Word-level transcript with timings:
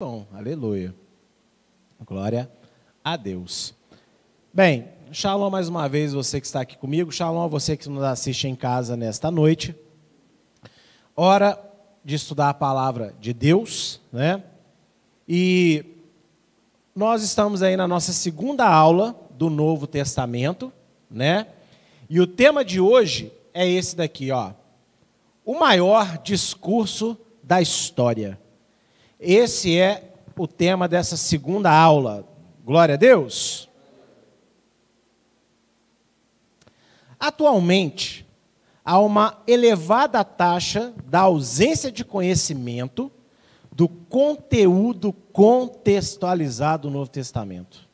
Bom, 0.00 0.28
aleluia. 0.32 0.94
Glória 2.06 2.48
a 3.02 3.16
Deus. 3.16 3.74
Bem, 4.54 4.86
shalom 5.10 5.50
mais 5.50 5.68
uma 5.68 5.88
vez, 5.88 6.12
você 6.12 6.40
que 6.40 6.46
está 6.46 6.60
aqui 6.60 6.78
comigo. 6.78 7.10
Shalom 7.10 7.42
a 7.42 7.48
você 7.48 7.76
que 7.76 7.88
nos 7.88 8.04
assiste 8.04 8.46
em 8.46 8.54
casa 8.54 8.96
nesta 8.96 9.28
noite. 9.28 9.74
Hora 11.16 11.58
de 12.04 12.14
estudar 12.14 12.48
a 12.48 12.54
palavra 12.54 13.12
de 13.18 13.32
Deus, 13.32 14.00
né? 14.12 14.40
E 15.26 15.84
nós 16.94 17.24
estamos 17.24 17.60
aí 17.60 17.76
na 17.76 17.88
nossa 17.88 18.12
segunda 18.12 18.68
aula 18.68 19.20
do 19.32 19.50
Novo 19.50 19.84
Testamento, 19.84 20.72
né? 21.10 21.48
E 22.08 22.20
o 22.20 22.26
tema 22.28 22.64
de 22.64 22.80
hoje 22.80 23.32
é 23.52 23.68
esse 23.68 23.96
daqui, 23.96 24.30
ó. 24.30 24.52
O 25.44 25.58
maior 25.58 26.18
discurso 26.18 27.18
da 27.42 27.60
história. 27.60 28.38
Esse 29.18 29.76
é 29.76 30.12
o 30.36 30.46
tema 30.46 30.86
dessa 30.86 31.16
segunda 31.16 31.72
aula. 31.72 32.24
Glória 32.64 32.94
a 32.94 32.98
Deus. 32.98 33.68
Atualmente, 37.18 38.24
há 38.84 38.98
uma 39.00 39.42
elevada 39.46 40.22
taxa 40.22 40.94
da 41.04 41.20
ausência 41.20 41.90
de 41.90 42.04
conhecimento 42.04 43.10
do 43.72 43.88
conteúdo 43.88 45.12
contextualizado 45.12 46.88
do 46.88 46.94
Novo 46.94 47.10
Testamento. 47.10 47.88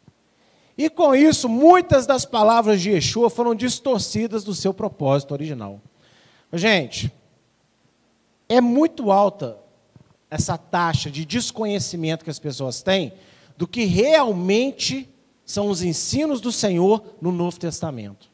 E 0.77 0.91
com 0.91 1.15
isso, 1.15 1.49
muitas 1.49 2.07
das 2.07 2.27
palavras 2.27 2.83
de 2.83 2.91
Yeshua 2.91 3.31
foram 3.31 3.55
distorcidas 3.55 4.45
do 4.45 4.55
seu 4.55 4.75
propósito 4.75 5.33
original. 5.33 5.81
Gente, 6.53 7.11
é 8.49 8.61
muito 8.61 9.11
alta 9.11 9.64
essa 10.35 10.59
taxa 10.59 11.09
de 11.09 11.25
desconhecimento 11.25 12.25
que 12.25 12.31
as 12.31 12.41
pessoas 12.41 12.83
têm 12.83 13.13
do 13.57 13.69
que 13.69 13.85
realmente 13.85 15.09
são 15.47 15.69
os 15.69 15.81
ensinos 15.81 16.41
do 16.41 16.51
Senhor 16.51 17.15
no 17.21 17.31
Novo 17.31 17.57
Testamento. 17.57 18.29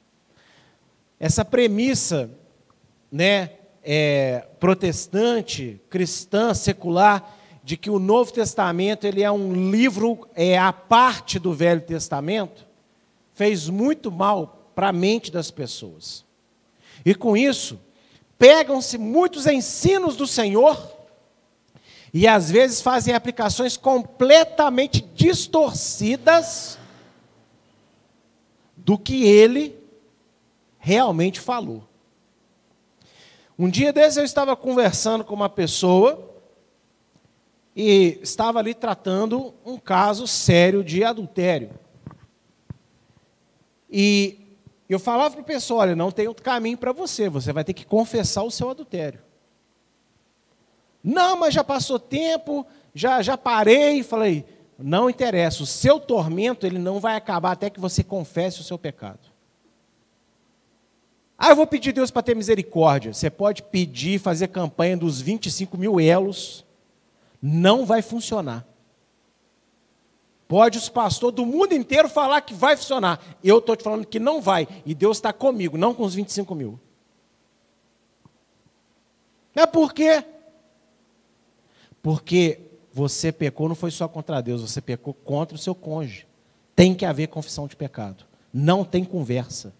Essa 1.19 1.45
premissa, 1.45 2.31
né, 3.13 3.51
é, 3.85 4.47
protestante, 4.59 5.79
cristã, 5.91 6.55
secular, 6.55 7.37
de 7.63 7.77
que 7.77 7.91
o 7.91 7.99
Novo 7.99 8.33
Testamento 8.33 9.07
ele 9.07 9.23
é 9.23 9.31
um 9.31 9.71
livro 9.71 10.27
é 10.35 10.57
a 10.57 10.73
parte 10.73 11.39
do 11.39 11.53
Velho 11.53 11.83
Testamento, 11.83 12.67
fez 13.35 13.69
muito 13.69 14.11
mal 14.11 14.71
para 14.75 14.89
a 14.89 14.93
mente 14.93 15.31
das 15.31 15.51
pessoas. 15.51 16.25
E 17.05 17.15
com 17.15 17.37
isso, 17.37 17.79
pegam-se 18.39 18.97
muitos 18.97 19.47
ensinos 19.47 20.17
do 20.17 20.27
Senhor 20.27 20.99
e 22.13 22.27
às 22.27 22.51
vezes 22.51 22.81
fazem 22.81 23.15
aplicações 23.15 23.77
completamente 23.77 25.01
distorcidas 25.15 26.79
do 28.77 28.99
que 28.99 29.25
ele 29.25 29.79
realmente 30.79 31.39
falou. 31.39 31.85
Um 33.59 33.69
dia 33.69 33.93
desses 33.93 34.17
eu 34.17 34.25
estava 34.25 34.57
conversando 34.57 35.25
com 35.25 35.35
uma 35.35 35.49
pessoa 35.49 36.29
e 37.77 38.19
estava 38.23 38.59
ali 38.59 38.75
tratando 38.75 39.55
um 39.65 39.79
caso 39.79 40.27
sério 40.27 40.83
de 40.83 41.05
adultério. 41.05 41.71
E 43.89 44.57
eu 44.89 44.99
falava 44.99 45.31
para 45.33 45.41
a 45.43 45.45
pessoa: 45.45 45.83
olha, 45.83 45.95
não 45.95 46.11
tem 46.11 46.27
outro 46.27 46.43
caminho 46.43 46.79
para 46.79 46.93
você, 46.93 47.29
você 47.29 47.53
vai 47.53 47.63
ter 47.63 47.75
que 47.75 47.85
confessar 47.85 48.43
o 48.43 48.51
seu 48.51 48.71
adultério. 48.71 49.21
Não, 51.03 51.37
mas 51.37 51.55
já 51.55 51.65
passou 51.65 51.99
tempo, 51.99 52.67
já, 52.95 53.23
já 53.23 53.37
parei. 53.37 54.03
Falei, 54.03 54.45
não 54.79 55.11
interessa, 55.11 55.63
o 55.63 55.67
seu 55.67 55.99
tormento 56.01 56.67
ele 56.67 56.79
não 56.79 57.01
vai 57.01 57.17
acabar 57.17 57.53
até 57.53 57.71
que 57.71 57.81
você 57.81 58.03
confesse 58.03 58.61
o 58.61 58.65
seu 58.65 58.79
pecado. 58.79 59.31
Ah, 61.39 61.49
eu 61.49 61.57
vou 61.57 61.67
pedir 61.67 61.93
Deus 61.93 62.11
para 62.11 62.23
ter 62.23 62.37
misericórdia. 62.37 63.15
Você 63.15 63.31
pode 63.31 63.63
pedir, 63.63 64.21
fazer 64.21 64.49
campanha 64.49 64.97
dos 64.97 65.21
25 65.21 65.79
mil 65.79 65.99
elos, 65.99 66.67
não 67.41 67.87
vai 67.87 68.03
funcionar. 68.03 68.67
Pode 70.47 70.77
os 70.77 70.89
pastores 70.89 71.37
do 71.37 71.47
mundo 71.47 71.73
inteiro 71.73 72.09
falar 72.09 72.41
que 72.41 72.53
vai 72.53 72.77
funcionar. 72.77 73.21
Eu 73.43 73.59
estou 73.59 73.77
te 73.77 73.85
falando 73.85 74.05
que 74.05 74.19
não 74.19 74.43
vai. 74.43 74.69
E 74.85 74.95
Deus 74.95 75.17
está 75.17 75.33
comigo, 75.33 75.79
não 75.79 75.95
com 75.95 76.03
os 76.03 76.15
25 76.15 76.55
mil. 76.55 76.79
É 79.55 79.65
porque 79.65 80.25
porque 82.03 82.61
você 82.93 83.31
pecou 83.31 83.69
não 83.69 83.75
foi 83.75 83.91
só 83.91 84.09
contra 84.09 84.41
Deus, 84.41 84.63
você 84.63 84.81
pecou 84.81 85.15
contra 85.15 85.55
o 85.55 85.59
seu 85.59 85.75
cônjuge. 85.75 86.27
Tem 86.75 86.95
que 86.95 87.05
haver 87.05 87.29
confissão 87.29 87.67
de 87.67 87.77
pecado. 87.77 88.25
Não 88.53 88.85
tem 88.85 89.05
conversa. 89.05 89.73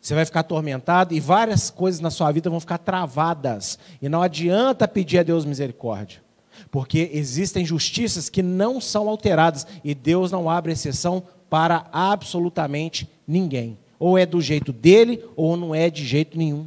Você 0.00 0.14
vai 0.14 0.24
ficar 0.24 0.40
atormentado 0.40 1.14
e 1.14 1.20
várias 1.20 1.70
coisas 1.70 2.00
na 2.00 2.10
sua 2.10 2.32
vida 2.32 2.48
vão 2.48 2.60
ficar 2.60 2.78
travadas. 2.78 3.78
E 4.00 4.08
não 4.08 4.22
adianta 4.22 4.88
pedir 4.88 5.18
a 5.18 5.22
Deus 5.22 5.44
misericórdia. 5.44 6.22
Porque 6.70 7.10
existem 7.12 7.64
justiças 7.64 8.28
que 8.28 8.42
não 8.42 8.80
são 8.80 9.08
alteradas 9.08 9.66
e 9.84 9.94
Deus 9.94 10.32
não 10.32 10.48
abre 10.48 10.72
exceção 10.72 11.22
para 11.48 11.86
absolutamente 11.92 13.08
ninguém. 13.26 13.78
Ou 13.98 14.18
é 14.18 14.24
do 14.24 14.40
jeito 14.40 14.72
dele 14.72 15.24
ou 15.36 15.56
não 15.56 15.74
é 15.74 15.90
de 15.90 16.04
jeito 16.04 16.36
nenhum. 16.38 16.66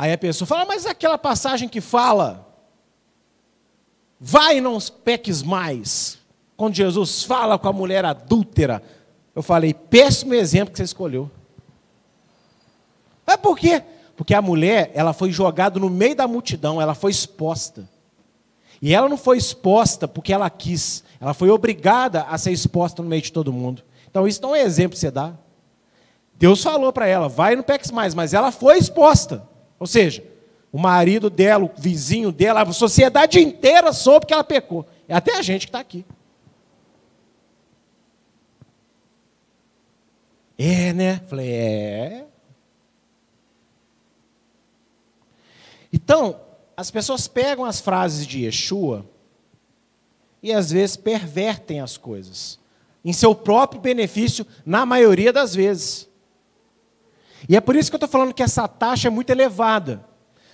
Aí 0.00 0.14
a 0.14 0.16
pessoa 0.16 0.48
fala, 0.48 0.64
mas 0.64 0.86
aquela 0.86 1.18
passagem 1.18 1.68
que 1.68 1.78
fala, 1.78 2.48
vai 4.18 4.56
e 4.56 4.60
não 4.62 4.78
peques 4.80 5.42
mais. 5.42 6.18
Quando 6.56 6.74
Jesus 6.74 7.22
fala 7.22 7.58
com 7.58 7.68
a 7.68 7.72
mulher 7.74 8.06
adúltera, 8.06 8.82
eu 9.34 9.42
falei, 9.42 9.74
péssimo 9.74 10.32
exemplo 10.32 10.72
que 10.72 10.78
você 10.78 10.84
escolheu. 10.84 11.30
Mas 13.26 13.36
por 13.36 13.58
quê? 13.58 13.82
Porque 14.16 14.32
a 14.32 14.40
mulher, 14.40 14.90
ela 14.94 15.12
foi 15.12 15.30
jogada 15.30 15.78
no 15.78 15.90
meio 15.90 16.16
da 16.16 16.26
multidão, 16.26 16.80
ela 16.80 16.94
foi 16.94 17.10
exposta. 17.10 17.86
E 18.80 18.94
ela 18.94 19.06
não 19.06 19.18
foi 19.18 19.36
exposta 19.36 20.08
porque 20.08 20.32
ela 20.32 20.48
quis, 20.48 21.04
ela 21.20 21.34
foi 21.34 21.50
obrigada 21.50 22.22
a 22.22 22.38
ser 22.38 22.52
exposta 22.52 23.02
no 23.02 23.08
meio 23.10 23.20
de 23.20 23.32
todo 23.32 23.52
mundo. 23.52 23.82
Então 24.10 24.26
isso 24.26 24.40
não 24.40 24.56
é 24.56 24.62
exemplo 24.62 24.92
que 24.92 24.98
você 24.98 25.10
dá. 25.10 25.34
Deus 26.38 26.62
falou 26.62 26.90
para 26.90 27.06
ela, 27.06 27.28
vai 27.28 27.52
e 27.52 27.56
não 27.56 27.62
peques 27.62 27.90
mais, 27.90 28.14
mas 28.14 28.32
ela 28.32 28.50
foi 28.50 28.78
exposta. 28.78 29.49
Ou 29.80 29.86
seja, 29.86 30.22
o 30.70 30.78
marido 30.78 31.30
dela, 31.30 31.64
o 31.64 31.80
vizinho 31.80 32.30
dela, 32.30 32.62
a 32.62 32.72
sociedade 32.72 33.40
inteira 33.40 33.92
soube 33.94 34.26
que 34.26 34.34
ela 34.34 34.44
pecou. 34.44 34.86
É 35.08 35.14
até 35.14 35.36
a 35.36 35.42
gente 35.42 35.62
que 35.62 35.70
está 35.70 35.80
aqui. 35.80 36.04
É, 40.58 40.92
né? 40.92 41.20
Falei, 41.26 41.50
é. 41.50 42.26
Então, 45.90 46.38
as 46.76 46.90
pessoas 46.90 47.26
pegam 47.26 47.64
as 47.64 47.80
frases 47.80 48.26
de 48.26 48.44
Yeshua 48.44 49.06
e 50.42 50.52
às 50.52 50.70
vezes 50.70 50.96
pervertem 50.96 51.80
as 51.80 51.96
coisas, 51.96 52.58
em 53.02 53.12
seu 53.12 53.34
próprio 53.34 53.80
benefício, 53.80 54.46
na 54.64 54.84
maioria 54.84 55.32
das 55.32 55.54
vezes. 55.54 56.09
E 57.48 57.56
é 57.56 57.60
por 57.60 57.76
isso 57.76 57.90
que 57.90 57.94
eu 57.94 57.98
estou 57.98 58.08
falando 58.08 58.34
que 58.34 58.42
essa 58.42 58.68
taxa 58.68 59.08
é 59.08 59.10
muito 59.10 59.30
elevada. 59.30 60.04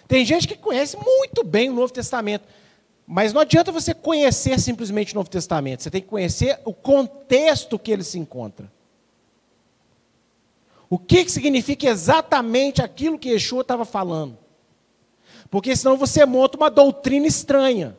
Tem 0.06 0.24
gente 0.24 0.46
que 0.46 0.56
conhece 0.56 0.96
muito 0.96 1.42
bem 1.42 1.70
o 1.70 1.74
Novo 1.74 1.92
Testamento, 1.92 2.44
mas 3.06 3.32
não 3.32 3.40
adianta 3.40 3.72
você 3.72 3.92
conhecer 3.94 4.58
simplesmente 4.60 5.12
o 5.12 5.16
Novo 5.16 5.30
Testamento, 5.30 5.82
você 5.82 5.90
tem 5.90 6.00
que 6.00 6.08
conhecer 6.08 6.60
o 6.64 6.72
contexto 6.72 7.78
que 7.78 7.90
ele 7.90 8.04
se 8.04 8.18
encontra. 8.18 8.70
O 10.88 10.98
que, 10.98 11.24
que 11.24 11.30
significa 11.32 11.88
exatamente 11.88 12.80
aquilo 12.80 13.18
que 13.18 13.30
Yeshua 13.30 13.62
estava 13.62 13.84
falando? 13.84 14.38
Porque 15.50 15.74
senão 15.74 15.96
você 15.96 16.24
monta 16.24 16.56
uma 16.56 16.70
doutrina 16.70 17.26
estranha. 17.26 17.96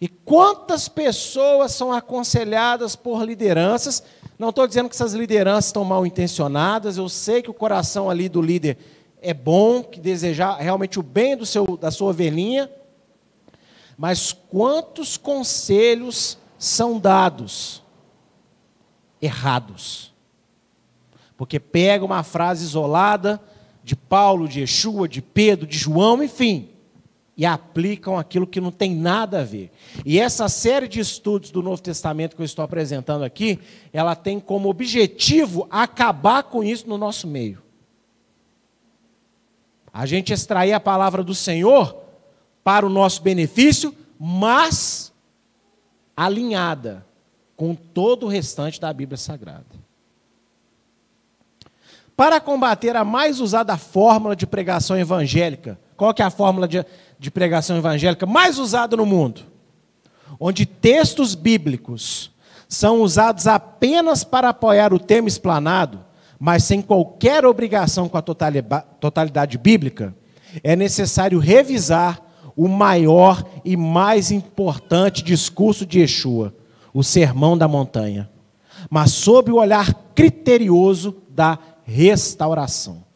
E 0.00 0.08
quantas 0.08 0.88
pessoas 0.88 1.72
são 1.72 1.92
aconselhadas 1.92 2.94
por 2.94 3.22
lideranças 3.24 4.02
não 4.38 4.50
estou 4.50 4.66
dizendo 4.66 4.88
que 4.88 4.94
essas 4.94 5.14
lideranças 5.14 5.66
estão 5.66 5.84
mal 5.84 6.06
intencionadas, 6.06 6.96
eu 6.96 7.08
sei 7.08 7.42
que 7.42 7.50
o 7.50 7.54
coração 7.54 8.08
ali 8.08 8.28
do 8.28 8.40
líder 8.40 8.78
é 9.20 9.34
bom, 9.34 9.82
que 9.82 10.00
desejar 10.00 10.56
realmente 10.56 10.98
o 11.00 11.02
bem 11.02 11.36
do 11.36 11.44
seu, 11.44 11.76
da 11.76 11.90
sua 11.90 12.10
ovelhinha, 12.10 12.70
mas 13.96 14.32
quantos 14.32 15.16
conselhos 15.16 16.38
são 16.56 17.00
dados 17.00 17.82
errados? 19.20 20.14
Porque 21.36 21.58
pega 21.58 22.04
uma 22.04 22.22
frase 22.22 22.64
isolada 22.64 23.40
de 23.82 23.96
Paulo, 23.96 24.46
de 24.46 24.60
Yeshua, 24.60 25.08
de 25.08 25.20
Pedro, 25.20 25.66
de 25.66 25.76
João, 25.76 26.22
enfim, 26.22 26.68
e 27.38 27.46
aplicam 27.46 28.18
aquilo 28.18 28.48
que 28.48 28.60
não 28.60 28.72
tem 28.72 28.92
nada 28.92 29.40
a 29.40 29.44
ver. 29.44 29.70
E 30.04 30.18
essa 30.18 30.48
série 30.48 30.88
de 30.88 30.98
estudos 30.98 31.52
do 31.52 31.62
Novo 31.62 31.80
Testamento 31.80 32.34
que 32.34 32.42
eu 32.42 32.44
estou 32.44 32.64
apresentando 32.64 33.22
aqui, 33.22 33.60
ela 33.92 34.16
tem 34.16 34.40
como 34.40 34.68
objetivo 34.68 35.68
acabar 35.70 36.42
com 36.42 36.64
isso 36.64 36.88
no 36.88 36.98
nosso 36.98 37.28
meio. 37.28 37.62
a 39.92 40.04
gente 40.04 40.32
extrair 40.32 40.72
a 40.72 40.80
palavra 40.80 41.24
do 41.24 41.34
Senhor 41.34 41.96
para 42.62 42.84
o 42.84 42.90
nosso 42.90 43.22
benefício, 43.22 43.94
mas 44.18 45.12
alinhada 46.16 47.06
com 47.56 47.74
todo 47.74 48.26
o 48.26 48.28
restante 48.28 48.80
da 48.80 48.92
Bíblia 48.92 49.16
Sagrada. 49.16 49.64
Para 52.16 52.40
combater 52.40 52.96
a 52.96 53.04
mais 53.04 53.40
usada 53.40 53.76
fórmula 53.76 54.36
de 54.36 54.46
pregação 54.46 54.96
evangélica, 54.96 55.78
qual 55.96 56.14
que 56.14 56.22
é 56.22 56.24
a 56.24 56.30
fórmula 56.30 56.68
de, 56.68 56.84
de 57.18 57.30
pregação 57.30 57.76
evangélica 57.76 58.26
mais 58.26 58.58
usada 58.58 58.96
no 58.96 59.04
mundo? 59.04 59.42
Onde 60.38 60.64
textos 60.64 61.34
bíblicos 61.34 62.30
são 62.68 63.00
usados 63.00 63.46
apenas 63.46 64.22
para 64.22 64.50
apoiar 64.50 64.92
o 64.92 64.98
tema 64.98 65.26
explanado, 65.26 66.04
mas 66.38 66.64
sem 66.64 66.82
qualquer 66.82 67.44
obrigação 67.44 68.08
com 68.08 68.18
a 68.18 68.22
totalidade 68.22 69.58
bíblica, 69.58 70.14
é 70.62 70.76
necessário 70.76 71.38
revisar 71.38 72.22
o 72.54 72.68
maior 72.68 73.44
e 73.64 73.76
mais 73.76 74.30
importante 74.30 75.22
discurso 75.22 75.86
de 75.86 76.00
Yeshua, 76.00 76.54
o 76.92 77.02
Sermão 77.02 77.56
da 77.56 77.66
Montanha, 77.66 78.30
mas 78.90 79.12
sob 79.12 79.50
o 79.50 79.56
olhar 79.56 79.94
criterioso 80.14 81.16
da 81.28 81.58
restauração. 81.84 83.07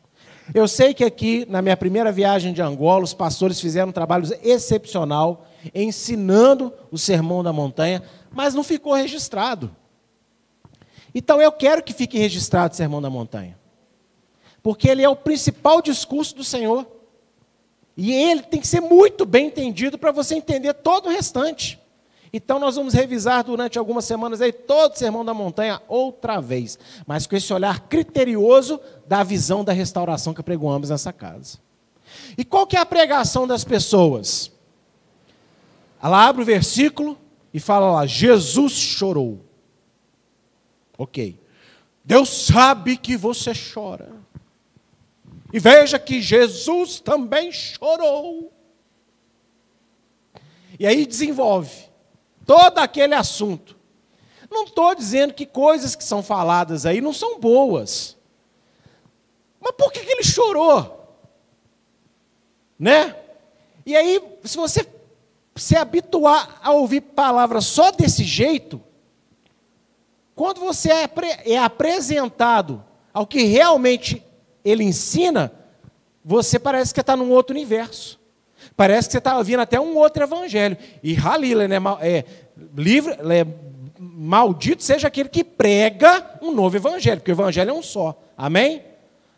Eu 0.55 0.67
sei 0.67 0.93
que 0.93 1.05
aqui, 1.05 1.47
na 1.49 1.63
minha 1.63 1.77
primeira 1.77 2.11
viagem 2.11 2.53
de 2.53 2.61
Angola, 2.61 3.05
os 3.05 3.15
pastores 3.15 3.61
fizeram 3.61 3.91
um 3.91 3.93
trabalho 3.93 4.27
excepcional 4.43 5.47
ensinando 5.75 6.73
o 6.91 6.99
Sermão 6.99 7.43
da 7.43 7.53
Montanha, 7.53 8.03
mas 8.31 8.55
não 8.55 8.65
ficou 8.65 8.95
registrado. 8.95 9.75
Então 11.15 11.41
eu 11.41 11.53
quero 11.53 11.83
que 11.83 11.93
fique 11.93 12.19
registrado 12.19 12.75
o 12.75 12.77
Sermão 12.77 13.01
da 13.01 13.11
Montanha, 13.11 13.59
porque 14.63 14.89
ele 14.89 15.03
é 15.03 15.09
o 15.09 15.17
principal 15.17 15.81
discurso 15.81 16.35
do 16.35 16.43
Senhor. 16.45 16.87
E 17.95 18.11
ele 18.11 18.43
tem 18.43 18.59
que 18.59 18.67
ser 18.67 18.81
muito 18.81 19.27
bem 19.27 19.49
entendido 19.49 19.99
para 19.99 20.11
você 20.11 20.35
entender 20.35 20.73
todo 20.73 21.07
o 21.07 21.11
restante. 21.11 21.79
Então 22.33 22.59
nós 22.59 22.77
vamos 22.77 22.95
revisar 22.95 23.45
durante 23.45 23.79
algumas 23.79 24.07
semanas 24.07 24.41
aí 24.41 24.53
todo 24.53 24.95
o 24.95 24.97
Sermão 24.97 25.23
da 25.23 25.35
Montanha 25.35 25.83
outra 25.87 26.41
vez, 26.41 26.79
mas 27.07 27.27
com 27.27 27.37
esse 27.37 27.53
olhar 27.53 27.81
criterioso 27.81 28.81
da 29.07 29.23
visão 29.23 29.63
da 29.63 29.73
restauração 29.73 30.33
que 30.33 30.43
pregamos 30.43 30.89
nessa 30.89 31.13
casa. 31.13 31.59
E 32.37 32.45
qual 32.45 32.67
que 32.67 32.77
é 32.77 32.81
a 32.81 32.87
pregação 32.87 33.47
das 33.47 33.65
pessoas? 33.65 34.51
Ela 36.03 36.27
abre 36.27 36.41
o 36.41 36.47
versículo 36.47 37.19
e 37.53 37.61
fala 37.61 37.93
lá: 37.93 38.07
Jesus 38.07 38.73
chorou. 38.73 39.45
Ok. 40.97 41.39
Deus 42.03 42.31
sabe 42.31 42.97
que 42.97 43.15
você 43.15 43.53
chora. 43.55 44.11
E 45.53 45.59
veja 45.59 45.99
que 45.99 46.23
Jesus 46.23 46.99
também 46.99 47.53
chorou. 47.53 48.51
E 50.79 50.87
aí 50.87 51.05
desenvolve 51.07 51.92
todo 52.47 52.79
aquele 52.79 53.15
assunto. 53.15 53.77
Não 54.51 54.65
estou 54.65 54.95
dizendo 54.95 55.33
que 55.33 55.47
coisas 55.47 55.97
que 55.97 56.05
são 56.05 56.23
faladas 56.23 56.85
aí 56.85 57.01
não 57.01 57.13
são 57.13 57.41
boas. 57.41 58.17
Mas 59.61 59.73
por 59.73 59.93
que, 59.93 60.01
que 60.01 60.13
ele 60.13 60.25
chorou? 60.25 61.17
Né? 62.79 63.17
E 63.87 63.97
aí, 63.97 64.21
se 64.45 64.57
você 64.57 64.87
se 65.55 65.77
habituar 65.77 66.61
a 66.63 66.73
ouvir 66.73 67.01
palavras 67.01 67.67
só 67.67 67.91
desse 67.91 68.25
jeito, 68.25 68.81
quando 70.35 70.61
você 70.61 70.91
é, 70.91 71.11
é 71.45 71.59
apresentado 71.59 72.85
ao 73.13 73.27
que 73.27 73.43
realmente 73.43 74.25
ele 74.65 74.85
ensina, 74.85 75.53
você 76.25 76.59
parece 76.59 76.95
que 76.95 77.01
está 77.01 77.17
num 77.17 77.31
outro 77.31 77.55
universo. 77.55 78.19
Parece 78.83 79.07
que 79.07 79.13
você 79.13 79.19
está 79.19 79.39
ouvindo 79.39 79.61
até 79.61 79.81
um 79.81 79.97
outro 79.97 80.25
evangelho. 80.25 80.77
E 81.05 81.17
Halila, 81.17 81.69
né? 81.69 81.77
É, 82.01 82.25
livre, 82.77 83.13
é, 83.13 83.47
maldito 83.97 84.83
seja 84.83 85.07
aquele 85.07 85.29
que 85.29 85.45
prega 85.45 86.41
um 86.43 86.51
novo 86.51 86.77
evangelho, 86.77 87.21
porque 87.21 87.31
o 87.31 87.35
evangelho 87.35 87.71
é 87.71 87.73
um 87.73 87.81
só. 87.81 88.21
Amém? 88.37 88.83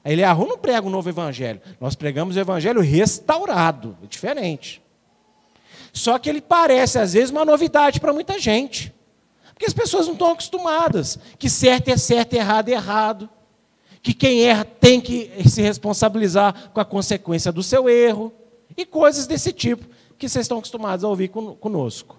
A 0.02 0.10
Eliahu 0.10 0.46
não 0.46 0.56
prega 0.56 0.86
um 0.86 0.90
novo 0.90 1.10
evangelho. 1.10 1.60
Nós 1.78 1.94
pregamos 1.94 2.36
o 2.36 2.40
evangelho 2.40 2.80
restaurado. 2.80 3.98
É 4.02 4.06
diferente. 4.06 4.80
Só 5.92 6.18
que 6.18 6.30
ele 6.30 6.40
parece, 6.40 6.98
às 6.98 7.12
vezes, 7.12 7.28
uma 7.28 7.44
novidade 7.44 8.00
para 8.00 8.14
muita 8.14 8.38
gente. 8.38 8.94
Porque 9.52 9.66
as 9.66 9.74
pessoas 9.74 10.06
não 10.06 10.14
estão 10.14 10.32
acostumadas. 10.32 11.18
Que 11.38 11.50
certo 11.50 11.90
é 11.90 11.98
certo, 11.98 12.32
errado 12.32 12.70
é 12.70 12.72
errado 12.72 13.28
que 14.04 14.12
quem 14.12 14.42
erra 14.42 14.66
tem 14.66 15.00
que 15.00 15.30
se 15.48 15.62
responsabilizar 15.62 16.70
com 16.74 16.80
a 16.80 16.84
consequência 16.84 17.50
do 17.50 17.62
seu 17.62 17.88
erro, 17.88 18.30
e 18.76 18.84
coisas 18.84 19.26
desse 19.26 19.52
tipo 19.52 19.86
que 20.18 20.28
vocês 20.28 20.44
estão 20.44 20.58
acostumados 20.58 21.04
a 21.04 21.08
ouvir 21.08 21.28
conosco. 21.28 22.18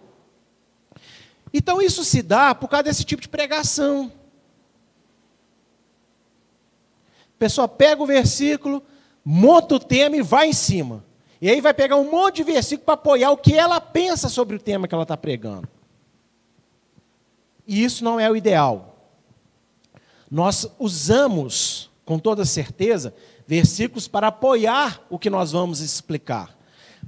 Então 1.54 1.82
isso 1.82 2.04
se 2.04 2.22
dá 2.22 2.54
por 2.54 2.68
causa 2.68 2.84
desse 2.84 3.04
tipo 3.04 3.22
de 3.22 3.30
pregação. 3.30 4.12
A 7.36 7.38
pessoa 7.40 7.68
pega 7.68 8.02
o 8.02 8.06
versículo, 8.06 8.84
monta 9.24 9.76
o 9.76 9.80
tema 9.80 10.18
e 10.18 10.22
vai 10.22 10.48
em 10.48 10.54
cima. 10.54 11.04
E 11.42 11.50
aí 11.50 11.62
vai 11.62 11.74
pegar 11.74 11.98
um 11.98 12.10
monte 12.10 12.38
de 12.38 12.44
versículo 12.44 12.86
para 12.86 12.94
apoiar 12.96 13.32
o 13.32 13.38
que 13.38 13.54
ela 13.54 13.80
pensa 13.80 14.30
sobre 14.30 14.56
o 14.56 14.60
tema 14.60 14.88
que 14.88 14.94
ela 14.94 15.04
está 15.04 15.18
pregando. 15.18 15.68
E 17.68 17.84
isso 17.84 18.04
não 18.04 18.20
é 18.20 18.30
o 18.30 18.36
ideal. 18.36 18.96
Nós 20.30 20.68
usamos, 20.80 21.90
com 22.04 22.18
toda 22.20 22.46
certeza, 22.46 23.14
versículos 23.48 24.08
para 24.08 24.28
apoiar 24.28 25.02
o 25.10 25.20
que 25.20 25.30
nós 25.30 25.52
vamos 25.52 25.80
explicar. 25.80 26.56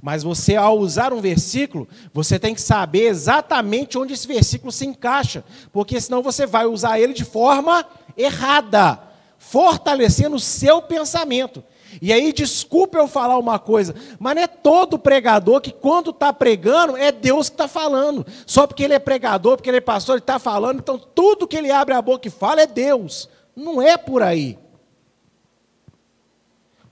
Mas 0.00 0.22
você, 0.22 0.54
ao 0.54 0.78
usar 0.78 1.12
um 1.12 1.20
versículo, 1.20 1.88
você 2.12 2.38
tem 2.38 2.54
que 2.54 2.60
saber 2.60 3.08
exatamente 3.08 3.98
onde 3.98 4.14
esse 4.14 4.28
versículo 4.28 4.70
se 4.70 4.86
encaixa, 4.86 5.44
porque 5.72 6.00
senão 6.00 6.22
você 6.22 6.46
vai 6.46 6.66
usar 6.66 7.00
ele 7.00 7.12
de 7.12 7.24
forma 7.24 7.84
errada, 8.16 9.00
fortalecendo 9.38 10.36
o 10.36 10.40
seu 10.40 10.80
pensamento. 10.80 11.64
E 12.00 12.12
aí, 12.12 12.32
desculpe 12.32 12.96
eu 12.96 13.08
falar 13.08 13.38
uma 13.38 13.58
coisa, 13.58 13.94
mas 14.20 14.36
não 14.36 14.42
é 14.42 14.46
todo 14.46 14.98
pregador 14.98 15.60
que, 15.60 15.72
quando 15.72 16.10
está 16.10 16.32
pregando, 16.32 16.96
é 16.96 17.10
Deus 17.10 17.48
que 17.48 17.54
está 17.54 17.66
falando. 17.66 18.26
Só 18.46 18.66
porque 18.66 18.84
ele 18.84 18.94
é 18.94 18.98
pregador, 18.98 19.56
porque 19.56 19.70
ele 19.70 19.78
é 19.78 19.80
pastor, 19.80 20.16
ele 20.16 20.20
está 20.20 20.38
falando, 20.38 20.78
então 20.78 20.98
tudo 20.98 21.48
que 21.48 21.56
ele 21.56 21.70
abre 21.70 21.94
a 21.94 22.02
boca 22.02 22.28
e 22.28 22.30
fala 22.30 22.60
é 22.60 22.66
Deus. 22.66 23.28
Não 23.56 23.82
é 23.82 23.96
por 23.96 24.22
aí. 24.22 24.58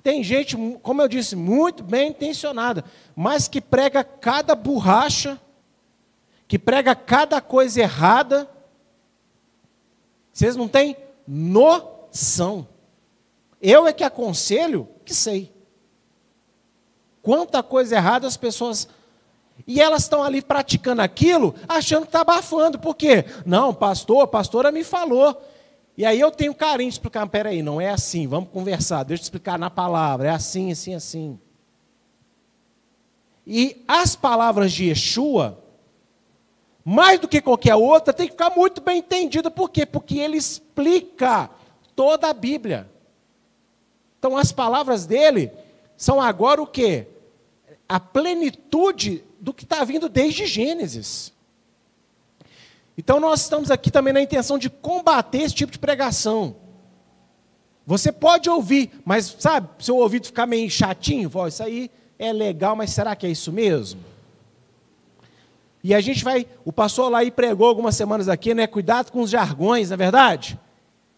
Tem 0.06 0.22
gente, 0.22 0.56
como 0.84 1.02
eu 1.02 1.08
disse, 1.08 1.34
muito 1.34 1.82
bem 1.82 2.10
intencionada, 2.10 2.84
mas 3.16 3.48
que 3.48 3.60
prega 3.60 4.04
cada 4.04 4.54
borracha, 4.54 5.36
que 6.46 6.60
prega 6.60 6.94
cada 6.94 7.40
coisa 7.40 7.80
errada. 7.80 8.48
Vocês 10.32 10.54
não 10.54 10.68
têm 10.68 10.96
noção. 11.26 12.68
Eu 13.60 13.84
é 13.84 13.92
que 13.92 14.04
aconselho 14.04 14.88
que 15.04 15.12
sei. 15.12 15.52
Quanta 17.20 17.60
coisa 17.60 17.96
errada 17.96 18.28
as 18.28 18.36
pessoas. 18.36 18.88
E 19.66 19.80
elas 19.80 20.02
estão 20.02 20.22
ali 20.22 20.40
praticando 20.40 21.02
aquilo, 21.02 21.52
achando 21.66 22.02
que 22.02 22.10
está 22.10 22.20
abafando. 22.20 22.78
Por 22.78 22.94
quê? 22.94 23.25
Não, 23.44 23.75
pastor, 23.75 24.22
a 24.22 24.28
pastora 24.28 24.70
me 24.70 24.84
falou. 24.84 25.36
E 25.96 26.04
aí 26.04 26.20
eu 26.20 26.30
tenho 26.30 26.54
carinho 26.54 26.90
de 26.90 26.94
explicar, 26.94 27.26
peraí, 27.26 27.62
não 27.62 27.80
é 27.80 27.88
assim, 27.90 28.26
vamos 28.26 28.50
conversar, 28.50 29.02
deixa 29.02 29.22
eu 29.22 29.24
explicar 29.24 29.58
na 29.58 29.70
palavra, 29.70 30.28
é 30.28 30.30
assim, 30.30 30.70
assim, 30.70 30.94
assim. 30.94 31.38
E 33.46 33.82
as 33.88 34.14
palavras 34.14 34.72
de 34.72 34.86
Yeshua, 34.86 35.58
mais 36.84 37.18
do 37.18 37.26
que 37.26 37.40
qualquer 37.40 37.74
outra, 37.76 38.12
tem 38.12 38.26
que 38.26 38.32
ficar 38.32 38.50
muito 38.50 38.80
bem 38.80 38.98
entendida. 38.98 39.50
Por 39.50 39.70
quê? 39.70 39.86
Porque 39.86 40.18
ele 40.18 40.36
explica 40.36 41.48
toda 41.94 42.28
a 42.28 42.34
Bíblia. 42.34 42.90
Então 44.18 44.36
as 44.36 44.52
palavras 44.52 45.06
dele 45.06 45.50
são 45.96 46.20
agora 46.20 46.60
o 46.60 46.66
quê? 46.66 47.06
A 47.88 47.98
plenitude 47.98 49.24
do 49.40 49.54
que 49.54 49.64
está 49.64 49.82
vindo 49.84 50.08
desde 50.08 50.46
Gênesis. 50.46 51.32
Então 52.96 53.20
nós 53.20 53.42
estamos 53.42 53.70
aqui 53.70 53.90
também 53.90 54.12
na 54.12 54.22
intenção 54.22 54.58
de 54.58 54.70
combater 54.70 55.42
esse 55.42 55.54
tipo 55.54 55.72
de 55.72 55.78
pregação. 55.78 56.56
Você 57.86 58.10
pode 58.10 58.50
ouvir, 58.50 58.90
mas 59.04 59.36
sabe, 59.38 59.68
seu 59.78 59.96
ouvido 59.96 60.26
ficar 60.26 60.46
meio 60.46 60.68
chatinho, 60.70 61.30
oh, 61.32 61.46
isso 61.46 61.62
aí 61.62 61.90
é 62.18 62.32
legal, 62.32 62.74
mas 62.74 62.90
será 62.90 63.14
que 63.14 63.26
é 63.26 63.30
isso 63.30 63.52
mesmo? 63.52 64.00
E 65.84 65.94
a 65.94 66.00
gente 66.00 66.24
vai, 66.24 66.46
o 66.64 66.72
pastor 66.72 67.08
lá 67.10 67.22
e 67.22 67.30
pregou 67.30 67.68
algumas 67.68 67.94
semanas 67.94 68.28
aqui, 68.28 68.52
né? 68.54 68.66
Cuidado 68.66 69.12
com 69.12 69.20
os 69.20 69.30
jargões, 69.30 69.90
não 69.90 69.94
é 69.94 69.96
verdade? 69.98 70.58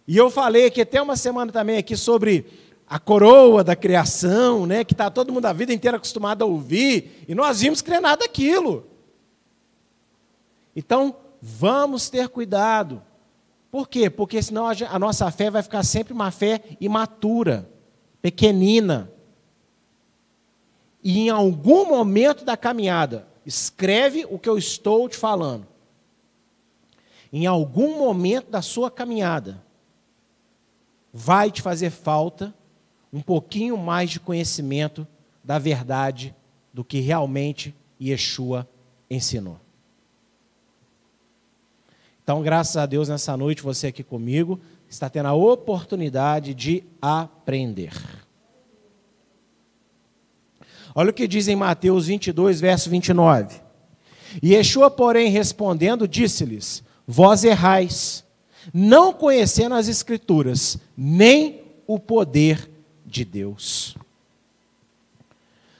E 0.06 0.14
eu 0.14 0.30
falei 0.30 0.66
aqui 0.66 0.82
até 0.82 1.00
uma 1.00 1.16
semana 1.16 1.50
também 1.50 1.78
aqui 1.78 1.96
sobre 1.96 2.44
a 2.86 2.98
coroa 2.98 3.62
da 3.62 3.76
criação, 3.76 4.66
né, 4.66 4.82
que 4.82 4.94
está 4.94 5.10
todo 5.10 5.32
mundo 5.32 5.44
a 5.44 5.52
vida 5.52 5.72
inteira 5.72 5.98
acostumado 5.98 6.42
a 6.42 6.46
ouvir, 6.46 7.24
e 7.28 7.34
nós 7.34 7.60
vimos 7.60 7.82
crer 7.82 8.00
nada 8.00 8.24
daquilo. 8.24 8.86
Então, 10.74 11.14
vamos 11.40 12.08
ter 12.08 12.28
cuidado. 12.28 13.02
Por 13.70 13.88
quê? 13.88 14.08
Porque 14.08 14.42
senão 14.42 14.66
a 14.66 14.98
nossa 14.98 15.30
fé 15.30 15.50
vai 15.50 15.62
ficar 15.62 15.82
sempre 15.84 16.12
uma 16.12 16.30
fé 16.30 16.62
imatura, 16.80 17.68
pequenina. 18.22 19.10
E 21.02 21.20
em 21.20 21.30
algum 21.30 21.86
momento 21.86 22.44
da 22.44 22.56
caminhada, 22.56 23.26
escreve 23.44 24.26
o 24.28 24.38
que 24.38 24.48
eu 24.48 24.58
estou 24.58 25.08
te 25.08 25.16
falando. 25.16 25.66
Em 27.32 27.46
algum 27.46 27.98
momento 27.98 28.50
da 28.50 28.62
sua 28.62 28.90
caminhada, 28.90 29.62
vai 31.12 31.50
te 31.50 31.60
fazer 31.60 31.90
falta 31.90 32.54
um 33.12 33.20
pouquinho 33.20 33.76
mais 33.76 34.10
de 34.10 34.20
conhecimento 34.20 35.06
da 35.42 35.58
verdade 35.58 36.34
do 36.72 36.84
que 36.84 37.00
realmente 37.00 37.74
Yeshua 38.00 38.68
ensinou. 39.10 39.58
Então, 42.28 42.42
graças 42.42 42.76
a 42.76 42.84
Deus, 42.84 43.08
nessa 43.08 43.34
noite, 43.38 43.62
você 43.62 43.86
aqui 43.86 44.02
comigo 44.02 44.60
está 44.86 45.08
tendo 45.08 45.28
a 45.28 45.32
oportunidade 45.32 46.52
de 46.52 46.84
aprender. 47.00 47.94
Olha 50.94 51.08
o 51.08 51.12
que 51.14 51.26
diz 51.26 51.48
em 51.48 51.56
Mateus 51.56 52.06
22, 52.08 52.60
verso 52.60 52.90
29. 52.90 53.62
E 54.42 54.52
Yeshua, 54.52 54.90
porém, 54.90 55.30
respondendo, 55.30 56.06
disse-lhes: 56.06 56.84
Vós 57.06 57.44
errais, 57.44 58.22
não 58.74 59.10
conhecendo 59.10 59.74
as 59.74 59.88
Escrituras, 59.88 60.76
nem 60.94 61.62
o 61.86 61.98
poder 61.98 62.70
de 63.06 63.24
Deus. 63.24 63.96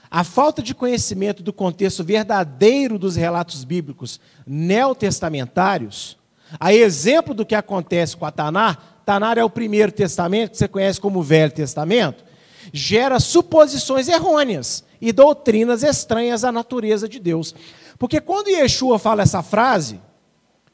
A 0.09 0.23
falta 0.23 0.63
de 0.63 0.73
conhecimento 0.73 1.43
do 1.43 1.53
contexto 1.53 2.03
verdadeiro 2.03 2.97
dos 2.97 3.15
relatos 3.15 3.63
bíblicos 3.63 4.19
neotestamentários, 4.47 6.17
a 6.57 6.73
exemplo 6.73 7.33
do 7.33 7.45
que 7.45 7.55
acontece 7.55 8.15
com 8.15 8.25
a 8.25 8.31
Tanar, 8.31 9.01
Tanar 9.05 9.37
é 9.37 9.43
o 9.43 9.49
primeiro 9.49 9.91
testamento, 9.91 10.51
que 10.51 10.57
você 10.57 10.67
conhece 10.67 11.01
como 11.01 11.21
Velho 11.21 11.51
Testamento, 11.51 12.23
gera 12.71 13.19
suposições 13.19 14.07
errôneas 14.07 14.83
e 15.01 15.11
doutrinas 15.11 15.83
estranhas 15.83 16.43
à 16.43 16.51
natureza 16.51 17.09
de 17.09 17.19
Deus. 17.19 17.55
Porque 17.97 18.21
quando 18.21 18.49
Yeshua 18.49 18.99
fala 18.99 19.23
essa 19.23 19.41
frase, 19.41 19.99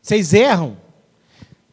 vocês 0.01 0.33
erram, 0.33 0.77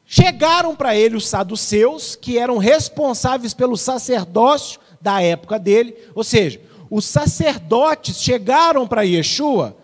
chegaram 0.07 0.75
para 0.77 0.95
ele 0.95 1.17
os 1.17 1.29
saduceus, 1.29 2.17
que 2.17 2.39
eram 2.39 2.59
responsáveis 2.59 3.53
pelo 3.53 3.77
sacerdócio 3.77 4.81
da 5.01 5.21
época 5.21 5.59
dele, 5.59 5.97
ou 6.15 6.23
seja, 6.23 6.61
os 6.89 7.05
sacerdotes 7.05 8.21
chegaram 8.21 8.87
para 8.87 9.03
Yeshua. 9.03 9.77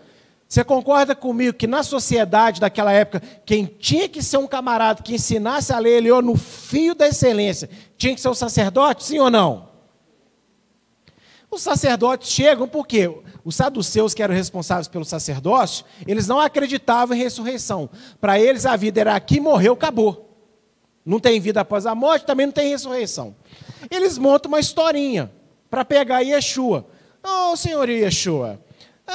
Você 0.49 0.63
concorda 0.63 1.15
comigo 1.15 1.55
que 1.55 1.67
na 1.67 1.83
sociedade 1.83 2.59
daquela 2.59 2.91
época, 2.91 3.21
quem 3.45 3.65
tinha 3.65 4.09
que 4.09 4.19
ser 4.23 4.37
um 4.37 4.47
camarada 4.47 5.03
que 5.03 5.13
ensinasse 5.13 5.71
a 5.71 5.77
lei 5.77 5.93
ele 5.93 6.09
no 6.23 6.35
fio 6.35 6.95
da 6.95 7.07
excelência, 7.07 7.69
tinha 7.95 8.15
que 8.15 8.19
ser 8.19 8.29
o 8.29 8.33
sacerdote, 8.33 9.03
sim 9.03 9.19
ou 9.19 9.29
não? 9.29 9.69
Os 11.51 11.61
sacerdotes 11.61 12.31
chegam 12.31 12.67
porque 12.67 13.15
os 13.45 13.55
saduceus, 13.55 14.15
que 14.15 14.23
eram 14.23 14.33
responsáveis 14.33 14.87
pelo 14.87 15.05
sacerdócio, 15.05 15.85
eles 16.07 16.27
não 16.27 16.39
acreditavam 16.39 17.15
em 17.15 17.19
ressurreição. 17.19 17.87
Para 18.19 18.39
eles 18.39 18.65
a 18.65 18.75
vida 18.75 19.01
era 19.01 19.15
aqui, 19.15 19.39
morreu, 19.39 19.73
acabou. 19.73 20.35
Não 21.05 21.19
tem 21.19 21.39
vida 21.39 21.61
após 21.61 21.85
a 21.85 21.93
morte, 21.93 22.25
também 22.25 22.47
não 22.47 22.53
tem 22.53 22.69
ressurreição. 22.69 23.35
Eles 23.91 24.17
montam 24.17 24.49
uma 24.49 24.59
historinha 24.59 25.31
para 25.69 25.85
pegar 25.85 26.21
Yeshua. 26.21 26.87
Oh, 27.23 27.55
senhor 27.55 27.87
Yeshua, 27.87 28.59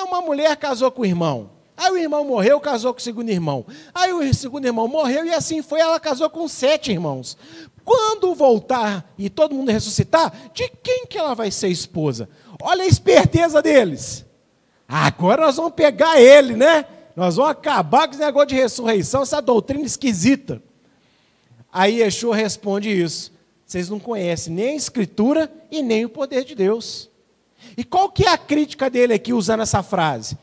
uma 0.03 0.21
mulher 0.21 0.57
casou 0.57 0.91
com 0.91 1.03
o 1.03 1.07
irmão. 1.07 1.51
Aí 1.77 1.91
o 1.91 1.97
irmão 1.97 2.25
morreu, 2.25 2.61
casou 2.61 2.93
com 2.93 3.01
o 3.01 3.03
segundo 3.03 3.31
irmão. 3.31 3.67
Aí 3.93 4.13
o 4.13 4.35
segundo 4.35 4.65
irmão 4.65 4.87
morreu 4.87 5.25
e 5.25 5.35
assim 5.35 5.63
foi, 5.63 5.81
ela 5.81 5.99
casou 5.99 6.31
com 6.31 6.47
sete 6.47 6.93
irmãos. 6.93 7.37
Quando 7.85 8.35
voltar 8.35 9.13
e 9.19 9.29
todo 9.29 9.55
mundo 9.55 9.71
ressuscitar, 9.71 10.33
de 10.55 10.69
quem 10.83 11.07
que 11.07 11.19
ela 11.19 11.35
vai 11.35 11.51
ser 11.51 11.69
esposa? 11.69 12.29
Olha 12.63 12.85
a 12.85 12.87
esperteza 12.87 13.61
deles. 13.61 14.25
Agora 14.89 15.47
nós 15.47 15.57
vamos 15.57 15.73
pegar 15.75 16.21
ele, 16.21 16.55
né? 16.55 16.87
Nós 17.17 17.37
vamos 17.37 17.51
acabar 17.51 18.07
com 18.07 18.15
esse 18.15 18.25
negócio 18.25 18.49
de 18.49 18.55
ressurreição, 18.55 19.23
essa 19.23 19.41
doutrina 19.41 19.85
esquisita. 19.85 20.63
Aí 21.73 22.01
Yeshua 22.01 22.37
responde 22.37 22.89
isso. 22.89 23.33
Vocês 23.67 23.89
não 23.89 23.99
conhecem 23.99 24.53
nem 24.53 24.71
a 24.71 24.77
Escritura 24.77 25.53
e 25.71 25.83
nem 25.83 26.05
o 26.05 26.09
poder 26.09 26.45
de 26.45 26.55
Deus. 26.55 27.11
E 27.77 27.85
qual 27.85 28.11
que 28.11 28.25
é 28.25 28.31
a 28.31 28.39
crítica 28.39 28.89
dele 28.89 29.15
aqui 29.15 29.33
usando 29.33 29.61
essa 29.61 29.83
frase? 29.83 30.39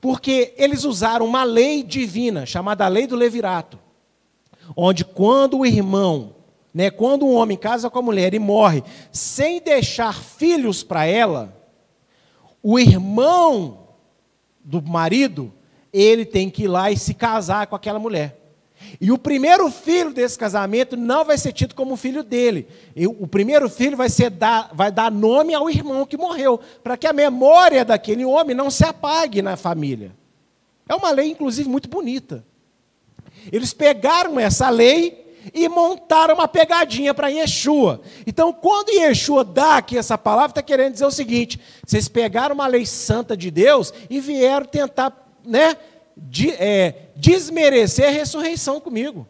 Porque 0.00 0.54
eles 0.56 0.84
usaram 0.84 1.24
uma 1.24 1.44
lei 1.44 1.82
divina, 1.82 2.44
chamada 2.44 2.86
lei 2.88 3.06
do 3.06 3.16
levirato, 3.16 3.78
onde 4.76 5.04
quando 5.04 5.58
o 5.58 5.66
irmão, 5.66 6.34
né, 6.72 6.90
quando 6.90 7.24
um 7.24 7.34
homem 7.34 7.56
casa 7.56 7.88
com 7.88 7.98
a 7.98 8.02
mulher 8.02 8.34
e 8.34 8.38
morre 8.38 8.82
sem 9.12 9.60
deixar 9.60 10.14
filhos 10.22 10.82
para 10.82 11.06
ela, 11.06 11.56
o 12.62 12.78
irmão 12.78 13.88
do 14.64 14.82
marido, 14.82 15.52
ele 15.92 16.24
tem 16.24 16.50
que 16.50 16.64
ir 16.64 16.68
lá 16.68 16.90
e 16.90 16.96
se 16.96 17.14
casar 17.14 17.66
com 17.66 17.76
aquela 17.76 17.98
mulher. 17.98 18.43
E 19.00 19.10
o 19.10 19.18
primeiro 19.18 19.70
filho 19.70 20.12
desse 20.12 20.38
casamento 20.38 20.96
não 20.96 21.24
vai 21.24 21.36
ser 21.38 21.52
tido 21.52 21.74
como 21.74 21.96
filho 21.96 22.22
dele. 22.22 22.68
E 22.94 23.06
o 23.06 23.26
primeiro 23.26 23.68
filho 23.68 23.96
vai, 23.96 24.08
ser 24.08 24.30
dar, 24.30 24.70
vai 24.72 24.90
dar 24.90 25.10
nome 25.10 25.54
ao 25.54 25.68
irmão 25.68 26.06
que 26.06 26.16
morreu, 26.16 26.60
para 26.82 26.96
que 26.96 27.06
a 27.06 27.12
memória 27.12 27.84
daquele 27.84 28.24
homem 28.24 28.54
não 28.54 28.70
se 28.70 28.84
apague 28.84 29.42
na 29.42 29.56
família. 29.56 30.12
É 30.88 30.94
uma 30.94 31.10
lei, 31.10 31.30
inclusive, 31.30 31.68
muito 31.68 31.88
bonita. 31.88 32.44
Eles 33.52 33.72
pegaram 33.72 34.38
essa 34.38 34.70
lei 34.70 35.24
e 35.52 35.68
montaram 35.68 36.34
uma 36.34 36.48
pegadinha 36.48 37.12
para 37.12 37.28
Yeshua. 37.28 38.00
Então, 38.26 38.52
quando 38.52 38.90
Yeshua 38.90 39.44
dá 39.44 39.76
aqui 39.76 39.98
essa 39.98 40.16
palavra, 40.16 40.50
está 40.50 40.62
querendo 40.62 40.92
dizer 40.92 41.06
o 41.06 41.10
seguinte: 41.10 41.60
vocês 41.84 42.08
pegaram 42.08 42.54
uma 42.54 42.66
lei 42.66 42.86
santa 42.86 43.36
de 43.36 43.50
Deus 43.50 43.92
e 44.08 44.20
vieram 44.20 44.66
tentar, 44.66 45.12
né? 45.44 45.76
De, 46.16 46.50
é, 46.50 47.10
desmerecer 47.16 48.08
a 48.08 48.12
ressurreição 48.12 48.80
comigo. 48.80 49.26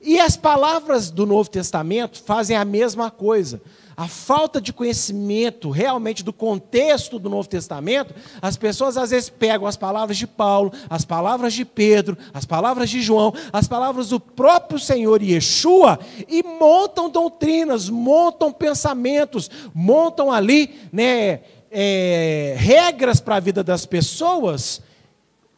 E 0.00 0.20
as 0.20 0.36
palavras 0.36 1.10
do 1.10 1.26
Novo 1.26 1.50
Testamento 1.50 2.22
fazem 2.22 2.56
a 2.56 2.64
mesma 2.64 3.10
coisa. 3.10 3.60
A 3.96 4.06
falta 4.06 4.60
de 4.60 4.74
conhecimento 4.74 5.70
realmente 5.70 6.22
do 6.22 6.32
contexto 6.32 7.18
do 7.18 7.30
Novo 7.30 7.48
Testamento, 7.48 8.14
as 8.42 8.54
pessoas 8.54 8.98
às 8.98 9.10
vezes 9.10 9.30
pegam 9.30 9.66
as 9.66 9.76
palavras 9.76 10.18
de 10.18 10.26
Paulo, 10.26 10.70
as 10.90 11.04
palavras 11.04 11.54
de 11.54 11.64
Pedro, 11.64 12.16
as 12.34 12.44
palavras 12.44 12.90
de 12.90 13.00
João, 13.00 13.32
as 13.50 13.66
palavras 13.66 14.10
do 14.10 14.20
próprio 14.20 14.78
Senhor 14.78 15.22
Yeshua 15.22 15.98
e 16.28 16.42
montam 16.42 17.08
doutrinas, 17.08 17.88
montam 17.88 18.52
pensamentos, 18.52 19.50
montam 19.74 20.30
ali 20.30 20.78
né, 20.92 21.40
é, 21.70 22.54
regras 22.58 23.18
para 23.18 23.36
a 23.36 23.40
vida 23.40 23.64
das 23.64 23.86
pessoas 23.86 24.82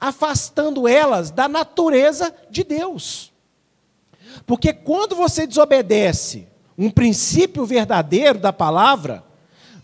afastando 0.00 0.86
elas 0.86 1.30
da 1.30 1.48
natureza 1.48 2.34
de 2.50 2.62
Deus. 2.62 3.32
Porque 4.46 4.72
quando 4.72 5.16
você 5.16 5.46
desobedece 5.46 6.46
um 6.76 6.90
princípio 6.90 7.66
verdadeiro 7.66 8.38
da 8.38 8.52
palavra, 8.52 9.24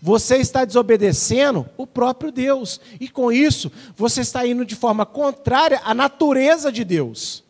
você 0.01 0.37
está 0.37 0.63
desobedecendo 0.63 1.67
o 1.77 1.85
próprio 1.85 2.31
Deus. 2.31 2.79
E 2.99 3.09
com 3.09 3.31
isso, 3.31 3.71
você 3.95 4.21
está 4.21 4.45
indo 4.45 4.63
de 4.63 4.75
forma 4.75 5.05
contrária 5.05 5.81
à 5.83 5.93
natureza 5.93 6.71
de 6.71 6.83
Deus. 6.83 7.43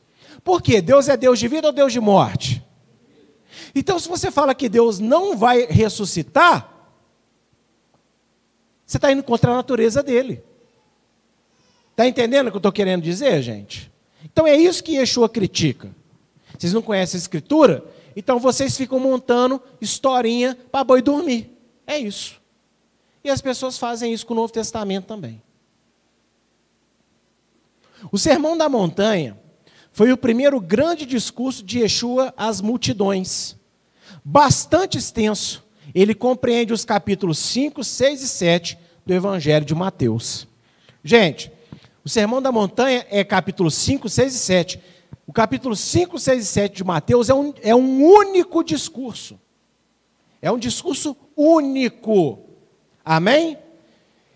Por 0.44 0.62
quê? 0.62 0.82
Deus 0.82 1.10
é 1.10 1.18
Deus 1.18 1.38
de 1.38 1.48
vida 1.48 1.68
ou 1.68 1.74
Deus 1.74 1.92
de 1.92 2.00
morte? 2.00 2.64
Então, 3.74 4.00
se 4.00 4.08
você 4.08 4.32
fala 4.32 4.56
que 4.56 4.70
Deus 4.70 5.00
não 5.00 5.38
vai 5.38 5.66
ressuscitar, 5.66 6.72
você 8.86 8.98
está 8.98 9.12
indo 9.12 9.24
contra 9.24 9.52
a 9.52 9.56
natureza 9.56 10.02
dele. 10.02 10.42
Está 11.96 12.06
entendendo 12.06 12.48
o 12.48 12.52
que 12.52 12.58
eu 12.58 12.60
estou 12.60 12.74
querendo 12.74 13.02
dizer, 13.02 13.42
gente? 13.42 13.90
Então 14.26 14.46
é 14.46 14.54
isso 14.54 14.84
que 14.84 14.98
Yeshua 14.98 15.30
critica. 15.30 15.96
Vocês 16.58 16.74
não 16.74 16.82
conhecem 16.82 17.18
a 17.18 17.22
Escritura? 17.22 17.86
Então 18.18 18.38
vocês 18.38 18.76
ficam 18.76 19.00
montando 19.00 19.62
historinha 19.80 20.58
para 20.70 20.84
boi 20.84 21.02
dormir. 21.02 21.58
É 21.88 21.98
isso. 21.98 22.42
E 23.24 23.30
as 23.30 23.40
pessoas 23.40 23.78
fazem 23.78 24.12
isso 24.12 24.26
com 24.26 24.34
o 24.34 24.36
Novo 24.36 24.52
Testamento 24.52 25.06
também. 25.06 25.42
O 28.12 28.18
Sermão 28.18 28.58
da 28.58 28.68
Montanha 28.68 29.40
foi 29.94 30.12
o 30.12 30.18
primeiro 30.18 30.60
grande 30.60 31.06
discurso 31.06 31.64
de 31.64 31.80
Yeshua 31.80 32.34
às 32.36 32.60
multidões. 32.60 33.56
Bastante 34.22 34.98
extenso. 34.98 35.64
Ele 35.94 36.14
compreende 36.14 36.74
os 36.74 36.84
capítulos 36.84 37.40
5, 37.40 37.86
6 37.86 38.22
e 38.22 38.28
7 38.28 38.78
do 39.06 39.14
Evangelho 39.14 39.66
de 39.66 39.74
Mateus. 39.74 40.46
Gente, 41.02 41.55
o 42.06 42.10
Sermão 42.10 42.40
da 42.40 42.52
Montanha 42.52 43.04
é 43.10 43.24
capítulo 43.24 43.72
5, 43.72 44.08
6 44.08 44.36
e 44.36 44.38
7. 44.38 44.80
O 45.26 45.34
capítulo 45.34 45.76
5, 45.76 46.20
6 46.20 46.44
e 46.44 46.46
7 46.46 46.76
de 46.76 46.84
Mateus 46.84 47.30
é 47.32 47.34
um, 47.34 47.52
é 47.64 47.74
um 47.74 48.06
único 48.06 48.64
discurso. 48.64 49.40
É 50.40 50.52
um 50.52 50.60
discurso 50.60 51.18
único. 51.36 52.42
Amém? 53.04 53.58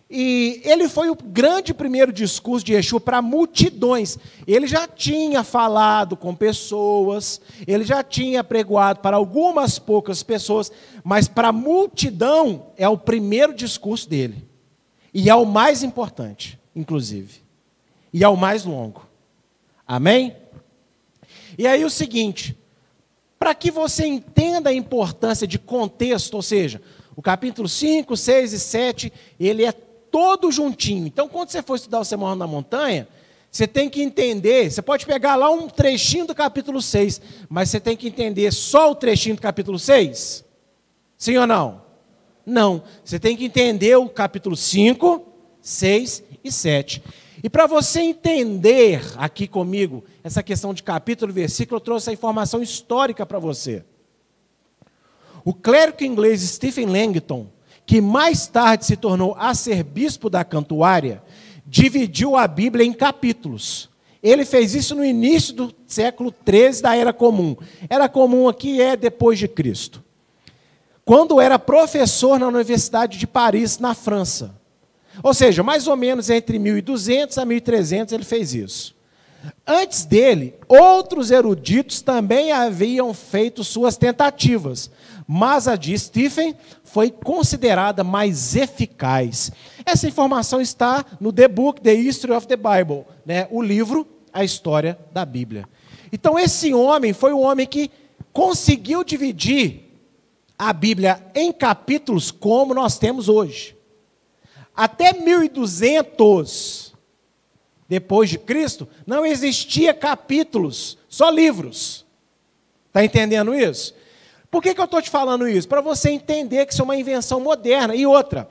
E 0.10 0.64
ele 0.66 0.90
foi 0.90 1.12
o 1.12 1.16
grande 1.16 1.72
primeiro 1.72 2.12
discurso 2.12 2.66
de 2.66 2.74
Yeshua 2.74 3.00
para 3.00 3.22
multidões. 3.22 4.18
Ele 4.48 4.66
já 4.66 4.88
tinha 4.88 5.44
falado 5.44 6.18
com 6.18 6.34
pessoas, 6.34 7.40
ele 7.68 7.84
já 7.84 8.02
tinha 8.02 8.44
pregoado 8.44 9.02
para 9.02 9.16
algumas 9.16 9.78
poucas 9.78 10.24
pessoas, 10.24 10.72
mas 11.04 11.28
para 11.28 11.50
a 11.50 11.54
multidão 11.54 12.72
é 12.76 12.90
o 12.90 12.98
primeiro 12.98 13.54
discurso 13.54 14.10
dele. 14.10 14.44
E 15.14 15.30
é 15.30 15.36
o 15.36 15.46
mais 15.46 15.84
importante, 15.84 16.60
inclusive. 16.76 17.48
E 18.14 18.24
é 18.24 18.28
o 18.28 18.36
mais 18.36 18.66
longo. 18.66 19.08
Amém? 19.88 20.36
E 21.58 21.68
aí 21.68 21.84
o 21.84 21.90
seguinte, 21.90 22.58
para 23.38 23.56
que 23.56 23.72
você 23.72 24.06
entenda 24.06 24.70
a 24.70 24.74
importância 24.74 25.48
de 25.48 25.58
contexto, 25.58 26.34
ou 26.34 26.42
seja, 26.42 26.82
o 27.16 27.22
capítulo 27.22 27.68
5, 27.68 28.16
6 28.16 28.54
e 28.54 28.60
7, 28.60 29.14
ele 29.40 29.66
é 29.66 29.72
todo 29.72 30.52
juntinho. 30.52 31.08
Então, 31.08 31.28
quando 31.28 31.50
você 31.50 31.62
for 31.62 31.76
estudar 31.76 32.00
o 32.00 32.06
Sermão 32.06 32.36
na 32.36 32.48
Montanha, 32.48 33.08
você 33.52 33.68
tem 33.68 33.90
que 33.90 34.02
entender, 34.02 34.72
você 34.72 34.82
pode 34.82 35.06
pegar 35.06 35.36
lá 35.36 35.50
um 35.50 35.68
trechinho 35.68 36.28
do 36.28 36.36
capítulo 36.36 36.82
6, 36.82 37.22
mas 37.50 37.70
você 37.70 37.80
tem 37.80 37.98
que 37.98 38.08
entender 38.08 38.52
só 38.54 38.92
o 38.92 38.96
trechinho 38.96 39.36
do 39.36 39.42
capítulo 39.42 39.80
6? 39.80 40.46
Sim 41.18 41.38
ou 41.38 41.48
não? 41.48 41.82
Não. 42.46 42.84
Você 43.04 43.20
tem 43.20 43.36
que 43.36 43.46
entender 43.46 43.96
o 43.98 44.08
capítulo 44.08 44.56
5, 44.56 45.26
6 45.62 46.24
e 46.44 46.52
7. 46.52 47.04
E 47.44 47.50
para 47.50 47.68
você 47.68 48.02
entender 48.02 49.02
aqui 49.18 49.48
comigo 49.48 50.04
essa 50.24 50.44
questão 50.44 50.74
de 50.74 50.84
capítulo 50.84 51.32
e 51.32 51.34
versículo, 51.34 51.78
eu 51.78 51.84
trouxe 51.84 52.10
a 52.10 52.14
informação 52.14 52.62
histórica 52.62 53.26
para 53.26 53.40
você. 53.40 53.84
O 55.46 55.54
clérigo 55.54 56.04
inglês 56.04 56.42
Stephen 56.42 56.88
Langton, 56.88 57.48
que 57.86 58.02
mais 58.02 58.46
tarde 58.48 58.86
se 58.86 58.98
tornou 58.98 59.36
arcebispo 59.36 60.30
da 60.30 60.44
Cantuária, 60.44 61.24
dividiu 61.66 62.36
a 62.36 62.48
Bíblia 62.48 62.86
em 62.86 62.92
capítulos. 62.92 63.90
Ele 64.22 64.44
fez 64.44 64.76
isso 64.76 64.94
no 64.94 65.06
início 65.06 65.54
do 65.54 65.74
século 65.88 66.32
13 66.32 66.82
da 66.82 66.96
Era 66.96 67.14
Comum. 67.14 67.56
Era 67.90 68.10
Comum 68.10 68.50
aqui 68.50 68.82
é 68.82 68.98
depois 68.98 69.40
de 69.40 69.48
Cristo. 69.48 70.04
Quando 71.06 71.40
era 71.40 71.58
professor 71.58 72.38
na 72.38 72.48
Universidade 72.48 73.18
de 73.18 73.26
Paris, 73.26 73.80
na 73.80 73.96
França. 73.96 74.59
Ou 75.22 75.34
seja, 75.34 75.64
mais 75.64 75.88
ou 75.88 75.96
menos 75.96 76.30
entre 76.30 76.58
1200 76.60 77.38
a 77.38 77.46
1300 77.46 78.14
ele 78.14 78.24
fez 78.24 78.54
isso. 78.54 78.96
Antes 79.66 80.04
dele, 80.04 80.56
outros 80.68 81.32
eruditos 81.32 82.02
também 82.02 82.52
haviam 82.52 83.14
feito 83.14 83.64
suas 83.64 83.96
tentativas, 83.96 84.92
mas 85.28 85.68
a 85.68 85.76
de 85.76 85.98
Stephen 85.98 86.56
foi 86.84 87.10
considerada 87.12 88.04
mais 88.04 88.56
eficaz. 88.56 89.52
Essa 89.86 90.08
informação 90.08 90.60
está 90.60 91.06
no 91.20 91.32
The 91.32 91.48
Book, 91.48 91.82
The 91.82 91.94
History 91.94 92.34
of 92.34 92.48
the 92.48 92.58
Bible, 92.58 93.06
né? 93.26 93.48
o 93.52 93.62
livro, 93.62 94.08
a 94.34 94.44
história 94.44 94.98
da 95.14 95.24
Bíblia. 95.26 95.68
Então, 96.12 96.38
esse 96.38 96.74
homem 96.74 97.14
foi 97.14 97.32
o 97.32 97.40
homem 97.40 97.68
que 97.68 97.92
conseguiu 98.34 99.04
dividir 99.04 99.90
a 100.58 100.74
Bíblia 100.74 101.24
em 101.34 101.52
capítulos 101.52 102.32
como 102.32 102.74
nós 102.74 102.98
temos 102.98 103.30
hoje. 103.30 103.79
Até 104.80 105.12
1200 105.12 106.94
depois 107.90 108.30
de 108.30 108.40
Cristo, 108.40 108.88
não 109.06 109.26
existia 109.26 109.94
capítulos, 109.94 110.98
só 111.10 111.30
livros. 111.30 112.06
Está 112.88 113.04
entendendo 113.04 113.54
isso? 113.54 113.94
Por 114.50 114.64
que, 114.64 114.74
que 114.74 114.80
eu 114.80 114.86
estou 114.86 115.02
te 115.02 115.10
falando 115.10 115.50
isso? 115.50 115.68
Para 115.68 115.82
você 115.82 116.12
entender 116.12 116.66
que 116.66 116.72
isso 116.72 116.82
é 116.82 116.86
uma 116.86 116.96
invenção 116.96 117.42
moderna. 117.42 117.94
E 117.94 118.06
outra, 118.06 118.48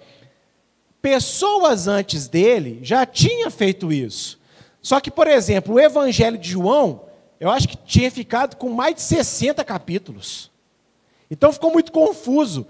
pessoas 1.01 1.89
antes 1.89 2.29
dele 2.29 2.81
já 2.83 3.07
tinham 3.07 3.51
feito 3.51 3.91
isso. 3.91 4.39
Só 4.83 5.01
que, 5.01 5.11
por 5.11 5.29
exemplo, 5.29 5.77
o 5.77 5.81
Evangelho 5.81 6.37
de 6.37 6.51
João, 6.51 7.07
eu 7.41 7.49
acho 7.49 7.67
que 7.67 7.77
tinha 7.79 8.11
ficado 8.11 8.57
com 8.57 8.69
mais 8.69 8.97
de 8.97 9.01
60 9.01 9.65
capítulos. 9.65 10.51
Então 11.31 11.55
ficou 11.55 11.73
muito 11.73 11.91
confuso. 11.91 12.67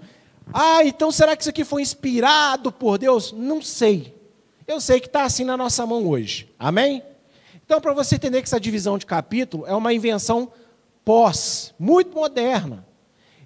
Ah, 0.53 0.83
então 0.83 1.11
será 1.11 1.35
que 1.35 1.43
isso 1.43 1.49
aqui 1.49 1.63
foi 1.63 1.81
inspirado 1.81 2.71
por 2.71 2.97
Deus? 2.97 3.31
Não 3.31 3.61
sei. 3.61 4.15
Eu 4.67 4.79
sei 4.79 4.99
que 4.99 5.07
está 5.07 5.23
assim 5.23 5.43
na 5.43 5.57
nossa 5.57 5.85
mão 5.85 6.07
hoje. 6.07 6.51
Amém? 6.57 7.03
Então, 7.65 7.79
para 7.79 7.93
você 7.93 8.15
entender 8.15 8.41
que 8.41 8.47
essa 8.47 8.59
divisão 8.59 8.97
de 8.97 9.05
capítulo 9.05 9.65
é 9.67 9.75
uma 9.75 9.93
invenção 9.93 10.51
pós, 11.05 11.73
muito 11.79 12.15
moderna. 12.15 12.85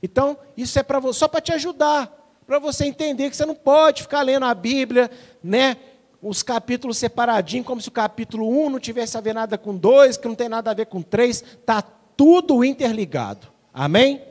Então, 0.02 0.38
isso 0.56 0.78
é 0.80 0.84
para 0.84 1.02
só 1.14 1.28
para 1.28 1.42
te 1.42 1.52
ajudar, 1.54 2.12
para 2.46 2.60
você 2.60 2.86
entender 2.86 3.30
que 3.30 3.36
você 3.36 3.46
não 3.46 3.56
pode 3.56 4.02
ficar 4.02 4.22
lendo 4.22 4.46
a 4.46 4.54
Bíblia, 4.54 5.10
né? 5.44 5.78
Os 6.22 6.42
capítulos 6.42 6.98
separadinhos, 6.98 7.66
como 7.66 7.82
se 7.82 7.90
o 7.90 7.92
capítulo 7.92 8.50
1 8.66 8.70
não 8.70 8.80
tivesse 8.80 9.18
a 9.18 9.22
ver 9.22 9.34
nada 9.34 9.58
com 9.58 9.76
2, 9.76 10.18
que 10.18 10.28
não 10.28 10.36
tem 10.36 10.48
nada 10.48 10.72
a 10.72 10.74
ver 10.74 10.86
com 10.86 11.02
3, 11.02 11.42
está 11.42 11.82
tudo 11.82 12.64
interligado. 12.64 13.48
Amém? 13.74 14.22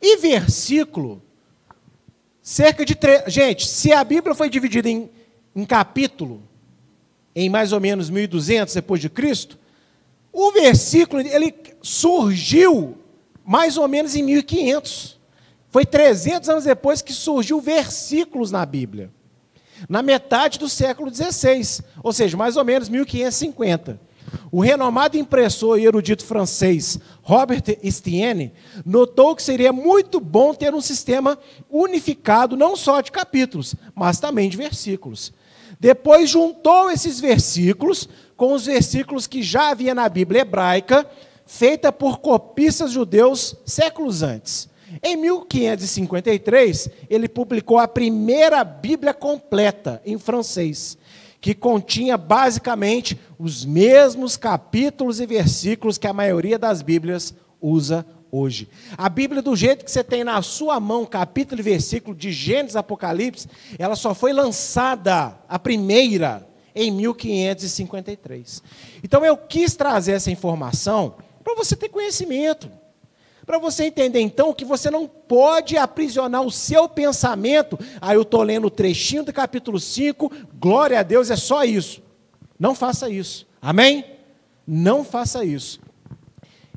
E 0.00 0.16
versículo 0.16 1.22
Cerca 2.44 2.84
de 2.84 2.94
três. 2.94 3.22
Gente, 3.26 3.66
se 3.66 3.90
a 3.90 4.04
Bíblia 4.04 4.34
foi 4.34 4.50
dividida 4.50 4.86
em, 4.86 5.08
em 5.56 5.64
capítulo, 5.64 6.42
em 7.34 7.48
mais 7.48 7.72
ou 7.72 7.80
menos 7.80 8.10
1200 8.10 8.74
depois 8.74 9.00
de 9.00 9.08
Cristo, 9.08 9.58
o 10.30 10.52
versículo 10.52 11.22
ele 11.22 11.54
surgiu 11.80 12.98
mais 13.46 13.78
ou 13.78 13.88
menos 13.88 14.14
em 14.14 14.22
1500. 14.22 15.18
Foi 15.70 15.86
300 15.86 16.50
anos 16.50 16.64
depois 16.64 17.00
que 17.00 17.14
surgiu 17.14 17.62
versículos 17.62 18.50
na 18.50 18.66
Bíblia. 18.66 19.10
Na 19.88 20.02
metade 20.02 20.58
do 20.58 20.68
século 20.68 21.10
XVI, 21.10 21.82
ou 22.02 22.12
seja, 22.12 22.36
mais 22.36 22.58
ou 22.58 22.64
menos 22.64 22.90
1550. 22.90 23.98
O 24.50 24.60
renomado 24.60 25.16
impressor 25.16 25.78
e 25.78 25.84
erudito 25.84 26.24
francês 26.24 26.98
Robert 27.22 27.62
Estienne 27.82 28.52
notou 28.84 29.34
que 29.34 29.42
seria 29.42 29.72
muito 29.72 30.20
bom 30.20 30.54
ter 30.54 30.74
um 30.74 30.80
sistema 30.80 31.38
unificado 31.70 32.56
não 32.56 32.76
só 32.76 33.00
de 33.00 33.10
capítulos, 33.10 33.74
mas 33.94 34.20
também 34.20 34.48
de 34.48 34.56
versículos. 34.56 35.32
Depois 35.78 36.30
juntou 36.30 36.90
esses 36.90 37.20
versículos 37.20 38.08
com 38.36 38.52
os 38.52 38.66
versículos 38.66 39.26
que 39.26 39.42
já 39.42 39.70
havia 39.70 39.94
na 39.94 40.08
Bíblia 40.08 40.42
hebraica, 40.42 41.06
feita 41.46 41.92
por 41.92 42.18
copistas 42.18 42.92
judeus 42.92 43.56
séculos 43.64 44.22
antes. 44.22 44.68
Em 45.02 45.16
1553, 45.16 46.88
ele 47.10 47.28
publicou 47.28 47.78
a 47.78 47.88
primeira 47.88 48.62
Bíblia 48.62 49.12
completa 49.12 50.00
em 50.04 50.16
francês 50.18 50.96
que 51.44 51.54
continha 51.54 52.16
basicamente 52.16 53.20
os 53.38 53.66
mesmos 53.66 54.34
capítulos 54.34 55.20
e 55.20 55.26
versículos 55.26 55.98
que 55.98 56.06
a 56.06 56.12
maioria 56.14 56.58
das 56.58 56.80
Bíblias 56.80 57.34
usa 57.60 58.06
hoje. 58.32 58.66
A 58.96 59.10
Bíblia, 59.10 59.42
do 59.42 59.54
jeito 59.54 59.84
que 59.84 59.90
você 59.90 60.02
tem 60.02 60.24
na 60.24 60.40
sua 60.40 60.80
mão, 60.80 61.04
capítulo 61.04 61.60
e 61.60 61.62
versículo 61.62 62.16
de 62.16 62.32
Gênesis 62.32 62.76
Apocalipse, 62.76 63.46
ela 63.78 63.94
só 63.94 64.14
foi 64.14 64.32
lançada, 64.32 65.38
a 65.46 65.58
primeira, 65.58 66.48
em 66.74 66.90
1553. 66.90 68.62
Então 69.02 69.22
eu 69.22 69.36
quis 69.36 69.76
trazer 69.76 70.12
essa 70.12 70.30
informação 70.30 71.16
para 71.44 71.54
você 71.54 71.76
ter 71.76 71.90
conhecimento. 71.90 72.70
Para 73.46 73.58
você 73.58 73.84
entender 73.84 74.20
então 74.20 74.54
que 74.54 74.64
você 74.64 74.90
não 74.90 75.06
pode 75.06 75.76
aprisionar 75.76 76.42
o 76.42 76.50
seu 76.50 76.88
pensamento. 76.88 77.78
Ah, 78.00 78.14
eu 78.14 78.22
estou 78.22 78.42
lendo 78.42 78.66
o 78.66 78.70
trechinho 78.70 79.24
do 79.24 79.32
capítulo 79.32 79.78
5, 79.78 80.30
glória 80.58 80.98
a 80.98 81.02
Deus, 81.02 81.30
é 81.30 81.36
só 81.36 81.64
isso. 81.64 82.02
Não 82.58 82.74
faça 82.74 83.10
isso. 83.10 83.46
Amém? 83.60 84.04
Não 84.66 85.04
faça 85.04 85.44
isso. 85.44 85.80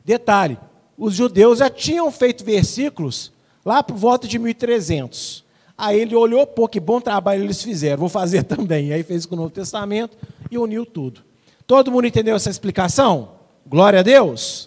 Detalhe: 0.04 0.58
os 0.98 1.14
judeus 1.14 1.60
já 1.60 1.70
tinham 1.70 2.12
feito 2.12 2.44
versículos 2.44 3.32
lá 3.66 3.82
por 3.82 3.96
volta 3.96 4.28
de 4.28 4.38
1300. 4.38 5.46
Aí 5.78 6.00
ele 6.00 6.16
olhou, 6.16 6.48
pô, 6.48 6.68
que 6.68 6.80
bom 6.80 7.00
trabalho 7.00 7.44
eles 7.44 7.62
fizeram, 7.62 8.00
vou 8.00 8.10
fazer 8.10 8.44
também. 8.48 8.92
Aí 8.92 9.04
fez 9.04 9.26
com 9.26 9.36
o 9.36 9.38
Novo 9.38 9.52
Testamento 9.52 10.18
e 10.50 10.58
uniu 10.58 10.86
tudo. 10.86 11.22
Todo 11.68 11.92
mundo 11.92 12.08
entendeu 12.08 12.36
essa 12.36 12.50
explicação? 12.50 13.32
Glória 13.66 14.00
a 14.00 14.04
Deus. 14.04 14.67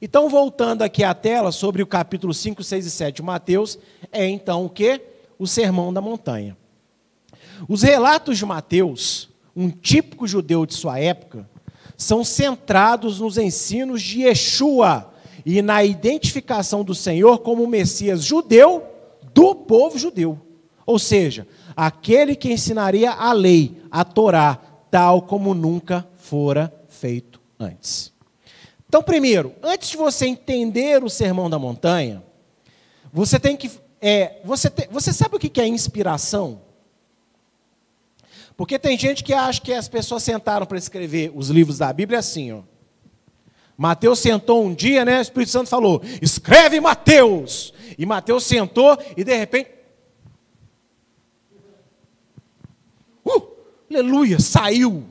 Então, 0.00 0.28
voltando 0.28 0.82
aqui 0.82 1.02
à 1.02 1.14
tela 1.14 1.50
sobre 1.50 1.82
o 1.82 1.86
capítulo 1.86 2.34
5, 2.34 2.62
6 2.62 2.86
e 2.86 2.90
7 2.90 3.16
de 3.16 3.22
Mateus, 3.22 3.78
é 4.12 4.26
então 4.28 4.64
o 4.64 4.70
que? 4.70 5.00
O 5.38 5.46
sermão 5.46 5.92
da 5.92 6.00
montanha. 6.00 6.56
Os 7.68 7.82
relatos 7.82 8.36
de 8.36 8.44
Mateus, 8.44 9.30
um 9.54 9.70
típico 9.70 10.26
judeu 10.26 10.66
de 10.66 10.74
sua 10.74 10.98
época, 10.98 11.48
são 11.96 12.22
centrados 12.22 13.20
nos 13.20 13.38
ensinos 13.38 14.02
de 14.02 14.22
Yeshua 14.22 15.10
e 15.46 15.62
na 15.62 15.82
identificação 15.82 16.84
do 16.84 16.94
Senhor 16.94 17.38
como 17.38 17.64
o 17.64 17.68
Messias 17.68 18.22
judeu 18.22 18.84
do 19.32 19.54
povo 19.54 19.98
judeu. 19.98 20.38
Ou 20.84 20.98
seja, 20.98 21.48
aquele 21.74 22.36
que 22.36 22.52
ensinaria 22.52 23.12
a 23.12 23.32
lei, 23.32 23.80
a 23.90 24.04
Torá, 24.04 24.58
tal 24.90 25.22
como 25.22 25.54
nunca 25.54 26.06
fora 26.16 26.72
feito 26.88 27.40
antes. 27.58 28.15
Então, 28.88 29.02
primeiro, 29.02 29.54
antes 29.62 29.90
de 29.90 29.96
você 29.96 30.26
entender 30.26 31.02
o 31.02 31.10
sermão 31.10 31.50
da 31.50 31.58
montanha, 31.58 32.22
você 33.12 33.38
tem 33.38 33.56
que. 33.56 33.70
É, 34.00 34.40
você, 34.44 34.70
te, 34.70 34.88
você 34.90 35.12
sabe 35.12 35.36
o 35.36 35.38
que 35.38 35.60
é 35.60 35.66
inspiração? 35.66 36.60
Porque 38.56 38.78
tem 38.78 38.98
gente 38.98 39.22
que 39.22 39.34
acha 39.34 39.60
que 39.60 39.72
as 39.72 39.88
pessoas 39.88 40.22
sentaram 40.22 40.64
para 40.64 40.78
escrever 40.78 41.30
os 41.34 41.50
livros 41.50 41.78
da 41.78 41.92
Bíblia 41.92 42.20
assim, 42.20 42.52
ó. 42.52 42.62
Mateus 43.76 44.20
sentou 44.20 44.64
um 44.64 44.74
dia, 44.74 45.04
né? 45.04 45.18
O 45.18 45.22
Espírito 45.22 45.50
Santo 45.50 45.68
falou: 45.68 46.00
escreve 46.22 46.80
Mateus. 46.80 47.74
E 47.98 48.06
Mateus 48.06 48.44
sentou 48.44 48.98
e 49.16 49.22
de 49.22 49.36
repente. 49.36 49.70
Aleluia, 53.90 54.38
saiu. 54.40 55.04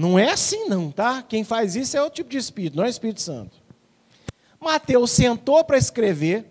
Não 0.00 0.18
é 0.18 0.30
assim 0.30 0.64
não, 0.64 0.90
tá? 0.90 1.20
Quem 1.20 1.44
faz 1.44 1.76
isso 1.76 1.94
é 1.94 2.02
o 2.02 2.08
tipo 2.08 2.30
de 2.30 2.38
espírito, 2.38 2.74
não 2.74 2.84
é 2.84 2.88
Espírito 2.88 3.20
Santo. 3.20 3.58
Mateus 4.58 5.10
sentou 5.10 5.62
para 5.62 5.76
escrever, 5.76 6.50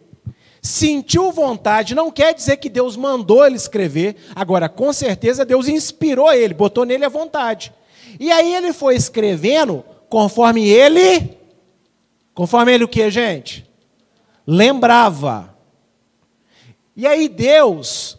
sentiu 0.61 1.31
vontade, 1.31 1.95
não 1.95 2.11
quer 2.11 2.35
dizer 2.35 2.57
que 2.57 2.69
Deus 2.69 2.95
mandou 2.95 3.43
ele 3.43 3.55
escrever, 3.55 4.17
agora 4.35 4.69
com 4.69 4.93
certeza 4.93 5.43
Deus 5.43 5.67
inspirou 5.67 6.31
ele, 6.31 6.53
botou 6.53 6.85
nele 6.85 7.05
a 7.05 7.09
vontade. 7.09 7.73
E 8.19 8.31
aí 8.31 8.53
ele 8.53 8.71
foi 8.71 8.95
escrevendo 8.95 9.83
conforme 10.07 10.69
ele, 10.69 11.35
conforme 12.35 12.71
ele 12.71 12.83
o 12.83 12.87
que, 12.87 13.09
gente? 13.09 13.67
Lembrava. 14.45 15.57
E 16.95 17.07
aí 17.07 17.27
Deus 17.27 18.15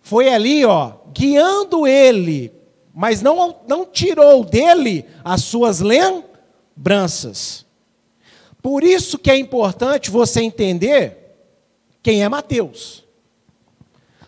foi 0.00 0.30
ali, 0.30 0.64
ó, 0.64 0.92
guiando 1.12 1.86
ele, 1.86 2.53
mas 2.94 3.20
não, 3.20 3.60
não 3.66 3.84
tirou 3.84 4.44
dele 4.44 5.04
as 5.24 5.42
suas 5.42 5.80
lembranças. 5.80 7.66
Por 8.62 8.84
isso 8.84 9.18
que 9.18 9.30
é 9.30 9.36
importante 9.36 10.12
você 10.12 10.40
entender 10.40 11.36
quem 12.00 12.22
é 12.22 12.28
Mateus. 12.28 13.04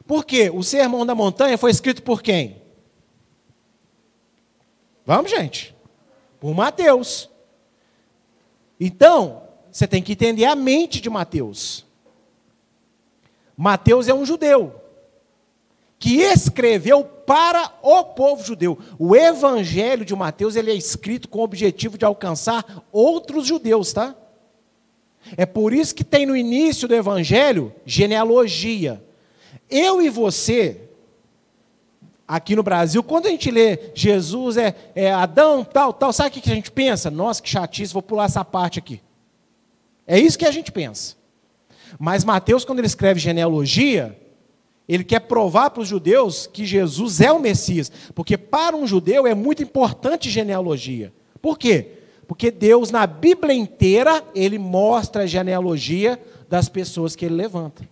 Porque 0.05 0.51
o 0.51 0.65
Sermão 0.65 1.07
da 1.07 1.15
Montanha 1.15 1.57
foi 1.57 1.71
escrito 1.71 2.03
por 2.03 2.21
quem? 2.21 2.61
Vamos, 5.05 5.31
gente. 5.31 5.75
Por 6.41 6.53
Mateus. 6.53 7.31
Então, 8.81 9.45
você 9.71 9.87
tem 9.87 10.03
que 10.03 10.13
entender 10.13 10.45
a 10.45 10.57
mente 10.57 11.01
de 11.01 11.09
Mateus. 11.09 11.87
Mateus 13.57 14.09
é 14.09 14.15
um 14.15 14.27
judeu 14.27 14.81
que 15.99 16.17
escreveu 16.21 17.05
para 17.27 17.73
o 17.83 18.05
povo 18.05 18.45
judeu. 18.45 18.79
O 18.99 19.17
evangelho 19.17 20.05
de 20.05 20.15
Mateus 20.15 20.55
ele 20.55 20.71
é 20.71 20.75
escrito 20.75 21.29
com 21.29 21.41
o 21.41 21.45
objetivo 21.45 21.99
de 21.99 22.05
alcançar 22.05 22.85
outros 22.93 23.47
judeus, 23.47 23.93
tá? 23.93 24.15
É 25.37 25.45
por 25.45 25.73
isso 25.73 25.95
que 25.95 26.05
tem 26.05 26.25
no 26.25 26.37
início 26.37 26.87
do 26.87 26.95
evangelho 26.95 27.75
genealogia. 27.85 29.03
Eu 29.69 30.01
e 30.01 30.09
você, 30.09 30.83
aqui 32.29 32.55
no 32.55 32.63
Brasil, 32.63 33.03
quando 33.03 33.27
a 33.27 33.31
gente 33.31 33.51
lê 33.51 33.91
Jesus 33.95 34.57
é, 34.57 34.75
é 34.95 35.13
Adão, 35.13 35.65
tal, 35.65 35.93
tal, 35.93 36.13
sabe 36.13 36.29
o 36.29 36.33
que 36.41 36.51
a 36.51 36.55
gente 36.55 36.71
pensa? 36.71 37.11
Nossa, 37.11 37.43
que 37.43 37.49
chatice, 37.49 37.93
vou 37.93 38.03
pular 38.03 38.27
essa 38.27 38.45
parte 38.45 38.79
aqui. 38.79 39.01
É 40.07 40.19
isso 40.19 40.39
que 40.39 40.47
a 40.47 40.53
gente 40.53 40.71
pensa. 40.71 41.17
Mas 41.99 42.25
Mateus, 42.25 42.65
quando 42.65 42.79
ele 42.79 42.87
escreve 42.87 43.19
genealogia, 43.19 44.17
ele 44.89 45.03
quer 45.03 45.21
provar 45.21 45.71
para 45.71 45.83
os 45.83 45.89
judeus 45.89 46.47
que 46.47 46.65
Jesus 46.65 47.21
é 47.21 47.33
o 47.33 47.41
Messias, 47.41 47.91
porque 48.15 48.39
para 48.39 48.77
um 48.77 48.87
judeu 48.87 49.27
é 49.27 49.35
muito 49.35 49.63
importante 49.63 50.31
genealogia. 50.31 51.13
Por 51.43 51.59
quê? 51.59 51.93
Porque 52.27 52.51
Deus, 52.51 52.91
na 52.91 53.07
Bíblia 53.07 53.55
inteira, 53.55 54.23
ele 54.35 54.59
mostra 54.59 55.25
a 55.25 55.27
genealogia 55.27 56.21
das 56.49 56.69
pessoas 56.69 57.17
que 57.17 57.25
ele 57.25 57.35
levanta. 57.35 57.89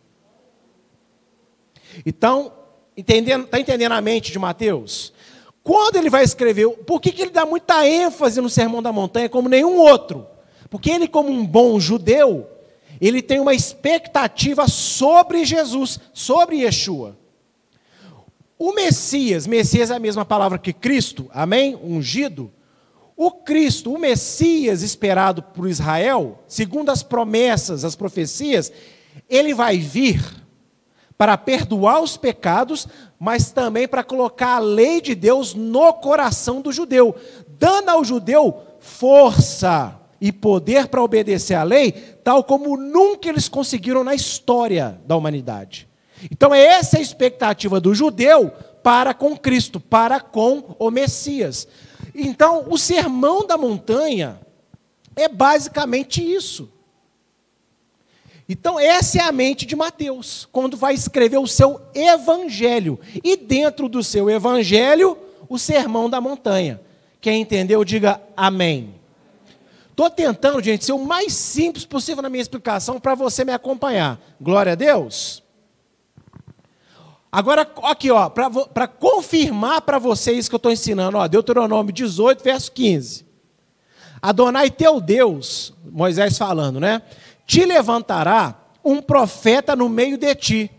Então, 2.05 2.53
entendendo, 2.97 3.45
está 3.45 3.61
entendendo 3.61 3.93
a 3.93 4.01
mente 4.01 4.33
de 4.33 4.39
Mateus? 4.39 5.13
Quando 5.63 5.97
ele 5.97 6.11
vai 6.11 6.25
escrever, 6.25 6.69
por 6.69 7.01
que, 7.01 7.11
que 7.11 7.23
ele 7.23 7.31
dá 7.31 7.47
muita 7.47 7.87
ênfase 7.87 8.41
no 8.41 8.51
Sermão 8.51 8.83
da 8.83 8.93
Montanha 8.93 9.29
como 9.29 9.49
nenhum 9.49 9.79
outro? 9.79 10.27
Porque 10.69 10.91
ele, 10.91 11.09
como 11.09 11.31
um 11.31 11.47
bom 11.47 11.79
judeu, 11.81 12.47
ele 13.01 13.23
tem 13.23 13.41
uma 13.41 13.55
expectativa 13.55 14.69
sobre 14.69 15.45
Jesus, 15.45 15.99
sobre 16.13 16.57
Yeshua. 16.59 17.17
O 18.59 18.73
Messias, 18.73 19.47
Messias 19.47 19.91
é 19.91 19.95
a 19.95 19.99
mesma 19.99 20.25
palavra 20.25 20.59
que 20.59 20.73
Cristo, 20.73 21.29
amém? 21.33 21.77
Ungido. 21.83 22.53
O 23.17 23.31
Cristo, 23.31 23.93
o 23.93 23.99
Messias 23.99 24.83
esperado 24.83 25.43
por 25.43 25.69
Israel, 25.69 26.43
segundo 26.49 26.91
as 26.91 27.03
promessas, 27.03 27.85
as 27.85 27.95
profecias, 27.95 28.73
ele 29.29 29.55
vai 29.55 29.79
vir 29.79 30.23
para 31.17 31.37
perdoar 31.37 32.01
os 32.01 32.17
pecados, 32.17 32.89
mas 33.19 33.53
também 33.53 33.87
para 33.87 34.03
colocar 34.03 34.57
a 34.57 34.61
lei 34.61 35.01
de 35.01 35.15
Deus 35.15 35.55
no 35.55 35.93
coração 35.95 36.61
do 36.61 36.73
judeu, 36.73 37.15
dando 37.49 37.89
ao 37.89 38.05
judeu 38.05 38.61
força 38.81 40.01
e 40.21 40.33
poder 40.33 40.89
para 40.89 41.03
obedecer 41.03 41.55
à 41.55 41.63
lei, 41.63 41.93
tal 42.23 42.45
como 42.45 42.77
nunca 42.77 43.29
eles 43.29 43.49
conseguiram 43.49 44.05
na 44.05 44.15
história 44.15 45.01
da 45.07 45.17
humanidade. 45.17 45.89
Então, 46.31 46.55
é 46.55 46.65
essa 46.65 46.99
a 46.99 47.03
expectativa 47.03 47.81
do 47.81 47.95
judeu 47.95 48.51
para 48.83 49.15
com 49.15 49.37
Cristo, 49.37 49.81
para 49.81 50.21
com 50.21 50.77
o 50.79 50.91
Messias. 50.91 51.67
Então, 52.15 52.67
o 52.69 52.79
sermão 52.79 53.47
da 53.47 53.57
montanha 53.57 54.41
é 55.17 55.29
basicamente 55.29 56.23
isso. 56.23 56.71
Então, 58.49 58.79
essa 58.79 59.19
é 59.19 59.23
a 59.23 59.33
mente 59.33 59.65
de 59.65 59.75
Mateus, 59.75 60.47
quando 60.53 60.77
vai 60.77 60.93
escrever 60.95 61.39
o 61.39 61.47
seu 61.47 61.81
evangelho. 61.95 63.01
E 63.23 63.37
dentro 63.37 63.89
do 63.89 64.03
seu 64.03 64.29
evangelho, 64.29 65.17
o 65.49 65.59
sermão 65.59 66.11
da 66.11 66.21
montanha. 66.21 66.81
Quem 67.21 67.41
entendeu, 67.41 67.83
diga 67.85 68.21
amém. 68.37 68.95
Estou 69.95 70.11
tentando, 70.11 70.61
gente, 70.61 70.85
ser 70.85 70.91
o 70.93 71.07
mais 71.07 71.33
simples 71.33 71.85
possível 71.85 72.21
na 72.21 72.29
minha 72.29 72.43
explicação 72.43 72.99
para 72.99 73.15
você 73.15 73.45
me 73.45 73.53
acompanhar. 73.53 74.21
Glória 74.41 74.73
a 74.73 74.75
Deus. 74.75 75.41
Agora, 77.31 77.63
aqui, 77.85 78.11
ó, 78.11 78.29
para 78.29 78.89
confirmar 78.89 79.83
para 79.83 80.01
vocês 80.01 80.49
que 80.49 80.55
eu 80.57 80.57
estou 80.57 80.73
ensinando, 80.73 81.17
ó, 81.17 81.29
Deuteronômio 81.29 81.93
18, 81.93 82.43
verso 82.43 82.73
15. 82.73 83.25
Adonai 84.21 84.69
teu 84.69 85.01
Deus, 85.01 85.73
Moisés 85.85 86.37
falando, 86.37 86.81
né? 86.81 87.01
Te 87.47 87.65
levantará 87.65 88.61
um 88.85 89.01
profeta 89.01 89.77
no 89.77 89.89
meio 89.89 90.19
de 90.19 90.35
ti, 90.35 90.71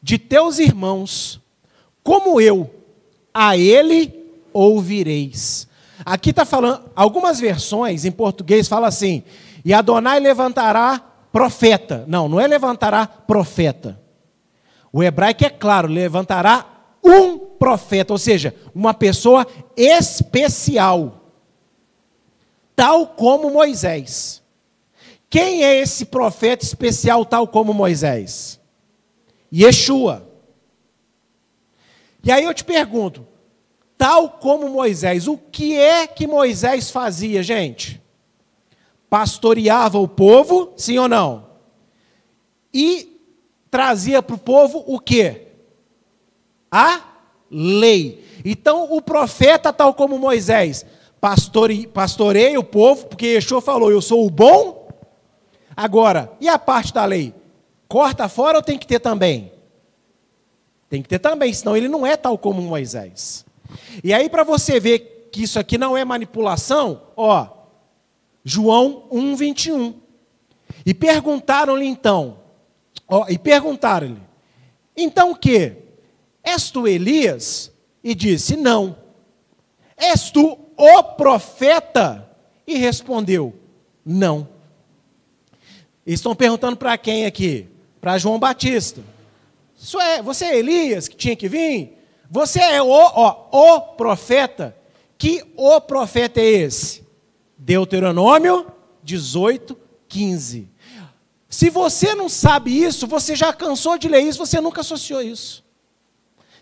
de 0.00 0.20
teus 0.20 0.60
irmãos, 0.60 1.40
como 2.04 2.40
eu, 2.40 2.72
a 3.34 3.56
ele 3.56 4.14
ouvireis. 4.52 5.66
Aqui 6.04 6.30
está 6.30 6.44
falando, 6.44 6.90
algumas 6.94 7.40
versões 7.40 8.04
em 8.04 8.12
português 8.12 8.68
falam 8.68 8.86
assim: 8.86 9.22
e 9.64 9.72
Adonai 9.72 10.20
levantará 10.20 11.00
profeta. 11.32 12.04
Não, 12.06 12.28
não 12.28 12.40
é 12.40 12.46
levantará 12.46 13.06
profeta. 13.06 14.00
O 14.92 15.02
hebraico 15.02 15.44
é 15.44 15.50
claro, 15.50 15.88
levantará 15.88 16.64
um 17.04 17.38
profeta, 17.38 18.12
ou 18.12 18.18
seja, 18.18 18.54
uma 18.74 18.94
pessoa 18.94 19.46
especial, 19.76 21.32
tal 22.74 23.08
como 23.08 23.50
Moisés. 23.50 24.42
Quem 25.28 25.64
é 25.64 25.80
esse 25.80 26.06
profeta 26.06 26.64
especial, 26.64 27.24
tal 27.24 27.46
como 27.48 27.74
Moisés? 27.74 28.60
Yeshua. 29.52 30.26
E 32.22 32.30
aí 32.30 32.44
eu 32.44 32.54
te 32.54 32.64
pergunto, 32.64 33.26
tal 33.96 34.30
como 34.30 34.68
Moisés. 34.68 35.26
O 35.26 35.36
que 35.36 35.76
é 35.76 36.06
que 36.06 36.26
Moisés 36.26 36.90
fazia, 36.90 37.42
gente? 37.42 38.00
Pastoreava 39.08 39.98
o 39.98 40.08
povo, 40.08 40.72
sim 40.76 40.98
ou 40.98 41.08
não? 41.08 41.46
E 42.72 43.20
trazia 43.70 44.22
para 44.22 44.36
o 44.36 44.38
povo 44.38 44.84
o 44.86 44.98
que? 44.98 45.42
A 46.70 47.00
lei. 47.50 48.24
Então, 48.44 48.92
o 48.92 49.00
profeta, 49.00 49.72
tal 49.72 49.94
como 49.94 50.18
Moisés, 50.18 50.84
pastore, 51.20 51.86
pastoreia 51.86 52.60
o 52.60 52.64
povo, 52.64 53.06
porque 53.06 53.26
Yeshua 53.26 53.62
falou: 53.62 53.90
Eu 53.90 54.02
sou 54.02 54.26
o 54.26 54.30
bom. 54.30 54.88
Agora, 55.74 56.32
e 56.40 56.48
a 56.48 56.58
parte 56.58 56.92
da 56.92 57.04
lei? 57.04 57.34
Corta 57.88 58.28
fora 58.28 58.58
ou 58.58 58.62
tem 58.62 58.76
que 58.76 58.86
ter 58.86 58.98
também? 58.98 59.52
Tem 60.88 61.02
que 61.02 61.08
ter 61.08 61.18
também, 61.18 61.52
senão 61.52 61.76
ele 61.76 61.88
não 61.88 62.06
é 62.06 62.16
tal 62.16 62.36
como 62.36 62.60
Moisés. 62.60 63.45
E 64.02 64.12
aí, 64.12 64.28
para 64.28 64.44
você 64.44 64.78
ver 64.78 65.28
que 65.32 65.42
isso 65.42 65.58
aqui 65.58 65.76
não 65.76 65.96
é 65.96 66.04
manipulação, 66.04 67.02
ó, 67.16 67.48
João 68.44 69.04
1, 69.10 69.36
21. 69.36 69.94
E 70.84 70.94
perguntaram-lhe 70.94 71.84
então, 71.84 72.38
ó, 73.08 73.26
e 73.28 73.38
perguntaram-lhe, 73.38 74.20
então 74.96 75.32
o 75.32 75.36
que? 75.36 75.76
És 76.42 76.70
tu 76.70 76.86
Elias? 76.86 77.72
E 78.02 78.14
disse, 78.14 78.56
não. 78.56 78.96
És 79.96 80.30
tu 80.30 80.58
o 80.76 81.02
profeta? 81.02 82.30
E 82.66 82.76
respondeu, 82.76 83.54
não. 84.04 84.48
estão 86.06 86.34
perguntando 86.34 86.76
para 86.76 86.96
quem 86.96 87.26
aqui? 87.26 87.68
Para 88.00 88.18
João 88.18 88.38
Batista. 88.38 89.02
Isso 89.76 90.00
é, 90.00 90.22
você 90.22 90.46
é 90.46 90.58
Elias 90.58 91.08
que 91.08 91.16
tinha 91.16 91.36
que 91.36 91.48
vir? 91.48 91.95
Você 92.30 92.60
é 92.60 92.82
o, 92.82 92.88
ó, 92.88 93.48
o 93.52 93.80
profeta. 93.94 94.76
Que 95.18 95.42
o 95.56 95.80
profeta 95.80 96.40
é 96.40 96.44
esse? 96.44 97.06
Deuteronômio 97.56 98.70
18, 99.02 99.78
15. 100.08 100.68
Se 101.48 101.70
você 101.70 102.14
não 102.14 102.28
sabe 102.28 102.82
isso, 102.82 103.06
você 103.06 103.34
já 103.34 103.52
cansou 103.52 103.96
de 103.96 104.08
ler 104.08 104.20
isso, 104.20 104.38
você 104.38 104.60
nunca 104.60 104.80
associou 104.80 105.22
isso. 105.22 105.64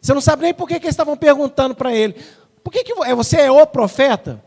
Você 0.00 0.12
não 0.12 0.20
sabe 0.20 0.42
nem 0.42 0.54
por 0.54 0.68
que, 0.68 0.78
que 0.78 0.86
eles 0.86 0.92
estavam 0.92 1.16
perguntando 1.16 1.74
para 1.74 1.92
ele. 1.94 2.14
Por 2.62 2.70
que, 2.70 2.84
que 2.84 2.92
é, 3.04 3.14
você 3.14 3.40
é 3.40 3.50
o 3.50 3.66
profeta? 3.66 4.42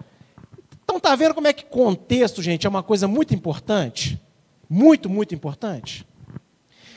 Então 0.83 0.99
tá 0.99 1.15
vendo 1.15 1.33
como 1.33 1.47
é 1.47 1.53
que 1.53 1.65
contexto, 1.65 2.41
gente, 2.41 2.65
é 2.65 2.69
uma 2.69 2.83
coisa 2.83 3.07
muito 3.07 3.33
importante? 3.33 4.21
Muito, 4.69 5.09
muito 5.09 5.33
importante. 5.33 6.07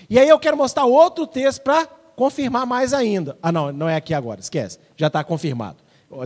E 0.09 0.18
aí 0.18 0.28
eu 0.28 0.38
quero 0.38 0.56
mostrar 0.56 0.85
outro 0.85 1.26
texto 1.26 1.62
para 1.62 1.88
confirmar 2.20 2.66
mais 2.66 2.92
ainda. 2.92 3.38
Ah, 3.42 3.50
não, 3.50 3.72
não 3.72 3.88
é 3.88 3.96
aqui 3.96 4.12
agora, 4.12 4.40
esquece. 4.40 4.78
Já 4.94 5.06
está 5.06 5.24
confirmado. 5.24 5.78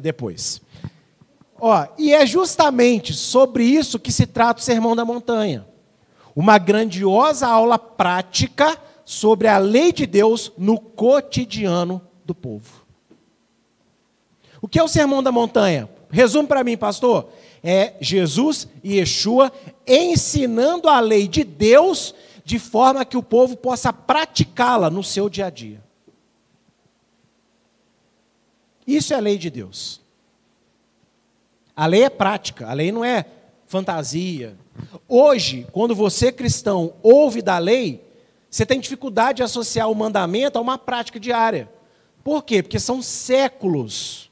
Depois. 0.02 0.60
Ó, 1.56 1.86
e 1.96 2.12
é 2.12 2.26
justamente 2.26 3.12
sobre 3.12 3.62
isso 3.62 4.00
que 4.00 4.10
se 4.10 4.26
trata 4.26 4.60
o 4.60 4.64
Sermão 4.64 4.96
da 4.96 5.04
Montanha. 5.04 5.64
Uma 6.34 6.58
grandiosa 6.58 7.46
aula 7.46 7.78
prática 7.78 8.76
sobre 9.04 9.46
a 9.46 9.56
lei 9.56 9.92
de 9.92 10.04
Deus 10.04 10.50
no 10.58 10.80
cotidiano 10.80 12.02
do 12.24 12.34
povo. 12.34 12.84
O 14.60 14.66
que 14.66 14.80
é 14.80 14.82
o 14.82 14.88
Sermão 14.88 15.22
da 15.22 15.30
Montanha? 15.30 15.88
Resumo 16.10 16.48
para 16.48 16.64
mim, 16.64 16.76
pastor. 16.76 17.28
É 17.62 17.94
Jesus 18.00 18.66
e 18.82 18.96
Yeshua 18.96 19.52
ensinando 19.86 20.88
a 20.88 20.98
lei 20.98 21.28
de 21.28 21.44
Deus 21.44 22.12
de 22.44 22.58
forma 22.58 23.04
que 23.04 23.16
o 23.16 23.22
povo 23.22 23.56
possa 23.56 23.92
praticá-la 23.92 24.90
no 24.90 25.04
seu 25.04 25.30
dia 25.30 25.46
a 25.46 25.50
dia. 25.50 25.83
Isso 28.86 29.12
é 29.12 29.16
a 29.16 29.20
lei 29.20 29.38
de 29.38 29.50
Deus. 29.50 30.00
A 31.76 31.86
lei 31.86 32.04
é 32.04 32.10
prática, 32.10 32.68
a 32.68 32.72
lei 32.72 32.92
não 32.92 33.04
é 33.04 33.24
fantasia. 33.66 34.56
Hoje, 35.08 35.66
quando 35.72 35.94
você 35.94 36.30
cristão 36.30 36.94
ouve 37.02 37.42
da 37.42 37.58
lei, 37.58 38.04
você 38.48 38.64
tem 38.64 38.78
dificuldade 38.78 39.38
de 39.38 39.42
associar 39.42 39.90
o 39.90 39.94
mandamento 39.94 40.58
a 40.58 40.60
uma 40.60 40.78
prática 40.78 41.18
diária. 41.18 41.68
Por 42.22 42.44
quê? 42.44 42.62
Porque 42.62 42.78
são 42.78 43.02
séculos 43.02 44.30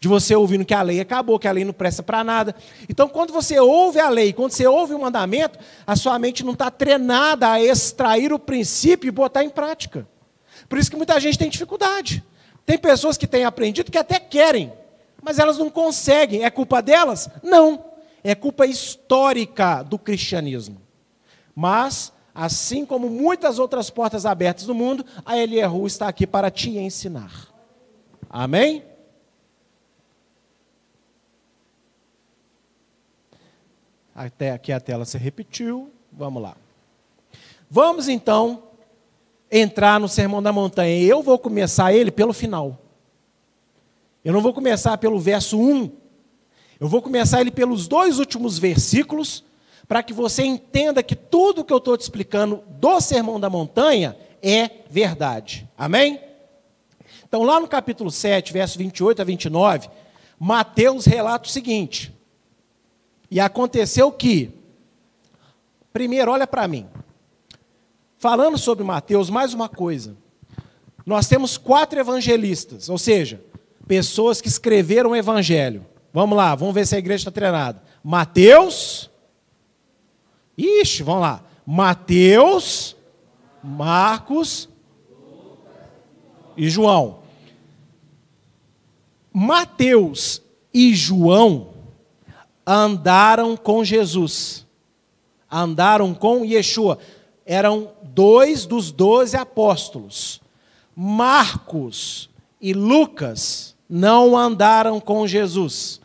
de 0.00 0.08
você 0.08 0.34
ouvindo 0.34 0.64
que 0.64 0.74
a 0.74 0.82
lei 0.82 1.00
acabou, 1.00 1.38
que 1.38 1.48
a 1.48 1.52
lei 1.52 1.64
não 1.64 1.72
presta 1.72 2.02
para 2.02 2.24
nada. 2.24 2.54
Então, 2.88 3.08
quando 3.08 3.32
você 3.32 3.58
ouve 3.58 4.00
a 4.00 4.08
lei, 4.08 4.32
quando 4.32 4.52
você 4.52 4.66
ouve 4.66 4.94
o 4.94 4.98
mandamento, 4.98 5.58
a 5.86 5.96
sua 5.96 6.18
mente 6.18 6.44
não 6.44 6.52
está 6.52 6.70
treinada 6.70 7.50
a 7.50 7.62
extrair 7.62 8.32
o 8.32 8.38
princípio 8.38 9.08
e 9.08 9.12
botar 9.12 9.44
em 9.44 9.50
prática. 9.50 10.06
Por 10.68 10.78
isso 10.78 10.90
que 10.90 10.96
muita 10.96 11.18
gente 11.20 11.38
tem 11.38 11.48
dificuldade. 11.48 12.24
Tem 12.68 12.76
pessoas 12.76 13.16
que 13.16 13.26
têm 13.26 13.46
aprendido 13.46 13.90
que 13.90 13.96
até 13.96 14.20
querem, 14.20 14.70
mas 15.22 15.38
elas 15.38 15.56
não 15.56 15.70
conseguem. 15.70 16.44
É 16.44 16.50
culpa 16.50 16.82
delas? 16.82 17.30
Não. 17.42 17.82
É 18.22 18.34
culpa 18.34 18.66
histórica 18.66 19.82
do 19.82 19.98
cristianismo. 19.98 20.78
Mas, 21.56 22.12
assim 22.34 22.84
como 22.84 23.08
muitas 23.08 23.58
outras 23.58 23.88
portas 23.88 24.26
abertas 24.26 24.66
no 24.66 24.74
mundo, 24.74 25.02
a 25.24 25.38
Eliehu 25.38 25.86
está 25.86 26.08
aqui 26.08 26.26
para 26.26 26.50
te 26.50 26.76
ensinar. 26.76 27.48
Amém? 28.28 28.84
Até 34.14 34.50
aqui 34.50 34.72
a 34.72 34.78
tela 34.80 35.06
se 35.06 35.16
repetiu. 35.16 35.90
Vamos 36.12 36.42
lá. 36.42 36.54
Vamos 37.70 38.10
então 38.10 38.67
entrar 39.50 39.98
no 39.98 40.08
Sermão 40.08 40.42
da 40.42 40.52
Montanha. 40.52 41.02
Eu 41.02 41.22
vou 41.22 41.38
começar 41.38 41.92
ele 41.92 42.10
pelo 42.10 42.32
final. 42.32 42.78
Eu 44.24 44.32
não 44.32 44.40
vou 44.40 44.52
começar 44.52 44.98
pelo 44.98 45.18
verso 45.18 45.58
1. 45.58 45.90
Eu 46.80 46.88
vou 46.88 47.02
começar 47.02 47.40
ele 47.40 47.50
pelos 47.50 47.88
dois 47.88 48.18
últimos 48.18 48.58
versículos, 48.58 49.44
para 49.86 50.02
que 50.02 50.12
você 50.12 50.44
entenda 50.44 51.02
que 51.02 51.16
tudo 51.16 51.64
que 51.64 51.72
eu 51.72 51.78
estou 51.78 51.96
te 51.96 52.02
explicando 52.02 52.62
do 52.68 53.00
Sermão 53.00 53.40
da 53.40 53.50
Montanha 53.50 54.16
é 54.42 54.70
verdade. 54.88 55.68
Amém? 55.76 56.20
Então, 57.26 57.42
lá 57.42 57.58
no 57.58 57.66
capítulo 57.66 58.10
7, 58.10 58.52
verso 58.52 58.78
28 58.78 59.22
a 59.22 59.24
29, 59.24 59.88
Mateus 60.38 61.04
relata 61.04 61.48
o 61.48 61.50
seguinte: 61.50 62.12
e 63.30 63.38
aconteceu 63.40 64.10
que, 64.10 64.50
primeiro, 65.92 66.30
olha 66.30 66.46
para 66.46 66.66
mim. 66.66 66.86
Falando 68.18 68.58
sobre 68.58 68.84
Mateus, 68.84 69.30
mais 69.30 69.54
uma 69.54 69.68
coisa. 69.68 70.16
Nós 71.06 71.28
temos 71.28 71.56
quatro 71.56 71.98
evangelistas, 71.98 72.88
ou 72.88 72.98
seja, 72.98 73.40
pessoas 73.86 74.40
que 74.40 74.48
escreveram 74.48 75.10
o 75.10 75.16
evangelho. 75.16 75.86
Vamos 76.12 76.36
lá, 76.36 76.54
vamos 76.54 76.74
ver 76.74 76.86
se 76.86 76.96
a 76.96 76.98
igreja 76.98 77.22
está 77.22 77.30
treinada. 77.30 77.82
Mateus. 78.02 79.08
Ixi, 80.56 81.02
vamos 81.04 81.22
lá. 81.22 81.44
Mateus, 81.64 82.96
Marcos 83.62 84.68
e 86.56 86.68
João. 86.68 87.20
Mateus 89.32 90.42
e 90.74 90.92
João 90.92 91.68
andaram 92.66 93.56
com 93.56 93.84
Jesus, 93.84 94.66
andaram 95.50 96.12
com 96.12 96.44
Yeshua. 96.44 96.98
Eram 97.46 97.92
dois 98.18 98.66
dos 98.66 98.90
doze 98.90 99.36
apóstolos. 99.36 100.40
Marcos 100.96 102.28
e 102.60 102.72
Lucas 102.72 103.76
não 103.88 104.36
andaram 104.36 104.98
com 104.98 105.24
Jesus. 105.24 106.00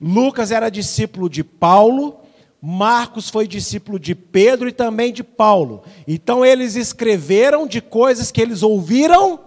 Lucas 0.00 0.50
era 0.50 0.70
discípulo 0.70 1.28
de 1.28 1.44
Paulo, 1.44 2.16
Marcos 2.62 3.28
foi 3.28 3.46
discípulo 3.46 3.98
de 3.98 4.14
Pedro 4.14 4.70
e 4.70 4.72
também 4.72 5.12
de 5.12 5.22
Paulo. 5.22 5.82
Então 6.08 6.42
eles 6.46 6.76
escreveram 6.76 7.66
de 7.66 7.82
coisas 7.82 8.30
que 8.30 8.40
eles 8.40 8.62
ouviram 8.62 9.38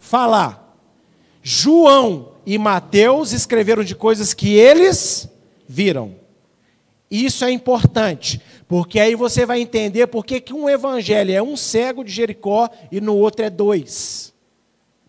falar. 0.00 0.76
João 1.44 2.32
e 2.44 2.58
Mateus 2.58 3.30
escreveram 3.30 3.84
de 3.84 3.94
coisas 3.94 4.34
que 4.34 4.54
eles 4.54 5.28
viram. 5.68 6.16
Isso 7.08 7.44
é 7.44 7.52
importante, 7.52 8.40
porque 8.70 9.00
aí 9.00 9.16
você 9.16 9.44
vai 9.44 9.60
entender 9.60 10.06
por 10.06 10.24
que, 10.24 10.54
um 10.54 10.68
evangelho 10.68 11.34
é 11.34 11.42
um 11.42 11.56
cego 11.56 12.04
de 12.04 12.12
Jericó 12.12 12.68
e 12.92 13.00
no 13.00 13.16
outro 13.16 13.44
é 13.44 13.50
dois. 13.50 14.32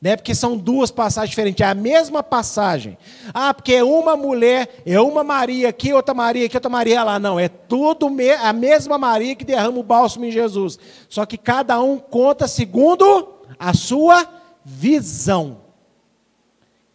Né? 0.01 0.15
Porque 0.15 0.33
são 0.33 0.57
duas 0.57 0.89
passagens 0.89 1.29
diferentes, 1.29 1.63
é 1.63 1.69
a 1.69 1.75
mesma 1.75 2.23
passagem. 2.23 2.97
Ah, 3.31 3.53
porque 3.53 3.75
é 3.75 3.83
uma 3.83 4.17
mulher, 4.17 4.81
é 4.83 4.99
uma 4.99 5.23
Maria 5.23 5.69
aqui, 5.69 5.93
outra 5.93 6.11
Maria 6.11 6.47
aqui, 6.47 6.57
outra 6.57 6.71
Maria 6.71 7.03
lá. 7.03 7.19
Não, 7.19 7.39
é 7.39 7.47
tudo 7.47 8.07
a 8.41 8.51
mesma 8.51 8.97
Maria 8.97 9.35
que 9.35 9.45
derrama 9.45 9.77
o 9.77 9.83
bálsamo 9.83 10.25
em 10.25 10.31
Jesus. 10.31 10.79
Só 11.07 11.23
que 11.23 11.37
cada 11.37 11.79
um 11.79 11.99
conta 11.99 12.47
segundo 12.47 13.31
a 13.59 13.75
sua 13.75 14.27
visão. 14.65 15.59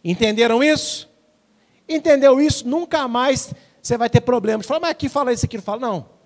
Entenderam 0.03 0.61
isso? 0.61 1.09
Entendeu 1.87 2.41
isso? 2.41 2.67
Nunca 2.67 3.07
mais 3.07 3.53
você 3.81 3.97
vai 3.97 4.09
ter 4.09 4.19
problemas. 4.19 4.65
Fala, 4.65 4.81
mas 4.81 4.91
aqui 4.91 5.07
fala 5.07 5.31
isso, 5.31 5.45
aqui. 5.45 5.61
Fala, 5.61 5.79
não. 5.79 6.16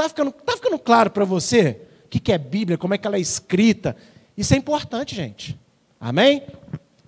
Está 0.00 0.08
ficando, 0.08 0.30
tá 0.30 0.52
ficando 0.52 0.78
claro 0.78 1.10
para 1.10 1.24
você 1.24 1.80
o 2.04 2.08
que, 2.08 2.20
que 2.20 2.30
é 2.30 2.38
Bíblia, 2.38 2.78
como 2.78 2.94
é 2.94 2.98
que 2.98 3.04
ela 3.04 3.16
é 3.16 3.20
escrita? 3.20 3.96
Isso 4.36 4.54
é 4.54 4.56
importante, 4.56 5.12
gente. 5.12 5.58
Amém? 6.00 6.44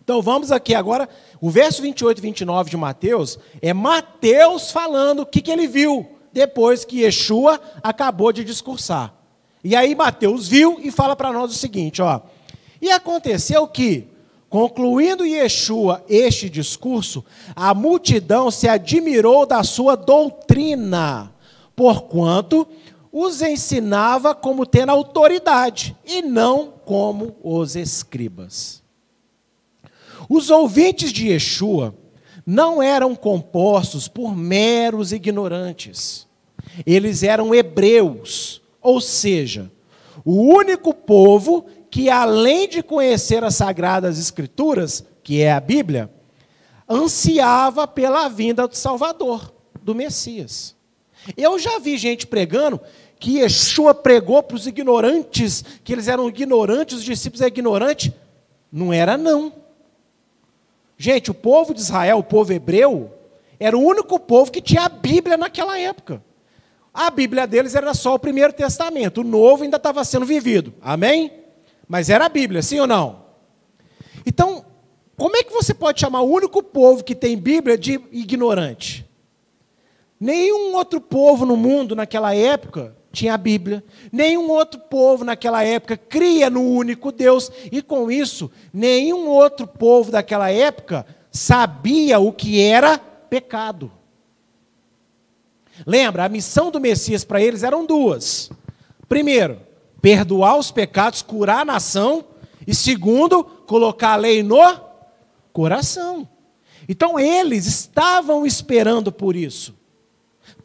Então 0.03 0.21
vamos 0.21 0.51
aqui 0.51 0.75
agora, 0.75 1.09
o 1.41 1.49
verso 1.49 1.83
28 1.83 2.19
e 2.19 2.21
29 2.21 2.69
de 2.69 2.77
Mateus, 2.77 3.39
é 3.63 3.73
Mateus 3.73 4.73
falando 4.73 5.21
o 5.21 5.27
que, 5.27 5.41
que 5.41 5.53
ele 5.53 5.69
viu 5.69 6.05
depois 6.33 6.85
que 6.85 7.03
Yeshua 7.03 7.61
acabou 7.81 8.33
de 8.33 8.43
discursar. 8.43 9.15
E 9.63 9.77
aí 9.77 9.95
Mateus 9.95 10.49
viu 10.49 10.81
e 10.83 10.91
fala 10.91 11.15
para 11.15 11.33
nós 11.33 11.53
o 11.53 11.57
seguinte, 11.57 12.03
ó. 12.03 12.21
E 12.83 12.91
aconteceu 12.91 13.69
que, 13.69 14.09
Concluindo 14.49 15.25
Yeshua 15.25 16.05
este 16.09 16.51
discurso, 16.51 17.25
a 17.55 17.73
multidão 17.73 18.51
se 18.51 18.67
admirou 18.67 19.47
da 19.47 19.63
sua 19.63 19.95
doutrina, 19.95 21.33
porquanto 21.81 22.69
os 23.11 23.41
ensinava 23.41 24.35
como 24.35 24.67
tendo 24.67 24.91
autoridade 24.91 25.97
e 26.05 26.21
não 26.21 26.75
como 26.85 27.35
os 27.43 27.75
escribas. 27.75 28.83
Os 30.29 30.51
ouvintes 30.51 31.11
de 31.11 31.29
Yeshua 31.29 31.95
não 32.45 32.83
eram 32.83 33.17
compostos 33.17 34.09
por 34.09 34.37
meros 34.37 35.11
ignorantes. 35.11 36.29
Eles 36.85 37.23
eram 37.23 37.55
hebreus, 37.55 38.61
ou 38.83 39.01
seja, 39.01 39.73
o 40.23 40.35
único 40.55 40.93
povo 40.93 41.65
que, 41.91 42.11
além 42.11 42.69
de 42.69 42.83
conhecer 42.83 43.43
as 43.43 43.55
Sagradas 43.55 44.19
Escrituras, 44.19 45.03
que 45.23 45.41
é 45.41 45.51
a 45.51 45.61
Bíblia, 45.61 46.11
ansiava 46.87 47.89
pela 47.89 48.29
vinda 48.29 48.69
do 48.69 48.77
Salvador, 48.77 49.51
do 49.83 49.95
Messias. 49.95 50.79
Eu 51.37 51.59
já 51.59 51.79
vi 51.79 51.97
gente 51.99 52.27
pregando 52.27 52.81
que 53.19 53.39
Yeshua 53.39 53.95
pregou 53.95 54.43
para 54.43 54.57
os 54.57 54.67
ignorantes, 54.67 55.63
que 55.85 55.93
eles 55.93 56.09
eram 56.09 56.29
ignorantes, 56.29 56.99
os 56.99 57.05
discípulos 57.05 57.43
eram 57.43 57.53
ignorantes. 57.53 58.13
Não 58.73 58.93
era, 58.93 59.19
não. 59.19 59.53
Gente, 60.97 61.31
o 61.31 61.35
povo 61.35 61.75
de 61.75 61.81
Israel, 61.81 62.19
o 62.19 62.25
povo 62.25 62.53
hebreu, 62.53 63.13
era 63.59 63.77
o 63.77 63.83
único 63.83 64.19
povo 64.19 64.51
que 64.51 64.63
tinha 64.63 64.83
a 64.83 64.89
Bíblia 64.89 65.37
naquela 65.37 65.79
época. 65.79 66.23
A 66.93 67.11
Bíblia 67.11 67.47
deles 67.47 67.75
era 67.75 67.95
só 67.95 68.15
o 68.15 68.19
Primeiro 68.19 68.53
Testamento, 68.53 69.21
o 69.21 69.25
Novo 69.25 69.63
ainda 69.63 69.77
estava 69.77 70.05
sendo 70.05 70.27
vivido. 70.27 70.73
Amém? 70.81 71.33
Mas 71.87 72.09
era 72.09 72.27
a 72.27 72.29
Bíblia, 72.29 72.63
sim 72.63 72.81
ou 72.81 72.87
não? 72.87 73.25
Então, 74.25 74.65
como 75.17 75.37
é 75.37 75.43
que 75.43 75.53
você 75.53 75.75
pode 75.75 76.01
chamar 76.01 76.23
o 76.23 76.31
único 76.31 76.63
povo 76.63 77.05
que 77.05 77.15
tem 77.15 77.37
Bíblia 77.37 77.77
de 77.77 78.01
ignorante? 78.11 79.10
Nenhum 80.21 80.75
outro 80.75 81.01
povo 81.01 81.47
no 81.47 81.57
mundo 81.57 81.97
naquela 81.97 82.35
época 82.35 82.95
tinha 83.11 83.33
a 83.33 83.39
Bíblia. 83.39 83.83
Nenhum 84.13 84.51
outro 84.51 84.79
povo 84.79 85.25
naquela 85.25 85.65
época 85.65 85.97
cria 85.97 86.51
no 86.51 86.63
único 86.63 87.11
Deus. 87.11 87.51
E 87.73 87.81
com 87.81 88.11
isso, 88.11 88.51
nenhum 88.73 89.29
outro 89.29 89.67
povo 89.67 90.11
daquela 90.11 90.51
época 90.51 91.07
sabia 91.33 92.19
o 92.19 92.33
que 92.33 92.61
era 92.61 92.99
pecado. 92.99 93.91
Lembra, 95.87 96.27
a 96.27 96.29
missão 96.29 96.71
do 96.71 96.79
Messias 96.79 97.25
para 97.25 97.41
eles 97.41 97.63
eram 97.63 97.87
duas. 97.87 98.51
Primeiro, 99.09 99.59
perdoar 100.03 100.59
os 100.59 100.71
pecados, 100.71 101.23
curar 101.23 101.61
a 101.61 101.65
nação. 101.65 102.27
E 102.67 102.75
segundo, 102.75 103.43
colocar 103.43 104.13
a 104.13 104.17
lei 104.17 104.43
no 104.43 104.61
coração. 105.51 106.29
Então 106.87 107.19
eles 107.19 107.67
estavam 107.67 108.45
esperando 108.45 109.11
por 109.11 109.35
isso. 109.35 109.80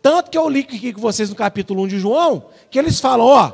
Tanto 0.02 0.30
que 0.32 0.38
eu 0.38 0.50
li 0.50 0.60
aqui 0.62 0.94
com 0.94 1.02
vocês 1.02 1.30
no 1.30 1.36
capítulo 1.36 1.84
1 1.84 1.88
de 1.88 2.00
João, 2.00 2.50
que 2.70 2.78
eles 2.78 3.00
falam: 3.00 3.26
ó, 3.26 3.54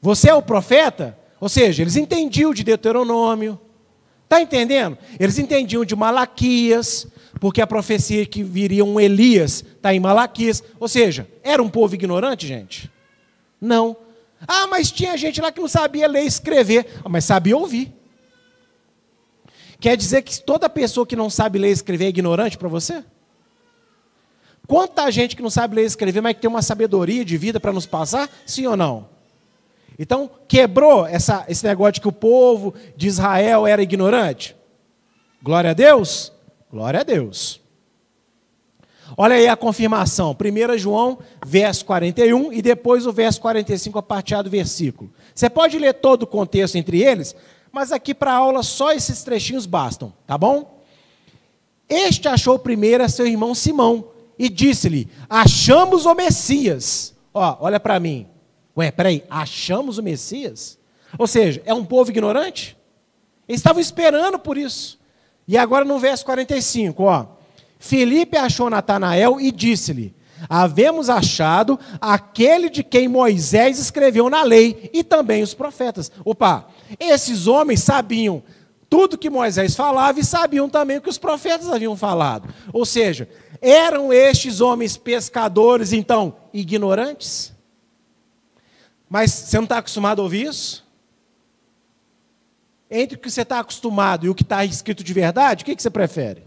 você 0.00 0.30
é 0.30 0.34
o 0.34 0.42
profeta? 0.42 1.18
Ou 1.40 1.48
seja, 1.48 1.82
eles 1.82 1.96
entendiam 1.96 2.52
de 2.52 2.64
Deuteronômio. 2.64 3.60
Está 4.24 4.40
entendendo? 4.40 4.98
Eles 5.18 5.38
entendiam 5.38 5.84
de 5.84 5.96
Malaquias, 5.96 7.06
porque 7.40 7.62
a 7.62 7.66
profecia 7.66 8.26
que 8.26 8.42
viria 8.42 8.84
um 8.84 9.00
Elias 9.00 9.64
está 9.76 9.94
em 9.94 10.00
Malaquias. 10.00 10.62
Ou 10.78 10.88
seja, 10.88 11.28
era 11.42 11.62
um 11.62 11.68
povo 11.70 11.94
ignorante, 11.94 12.46
gente? 12.46 12.90
Não. 13.60 13.96
Ah, 14.46 14.66
mas 14.66 14.92
tinha 14.92 15.16
gente 15.16 15.40
lá 15.40 15.50
que 15.50 15.60
não 15.60 15.68
sabia 15.68 16.06
ler 16.06 16.24
e 16.24 16.26
escrever, 16.26 16.86
ah, 17.04 17.08
mas 17.08 17.24
sabia 17.24 17.56
ouvir. 17.56 17.92
Quer 19.80 19.96
dizer 19.96 20.22
que 20.22 20.40
toda 20.42 20.68
pessoa 20.68 21.06
que 21.06 21.16
não 21.16 21.30
sabe 21.30 21.58
ler 21.58 21.70
e 21.70 21.72
escrever 21.72 22.06
é 22.06 22.08
ignorante 22.08 22.58
para 22.58 22.68
você? 22.68 23.04
Quanta 24.68 25.10
gente 25.10 25.34
que 25.34 25.42
não 25.42 25.48
sabe 25.48 25.76
ler 25.76 25.84
e 25.84 25.86
escrever, 25.86 26.20
mas 26.20 26.34
que 26.34 26.42
tem 26.42 26.50
uma 26.50 26.60
sabedoria 26.60 27.24
de 27.24 27.38
vida 27.38 27.58
para 27.58 27.72
nos 27.72 27.86
passar? 27.86 28.28
Sim 28.44 28.66
ou 28.66 28.76
não? 28.76 29.08
Então, 29.98 30.30
quebrou 30.46 31.06
essa, 31.06 31.46
esse 31.48 31.66
negócio 31.66 31.94
de 31.94 32.00
que 32.02 32.08
o 32.08 32.12
povo 32.12 32.74
de 32.94 33.08
Israel 33.08 33.66
era 33.66 33.82
ignorante? 33.82 34.54
Glória 35.42 35.70
a 35.70 35.72
Deus? 35.72 36.30
Glória 36.70 37.00
a 37.00 37.02
Deus. 37.02 37.62
Olha 39.16 39.36
aí 39.36 39.48
a 39.48 39.56
confirmação. 39.56 40.36
1 40.38 40.76
João, 40.76 41.18
verso 41.46 41.86
41, 41.86 42.52
e 42.52 42.60
depois 42.60 43.06
o 43.06 43.12
verso 43.12 43.40
45, 43.40 43.98
a 43.98 44.02
partir 44.02 44.42
do 44.42 44.50
versículo. 44.50 45.10
Você 45.34 45.48
pode 45.48 45.78
ler 45.78 45.94
todo 45.94 46.24
o 46.24 46.26
contexto 46.26 46.76
entre 46.76 47.02
eles, 47.02 47.34
mas 47.72 47.90
aqui 47.90 48.12
para 48.12 48.32
a 48.32 48.36
aula 48.36 48.62
só 48.62 48.92
esses 48.92 49.22
trechinhos 49.22 49.64
bastam, 49.64 50.12
tá 50.26 50.36
bom? 50.36 50.78
Este 51.88 52.28
achou 52.28 52.58
primeiro 52.58 53.02
a 53.02 53.08
seu 53.08 53.26
irmão 53.26 53.54
Simão, 53.54 54.04
e 54.38 54.48
disse-lhe: 54.48 55.08
Achamos 55.28 56.06
o 56.06 56.14
Messias. 56.14 57.14
Ó, 57.32 57.56
olha 57.60 57.80
para 57.80 57.98
mim. 57.98 58.26
Ué, 58.76 58.90
peraí, 58.90 59.24
achamos 59.28 59.98
o 59.98 60.02
Messias? 60.02 60.78
Ou 61.18 61.26
seja, 61.26 61.62
é 61.64 61.74
um 61.74 61.84
povo 61.84 62.10
ignorante? 62.10 62.76
Eles 63.48 63.60
estavam 63.60 63.80
esperando 63.80 64.38
por 64.38 64.56
isso. 64.56 64.98
E 65.46 65.56
agora 65.56 65.84
no 65.84 65.98
verso 65.98 66.24
45, 66.24 67.02
ó. 67.02 67.26
Felipe 67.78 68.36
achou 68.36 68.68
Natanael 68.68 69.40
e 69.40 69.50
disse-lhe: 69.50 70.14
Havemos 70.48 71.08
achado 71.08 71.78
aquele 72.00 72.68
de 72.68 72.84
quem 72.84 73.08
Moisés 73.08 73.78
escreveu 73.78 74.28
na 74.28 74.42
lei 74.42 74.90
e 74.92 75.02
também 75.02 75.42
os 75.42 75.54
profetas. 75.54 76.12
Opa, 76.24 76.68
esses 77.00 77.46
homens 77.46 77.82
sabiam 77.82 78.42
tudo 78.88 79.18
que 79.18 79.28
Moisés 79.28 79.74
falava 79.74 80.18
e 80.18 80.24
sabiam 80.24 80.68
também 80.68 80.96
o 80.96 81.02
que 81.02 81.10
os 81.10 81.18
profetas 81.18 81.68
haviam 81.68 81.96
falado. 81.96 82.52
Ou 82.72 82.86
seja, 82.86 83.28
eram 83.60 84.12
estes 84.12 84.60
homens 84.60 84.96
pescadores, 84.96 85.92
então, 85.92 86.36
ignorantes? 86.52 87.52
Mas 89.08 89.30
você 89.30 89.56
não 89.56 89.64
está 89.64 89.78
acostumado 89.78 90.20
a 90.20 90.24
ouvir 90.24 90.46
isso? 90.46 90.86
Entre 92.90 93.16
o 93.16 93.20
que 93.20 93.30
você 93.30 93.42
está 93.42 93.60
acostumado 93.60 94.24
e 94.24 94.30
o 94.30 94.34
que 94.34 94.42
está 94.42 94.64
escrito 94.64 95.04
de 95.04 95.12
verdade, 95.12 95.62
o 95.62 95.66
que, 95.66 95.76
que 95.76 95.82
você 95.82 95.90
prefere? 95.90 96.42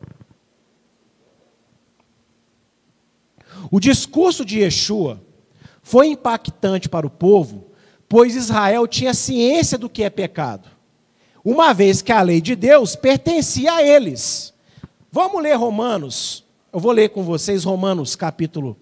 O 3.69 3.79
discurso 3.79 4.43
de 4.43 4.59
Yeshua 4.59 5.21
foi 5.83 6.07
impactante 6.07 6.89
para 6.89 7.05
o 7.05 7.09
povo, 7.09 7.71
pois 8.09 8.35
Israel 8.35 8.87
tinha 8.87 9.13
ciência 9.13 9.77
do 9.77 9.89
que 9.89 10.03
é 10.03 10.09
pecado, 10.09 10.69
uma 11.43 11.73
vez 11.73 12.01
que 12.01 12.11
a 12.11 12.21
lei 12.21 12.41
de 12.41 12.55
Deus 12.55 12.95
pertencia 12.95 13.73
a 13.73 13.83
eles. 13.83 14.53
Vamos 15.11 15.41
ler 15.41 15.55
Romanos 15.55 16.45
eu 16.71 16.79
vou 16.79 16.91
ler 16.91 17.09
com 17.09 17.21
vocês 17.21 17.65
Romanos 17.65 18.15
capítulo 18.15 18.77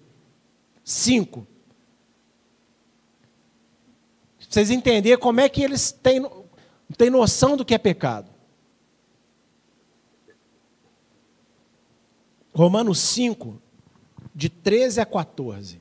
5. 0.84 1.44
Pra 4.38 4.46
vocês 4.48 4.70
entenderem 4.70 5.18
como 5.18 5.40
é 5.40 5.48
que 5.48 5.62
eles 5.62 5.90
têm, 5.90 6.24
têm 6.96 7.10
noção 7.10 7.56
do 7.56 7.64
que 7.64 7.74
é 7.74 7.78
pecado. 7.78 8.30
Romanos 12.54 13.00
5, 13.00 13.60
de 14.34 14.48
13 14.48 15.00
a 15.00 15.06
14. 15.06 15.80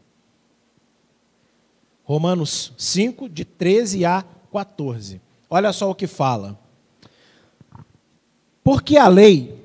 Romanos 2.04 2.74
5, 2.78 3.30
de 3.30 3.46
13 3.46 4.04
a 4.06 4.26
14. 4.52 5.22
Olha 5.48 5.72
só 5.72 5.92
o 5.92 5.96
que 5.96 6.08
fala. 6.08 6.60
Porque 8.70 8.98
a 8.98 9.08
lei 9.08 9.60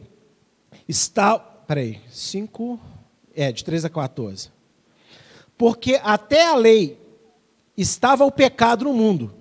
está 0.88 1.38
peraí, 1.38 2.00
5, 2.08 2.80
é, 3.36 3.52
de 3.52 3.62
13 3.62 3.86
a 3.86 3.90
14. 3.90 4.50
Porque 5.58 6.00
até 6.02 6.46
a 6.46 6.56
lei 6.56 6.98
estava 7.76 8.24
o 8.24 8.32
pecado 8.32 8.86
no 8.86 8.94
mundo, 8.94 9.34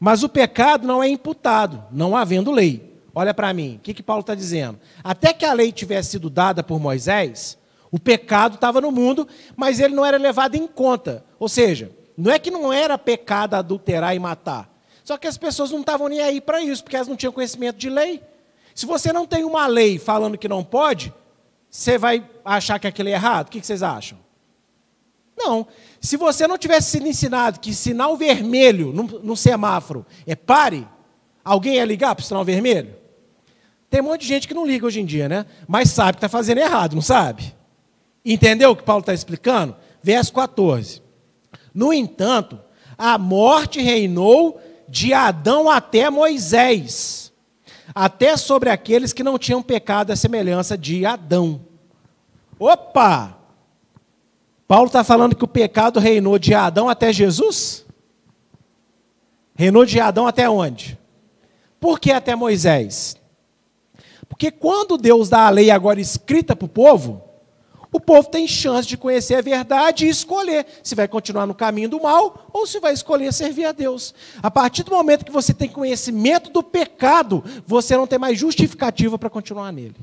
mas 0.00 0.24
o 0.24 0.28
pecado 0.28 0.84
não 0.84 1.00
é 1.00 1.08
imputado, 1.08 1.84
não 1.92 2.16
havendo 2.16 2.50
lei. 2.50 3.00
Olha 3.14 3.32
para 3.32 3.54
mim, 3.54 3.76
o 3.76 3.78
que, 3.78 3.94
que 3.94 4.02
Paulo 4.02 4.22
está 4.22 4.34
dizendo? 4.34 4.80
Até 5.04 5.32
que 5.32 5.44
a 5.44 5.52
lei 5.52 5.70
tivesse 5.70 6.10
sido 6.10 6.28
dada 6.28 6.64
por 6.64 6.80
Moisés, 6.80 7.56
o 7.92 8.00
pecado 8.00 8.56
estava 8.56 8.80
no 8.80 8.90
mundo, 8.90 9.28
mas 9.54 9.78
ele 9.78 9.94
não 9.94 10.04
era 10.04 10.18
levado 10.18 10.56
em 10.56 10.66
conta. 10.66 11.24
Ou 11.38 11.48
seja, 11.48 11.92
não 12.16 12.32
é 12.32 12.38
que 12.40 12.50
não 12.50 12.72
era 12.72 12.98
pecado 12.98 13.54
adulterar 13.54 14.16
e 14.16 14.18
matar. 14.18 14.68
Só 15.04 15.16
que 15.16 15.28
as 15.28 15.38
pessoas 15.38 15.70
não 15.70 15.82
estavam 15.82 16.08
nem 16.08 16.20
aí 16.20 16.40
para 16.40 16.60
isso, 16.60 16.82
porque 16.82 16.96
elas 16.96 17.06
não 17.06 17.14
tinham 17.14 17.32
conhecimento 17.32 17.76
de 17.76 17.88
lei. 17.88 18.20
Se 18.78 18.86
você 18.86 19.12
não 19.12 19.26
tem 19.26 19.42
uma 19.42 19.66
lei 19.66 19.98
falando 19.98 20.38
que 20.38 20.46
não 20.46 20.62
pode, 20.62 21.12
você 21.68 21.98
vai 21.98 22.24
achar 22.44 22.78
que 22.78 22.86
aquilo 22.86 23.08
é 23.08 23.12
errado? 23.12 23.48
O 23.48 23.50
que 23.50 23.60
vocês 23.60 23.82
acham? 23.82 24.16
Não. 25.36 25.66
Se 26.00 26.16
você 26.16 26.46
não 26.46 26.56
tivesse 26.56 26.92
sido 26.92 27.08
ensinado 27.08 27.58
que 27.58 27.74
sinal 27.74 28.16
vermelho 28.16 28.92
no, 28.92 29.36
semáforo 29.36 30.06
é 30.24 30.36
pare, 30.36 30.86
alguém 31.44 31.74
ia 31.74 31.84
ligar 31.84 32.14
para 32.14 32.22
o 32.22 32.24
sinal 32.24 32.44
vermelho? 32.44 32.94
Tem 33.90 34.00
um 34.00 34.04
monte 34.04 34.20
de 34.20 34.28
gente 34.28 34.46
que 34.46 34.54
não 34.54 34.64
liga 34.64 34.86
hoje 34.86 35.00
em 35.00 35.04
dia, 35.04 35.28
né? 35.28 35.44
Mas 35.66 35.90
sabe 35.90 36.12
que 36.12 36.18
está 36.18 36.28
fazendo 36.28 36.58
errado, 36.58 36.94
não 36.94 37.02
sabe? 37.02 37.52
Entendeu 38.24 38.70
o 38.70 38.76
que 38.76 38.84
Paulo 38.84 39.00
está 39.00 39.12
explicando? 39.12 39.74
Verso 40.00 40.32
14. 40.32 41.02
No 41.74 41.92
entanto, 41.92 42.60
a 42.96 43.18
morte 43.18 43.80
reinou 43.80 44.62
de 44.88 45.12
Adão 45.12 45.68
até 45.68 46.08
Moisés 46.08 47.27
até 47.98 48.36
sobre 48.36 48.70
aqueles 48.70 49.12
que 49.12 49.24
não 49.24 49.36
tinham 49.36 49.60
pecado 49.60 50.12
à 50.12 50.16
semelhança 50.16 50.78
de 50.78 51.04
Adão. 51.04 51.60
Opa! 52.56 53.36
Paulo 54.68 54.86
está 54.86 55.02
falando 55.02 55.34
que 55.34 55.44
o 55.44 55.48
pecado 55.48 55.98
reinou 55.98 56.38
de 56.38 56.54
Adão 56.54 56.88
até 56.88 57.12
Jesus? 57.12 57.84
Reinou 59.56 59.84
de 59.84 59.98
Adão 59.98 60.28
até 60.28 60.48
onde? 60.48 60.96
Por 61.80 61.98
que 61.98 62.12
até 62.12 62.36
Moisés? 62.36 63.16
Porque 64.28 64.52
quando 64.52 64.96
Deus 64.96 65.28
dá 65.28 65.48
a 65.48 65.50
lei 65.50 65.68
agora 65.68 66.00
escrita 66.00 66.54
para 66.54 66.66
o 66.66 66.68
povo, 66.68 67.24
o 67.90 67.98
povo 67.98 68.28
tem 68.28 68.46
chance 68.46 68.86
de 68.86 68.98
conhecer 68.98 69.36
a 69.36 69.40
verdade 69.40 70.04
e 70.04 70.10
escolher 70.10 70.66
se 70.82 70.94
vai 70.94 71.08
continuar 71.08 71.46
no 71.46 71.54
caminho 71.54 71.88
do 71.88 72.02
mal 72.02 72.46
ou 72.52 72.66
se 72.66 72.78
vai 72.80 72.92
escolher 72.92 73.32
servir 73.32 73.64
a 73.64 73.72
Deus. 73.72 74.14
A 74.42 74.50
partir 74.50 74.82
do 74.82 74.90
momento 74.90 75.24
que 75.24 75.32
você 75.32 75.54
tem 75.54 75.68
conhecimento 75.68 76.50
do 76.50 76.62
pecado, 76.62 77.42
você 77.66 77.96
não 77.96 78.06
tem 78.06 78.18
mais 78.18 78.38
justificativa 78.38 79.18
para 79.18 79.30
continuar 79.30 79.72
nele. 79.72 79.96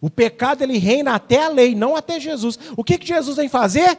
O 0.00 0.08
pecado 0.08 0.62
ele 0.62 0.78
reina 0.78 1.14
até 1.14 1.44
a 1.44 1.48
lei, 1.48 1.74
não 1.74 1.94
até 1.94 2.18
Jesus. 2.18 2.58
O 2.76 2.82
que, 2.82 2.96
que 2.96 3.06
Jesus 3.06 3.36
vem 3.36 3.48
fazer? 3.48 3.98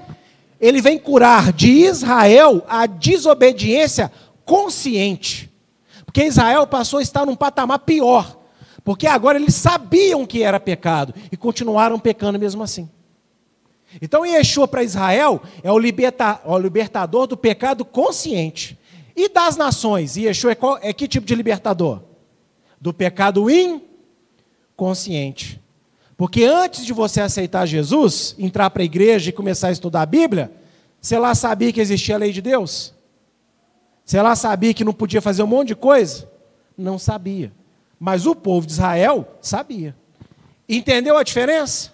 Ele 0.60 0.82
vem 0.82 0.98
curar 0.98 1.54
de 1.54 1.70
Israel 1.70 2.66
a 2.68 2.88
desobediência 2.88 4.12
consciente. 4.46 5.52
Porque 6.06 6.24
Israel 6.24 6.66
passou 6.66 7.00
a 7.00 7.04
estar 7.04 7.26
num 7.26 7.36
patamar 7.36 7.80
pior. 7.80 8.39
Porque 8.90 9.06
agora 9.06 9.38
eles 9.38 9.54
sabiam 9.54 10.26
que 10.26 10.42
era 10.42 10.60
pecado 10.60 11.14
e 11.32 11.38
continuaram 11.38 12.00
pecando 12.00 12.40
mesmo 12.40 12.64
assim. 12.64 12.90
Então, 14.02 14.26
Yeshua 14.26 14.68
para 14.68 14.82
Israel 14.82 15.44
é 15.62 15.72
o, 15.72 15.78
liberta, 15.78 16.42
o 16.44 16.58
libertador 16.58 17.28
do 17.28 17.38
pecado 17.38 17.86
consciente. 17.86 18.80
E 19.16 19.30
das 19.30 19.56
nações? 19.56 20.18
Yeshua 20.18 20.54
é, 20.54 20.56
qual, 20.56 20.80
é 20.82 20.92
que 20.92 21.08
tipo 21.08 21.28
de 21.28 21.36
libertador? 21.36 22.02
Do 22.82 22.92
pecado 22.92 23.48
inconsciente. 24.76 25.62
Porque 26.18 26.44
antes 26.44 26.84
de 26.84 26.92
você 26.92 27.22
aceitar 27.22 27.68
Jesus, 27.68 28.34
entrar 28.40 28.72
para 28.72 28.82
a 28.82 28.86
igreja 28.86 29.30
e 29.30 29.34
começar 29.34 29.68
a 29.68 29.72
estudar 29.72 30.02
a 30.02 30.08
Bíblia, 30.08 30.52
você 31.00 31.20
lá 31.20 31.36
sabia 31.36 31.72
que 31.72 31.80
existia 31.80 32.16
a 32.16 32.18
lei 32.18 32.32
de 32.32 32.42
Deus? 32.42 32.92
Você 34.04 34.20
lá 34.20 34.36
sabia 34.36 34.74
que 34.74 34.84
não 34.84 34.94
podia 34.94 35.22
fazer 35.22 35.44
um 35.44 35.48
monte 35.48 35.68
de 35.68 35.76
coisa? 35.76 36.28
Não 36.76 36.98
sabia. 36.98 37.52
Mas 38.00 38.26
o 38.26 38.34
povo 38.34 38.66
de 38.66 38.74
Israel 38.74 39.38
sabia. 39.42 39.96
Entendeu 40.68 41.18
a 41.18 41.24
diferença? 41.24 41.94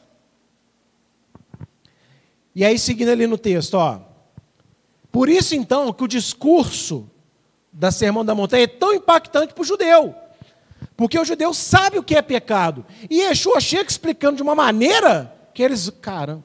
E 2.54 2.64
aí, 2.64 2.78
seguindo 2.78 3.10
ali 3.10 3.26
no 3.26 3.38
texto, 3.38 3.74
ó. 3.74 4.00
Por 5.12 5.28
isso, 5.30 5.56
então, 5.56 5.92
que 5.92 6.04
o 6.04 6.08
discurso 6.08 7.10
da 7.72 7.92
Sermão 7.92 8.24
da 8.24 8.36
Montanha 8.36 8.64
é 8.64 8.68
tão 8.68 8.94
impactante 8.94 9.54
para 9.54 9.62
o 9.62 9.66
judeu. 9.66 10.16
Porque 10.96 11.20
o 11.20 11.26
judeu 11.26 11.54
sabe 11.54 11.98
o 11.98 12.04
que 12.04 12.16
é 12.16 12.22
pecado. 12.22 12.86
E 13.10 13.22
Yeshua 13.22 13.60
chega 13.60 13.90
explicando 13.90 14.38
de 14.38 14.44
uma 14.44 14.56
maneira 14.56 15.34
que 15.54 15.64
eles, 15.64 15.90
cara, 15.90 16.42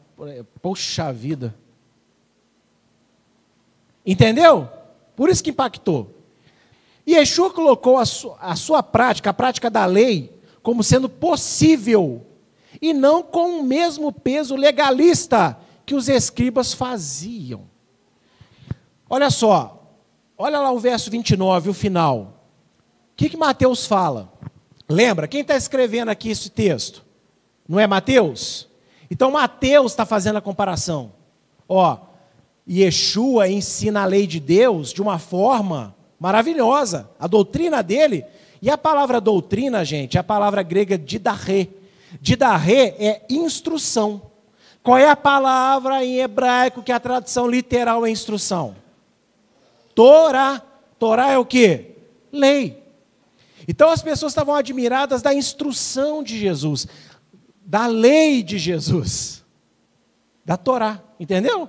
poxa 0.60 1.12
vida. 1.12 1.54
Entendeu? 4.04 4.68
Por 5.14 5.28
isso 5.28 5.42
que 5.42 5.50
impactou. 5.50 6.19
E 7.10 7.14
Yeshua 7.14 7.50
colocou 7.50 7.98
a, 7.98 8.06
su 8.06 8.36
a 8.38 8.54
sua 8.54 8.84
prática, 8.84 9.30
a 9.30 9.34
prática 9.34 9.68
da 9.68 9.84
lei, 9.84 10.32
como 10.62 10.84
sendo 10.84 11.08
possível, 11.08 12.24
e 12.80 12.94
não 12.94 13.20
com 13.20 13.58
o 13.58 13.64
mesmo 13.64 14.12
peso 14.12 14.54
legalista 14.54 15.58
que 15.84 15.92
os 15.92 16.08
escribas 16.08 16.72
faziam. 16.72 17.62
Olha 19.08 19.28
só, 19.28 19.92
olha 20.38 20.60
lá 20.60 20.70
o 20.70 20.78
verso 20.78 21.10
29, 21.10 21.70
o 21.70 21.74
final. 21.74 22.44
O 23.12 23.16
que, 23.16 23.28
que 23.28 23.36
Mateus 23.36 23.88
fala? 23.88 24.32
Lembra, 24.88 25.26
quem 25.26 25.40
está 25.40 25.56
escrevendo 25.56 26.10
aqui 26.10 26.30
esse 26.30 26.48
texto? 26.48 27.04
Não 27.68 27.80
é 27.80 27.88
Mateus? 27.88 28.68
Então 29.10 29.32
Mateus 29.32 29.90
está 29.90 30.06
fazendo 30.06 30.36
a 30.36 30.40
comparação. 30.40 31.12
Ó, 31.68 31.98
Yeshua 32.70 33.48
ensina 33.48 34.02
a 34.02 34.06
lei 34.06 34.28
de 34.28 34.38
Deus 34.38 34.92
de 34.92 35.02
uma 35.02 35.18
forma 35.18 35.98
maravilhosa. 36.20 37.10
A 37.18 37.26
doutrina 37.26 37.82
dele, 37.82 38.24
e 38.60 38.70
a 38.70 38.76
palavra 38.76 39.20
doutrina, 39.20 39.82
gente, 39.84 40.18
é 40.18 40.20
a 40.20 40.24
palavra 40.24 40.62
grega 40.62 40.98
didarré. 40.98 41.68
Didarré 42.20 42.94
é 42.98 43.22
instrução. 43.30 44.20
Qual 44.82 44.98
é 44.98 45.08
a 45.08 45.16
palavra 45.16 46.04
em 46.04 46.18
hebraico 46.18 46.82
que 46.82 46.92
a 46.92 47.00
tradução 47.00 47.48
literal 47.48 48.04
é 48.04 48.10
instrução? 48.10 48.76
Torá. 49.94 50.62
Torá 50.98 51.30
é 51.30 51.38
o 51.38 51.46
que? 51.46 51.96
Lei. 52.30 52.82
Então 53.66 53.90
as 53.90 54.02
pessoas 54.02 54.32
estavam 54.32 54.54
admiradas 54.54 55.22
da 55.22 55.32
instrução 55.32 56.22
de 56.22 56.38
Jesus, 56.38 56.86
da 57.64 57.86
lei 57.86 58.42
de 58.42 58.58
Jesus, 58.58 59.44
da 60.44 60.56
Torá, 60.56 61.00
entendeu? 61.18 61.68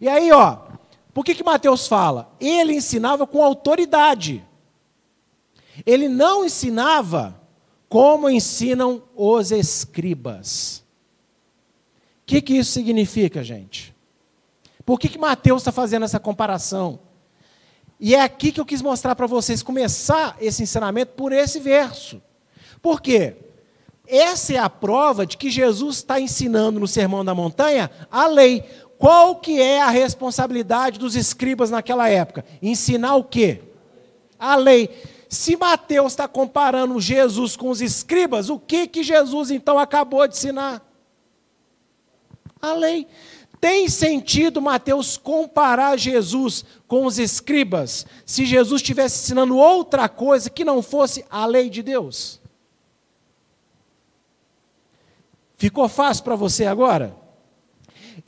E 0.00 0.08
aí, 0.08 0.32
ó, 0.32 0.67
por 1.12 1.24
que 1.24 1.34
que 1.34 1.44
Mateus 1.44 1.86
fala? 1.86 2.34
Ele 2.40 2.74
ensinava 2.74 3.26
com 3.26 3.42
autoridade. 3.42 4.44
Ele 5.86 6.08
não 6.08 6.44
ensinava 6.44 7.40
como 7.88 8.28
ensinam 8.28 9.02
os 9.16 9.50
escribas 9.50 10.84
que, 12.28 12.42
que 12.42 12.58
isso 12.58 12.72
significa, 12.72 13.42
gente? 13.42 13.96
Por 14.84 15.00
que, 15.00 15.08
que 15.08 15.18
Mateus 15.18 15.62
está 15.62 15.72
fazendo 15.72 16.04
essa 16.04 16.20
comparação? 16.20 17.00
E 17.98 18.14
é 18.14 18.20
aqui 18.20 18.52
que 18.52 18.60
eu 18.60 18.66
quis 18.66 18.82
mostrar 18.82 19.16
para 19.16 19.26
vocês, 19.26 19.62
começar 19.62 20.36
esse 20.38 20.62
ensinamento 20.62 21.12
por 21.14 21.32
esse 21.32 21.58
verso. 21.58 22.20
Por 22.82 23.00
quê? 23.00 23.34
Essa 24.06 24.54
é 24.54 24.58
a 24.58 24.68
prova 24.68 25.26
de 25.26 25.38
que 25.38 25.50
Jesus 25.50 25.96
está 25.96 26.20
ensinando 26.20 26.78
no 26.78 26.86
Sermão 26.86 27.24
da 27.24 27.34
Montanha 27.34 27.90
a 28.10 28.26
lei. 28.26 28.62
Qual 28.98 29.36
que 29.36 29.60
é 29.60 29.80
a 29.80 29.90
responsabilidade 29.90 30.98
dos 30.98 31.14
escribas 31.14 31.70
naquela 31.70 32.08
época? 32.08 32.44
Ensinar 32.60 33.14
o 33.16 33.24
quê? 33.24 33.62
A 34.38 34.56
lei. 34.56 34.90
Se 35.28 35.56
Mateus 35.56 36.12
está 36.12 36.26
comparando 36.26 37.00
Jesus 37.00 37.56
com 37.56 37.70
os 37.70 37.80
escribas, 37.80 38.48
o 38.50 38.58
que, 38.58 38.86
que 38.86 39.02
Jesus 39.02 39.50
então 39.50 39.78
acabou 39.78 40.26
de 40.26 40.34
ensinar? 40.34 40.88
a 42.60 42.72
lei. 42.72 43.06
Tem 43.60 43.88
sentido 43.88 44.62
Mateus 44.62 45.16
comparar 45.16 45.98
Jesus 45.98 46.64
com 46.86 47.04
os 47.04 47.18
escribas 47.18 48.06
se 48.24 48.46
Jesus 48.46 48.80
estivesse 48.80 49.24
ensinando 49.24 49.56
outra 49.56 50.08
coisa 50.08 50.48
que 50.48 50.64
não 50.64 50.80
fosse 50.80 51.24
a 51.28 51.44
lei 51.44 51.68
de 51.68 51.82
Deus? 51.82 52.40
Ficou 55.56 55.88
fácil 55.88 56.22
para 56.22 56.36
você 56.36 56.66
agora? 56.66 57.16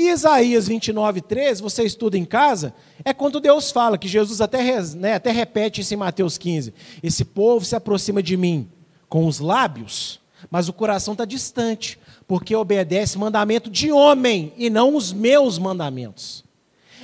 Isaías 0.09 0.69
29, 0.69 1.21
13, 1.21 1.61
você 1.63 1.85
estuda 1.85 2.17
em 2.17 2.25
casa, 2.25 2.75
é 3.05 3.13
quando 3.13 3.41
Deus 3.41 3.71
fala, 3.71 3.99
que 3.99 4.09
Jesus 4.09 4.41
até, 4.41 4.81
né, 4.95 5.15
até 5.15 5.31
repete 5.31 5.81
isso 5.81 5.93
em 5.93 5.97
Mateus 5.97 6.39
15: 6.39 6.73
Esse 7.03 7.25
povo 7.25 7.65
se 7.65 7.77
aproxima 7.77 8.23
de 8.23 8.37
mim 8.37 8.71
com 9.09 9.27
os 9.27 9.41
lábios, 9.41 10.21
mas 10.51 10.69
o 10.69 10.73
coração 10.73 11.13
está 11.13 11.25
distante 11.25 11.99
porque 12.27 12.55
obedece 12.55 13.19
mandamento 13.19 13.69
de 13.69 13.91
homem 13.91 14.53
e 14.57 14.71
não 14.71 14.95
os 14.95 15.13
meus 15.13 15.59
mandamentos. 15.59 16.45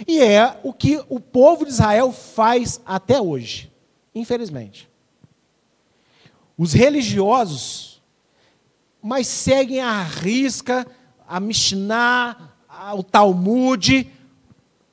E 0.07 0.20
é 0.20 0.59
o 0.62 0.72
que 0.72 1.03
o 1.09 1.18
povo 1.18 1.64
de 1.64 1.72
Israel 1.72 2.12
faz 2.12 2.80
até 2.86 3.20
hoje, 3.20 3.72
infelizmente. 4.14 4.88
Os 6.57 6.72
religiosos, 6.72 8.01
mas 9.03 9.26
seguem 9.26 9.80
a 9.80 10.03
risca, 10.03 10.86
a 11.26 11.40
Mishnah, 11.40 12.55
o 12.94 13.02
Talmud, 13.02 14.10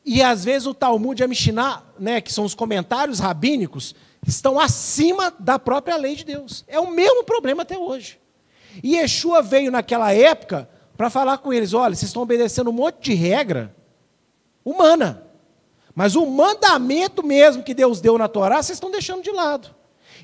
e 0.06 0.22
às 0.22 0.44
vezes 0.44 0.68
o 0.68 0.74
Talmud 0.74 1.22
e 1.22 1.24
a 1.24 1.28
Mishnah, 1.28 1.84
né, 2.00 2.22
que 2.22 2.32
são 2.32 2.44
os 2.44 2.54
comentários 2.54 3.20
rabínicos, 3.20 3.96
estão 4.26 4.60
acima 4.60 5.34
da 5.40 5.58
própria 5.58 5.96
lei 5.96 6.16
de 6.16 6.26
Deus. 6.26 6.64
É 6.68 6.80
o 6.80 6.92
mesmo 6.92 7.24
problema 7.24 7.64
até 7.64 7.78
hoje. 7.78 8.20
E 8.82 8.96
Yeshua 8.96 9.42
veio 9.42 9.72
naquela 9.72 10.14
época 10.14 10.70
para 10.98 11.10
falar 11.10 11.38
com 11.38 11.54
eles: 11.54 11.74
olha, 11.74 11.96
vocês 11.96 12.10
estão 12.10 12.22
obedecendo 12.24 12.70
um 12.70 12.74
monte 12.74 13.02
de 13.02 13.14
regra 13.14 13.76
humana. 14.64 15.24
Mas 15.96 16.16
o 16.16 16.26
mandamento 16.26 17.24
mesmo 17.24 17.64
que 17.64 17.74
Deus 17.74 18.02
deu 18.02 18.18
na 18.18 18.28
Torá, 18.28 18.62
vocês 18.62 18.78
estão 18.78 18.90
deixando 18.90 19.22
de 19.22 19.32
lado. 19.32 19.76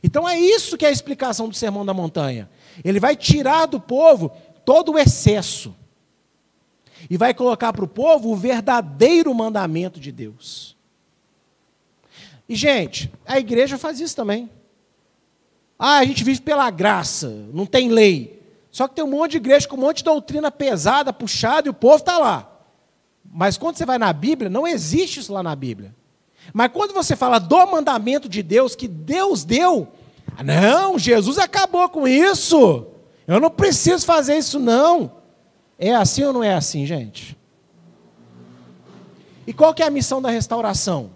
Então 0.03 0.27
é 0.27 0.39
isso 0.39 0.77
que 0.77 0.85
é 0.85 0.89
a 0.89 0.91
explicação 0.91 1.47
do 1.47 1.55
Sermão 1.55 1.85
da 1.85 1.93
Montanha. 1.93 2.49
Ele 2.83 2.99
vai 2.99 3.15
tirar 3.15 3.67
do 3.67 3.79
povo 3.79 4.31
todo 4.65 4.93
o 4.93 4.99
excesso. 4.99 5.75
E 7.07 7.17
vai 7.17 7.33
colocar 7.33 7.71
para 7.71 7.85
o 7.85 7.87
povo 7.87 8.29
o 8.29 8.35
verdadeiro 8.35 9.33
mandamento 9.33 9.99
de 9.99 10.11
Deus. 10.11 10.75
E, 12.47 12.55
gente, 12.55 13.11
a 13.27 13.37
igreja 13.37 13.77
faz 13.77 13.99
isso 13.99 14.15
também. 14.15 14.49
Ah, 15.77 15.99
a 15.99 16.05
gente 16.05 16.23
vive 16.23 16.41
pela 16.41 16.69
graça, 16.71 17.29
não 17.53 17.65
tem 17.65 17.89
lei. 17.89 18.41
Só 18.71 18.87
que 18.87 18.95
tem 18.95 19.03
um 19.03 19.09
monte 19.09 19.31
de 19.31 19.37
igreja 19.37 19.67
com 19.67 19.75
um 19.75 19.81
monte 19.81 19.97
de 19.97 20.03
doutrina 20.05 20.51
pesada, 20.51 21.13
puxada, 21.13 21.67
e 21.67 21.71
o 21.71 21.73
povo 21.73 21.97
está 21.97 22.17
lá. 22.17 22.51
Mas 23.23 23.57
quando 23.57 23.77
você 23.77 23.85
vai 23.85 23.97
na 23.97 24.11
Bíblia, 24.11 24.49
não 24.49 24.67
existe 24.67 25.19
isso 25.19 25.31
lá 25.31 25.43
na 25.43 25.55
Bíblia. 25.55 25.95
Mas 26.53 26.71
quando 26.71 26.93
você 26.93 27.15
fala 27.15 27.39
do 27.39 27.65
mandamento 27.67 28.27
de 28.27 28.41
Deus, 28.41 28.75
que 28.75 28.87
Deus 28.87 29.43
deu, 29.43 29.87
não, 30.43 30.97
Jesus 30.97 31.37
acabou 31.37 31.87
com 31.89 32.07
isso. 32.07 32.87
Eu 33.27 33.39
não 33.39 33.49
preciso 33.49 34.05
fazer 34.05 34.37
isso, 34.37 34.59
não. 34.59 35.18
É 35.79 35.95
assim 35.95 36.25
ou 36.25 36.33
não 36.33 36.43
é 36.43 36.53
assim, 36.53 36.85
gente? 36.85 37.37
E 39.47 39.53
qual 39.53 39.73
que 39.73 39.81
é 39.81 39.85
a 39.85 39.89
missão 39.89 40.21
da 40.21 40.29
restauração? 40.29 41.11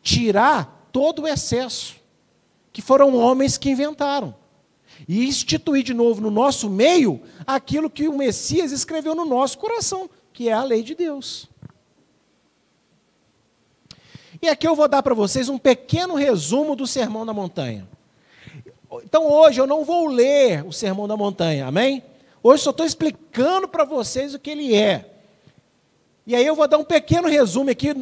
Tirar 0.00 0.88
todo 0.92 1.22
o 1.22 1.28
excesso 1.28 1.96
que 2.72 2.80
foram 2.80 3.16
homens 3.16 3.58
que 3.58 3.70
inventaram 3.70 4.34
e 5.08 5.26
instituir 5.26 5.82
de 5.82 5.92
novo 5.92 6.20
no 6.20 6.30
nosso 6.30 6.70
meio 6.70 7.20
aquilo 7.44 7.90
que 7.90 8.06
o 8.06 8.16
Messias 8.16 8.70
escreveu 8.70 9.14
no 9.14 9.24
nosso 9.24 9.58
coração, 9.58 10.08
que 10.32 10.48
é 10.48 10.52
a 10.52 10.62
lei 10.62 10.82
de 10.84 10.94
Deus. 10.94 11.48
E 14.40 14.48
aqui 14.48 14.68
eu 14.68 14.76
vou 14.76 14.86
dar 14.86 15.02
para 15.02 15.14
vocês 15.14 15.48
um 15.48 15.58
pequeno 15.58 16.14
resumo 16.14 16.76
do 16.76 16.86
Sermão 16.86 17.26
da 17.26 17.32
Montanha. 17.32 17.88
Então 19.02 19.28
hoje 19.28 19.60
eu 19.60 19.66
não 19.66 19.84
vou 19.84 20.06
ler 20.06 20.64
o 20.64 20.72
Sermão 20.72 21.08
da 21.08 21.16
Montanha, 21.16 21.66
amém? 21.66 22.02
Hoje 22.46 22.62
só 22.62 22.70
estou 22.72 22.84
explicando 22.84 23.66
para 23.66 23.86
vocês 23.86 24.34
o 24.34 24.38
que 24.38 24.50
ele 24.50 24.74
é. 24.74 25.10
E 26.26 26.36
aí 26.36 26.44
eu 26.44 26.54
vou 26.54 26.68
dar 26.68 26.76
um 26.76 26.84
pequeno 26.84 27.26
resumo 27.26 27.70
aqui. 27.70 27.96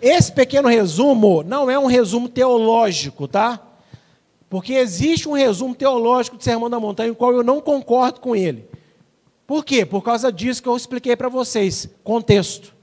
Esse 0.00 0.32
pequeno 0.32 0.68
resumo 0.68 1.42
não 1.42 1.70
é 1.70 1.78
um 1.78 1.84
resumo 1.84 2.26
teológico, 2.26 3.28
tá? 3.28 3.60
Porque 4.48 4.72
existe 4.72 5.28
um 5.28 5.32
resumo 5.32 5.74
teológico 5.74 6.38
do 6.38 6.42
Sermão 6.42 6.70
da 6.70 6.80
Montanha, 6.80 7.10
em 7.10 7.14
qual 7.14 7.34
eu 7.34 7.42
não 7.42 7.60
concordo 7.60 8.20
com 8.20 8.34
ele. 8.34 8.66
Por 9.46 9.62
quê? 9.62 9.84
Por 9.84 10.00
causa 10.00 10.32
disso 10.32 10.62
que 10.62 10.68
eu 10.68 10.76
expliquei 10.78 11.14
para 11.14 11.28
vocês, 11.28 11.86
contexto. 12.02 12.74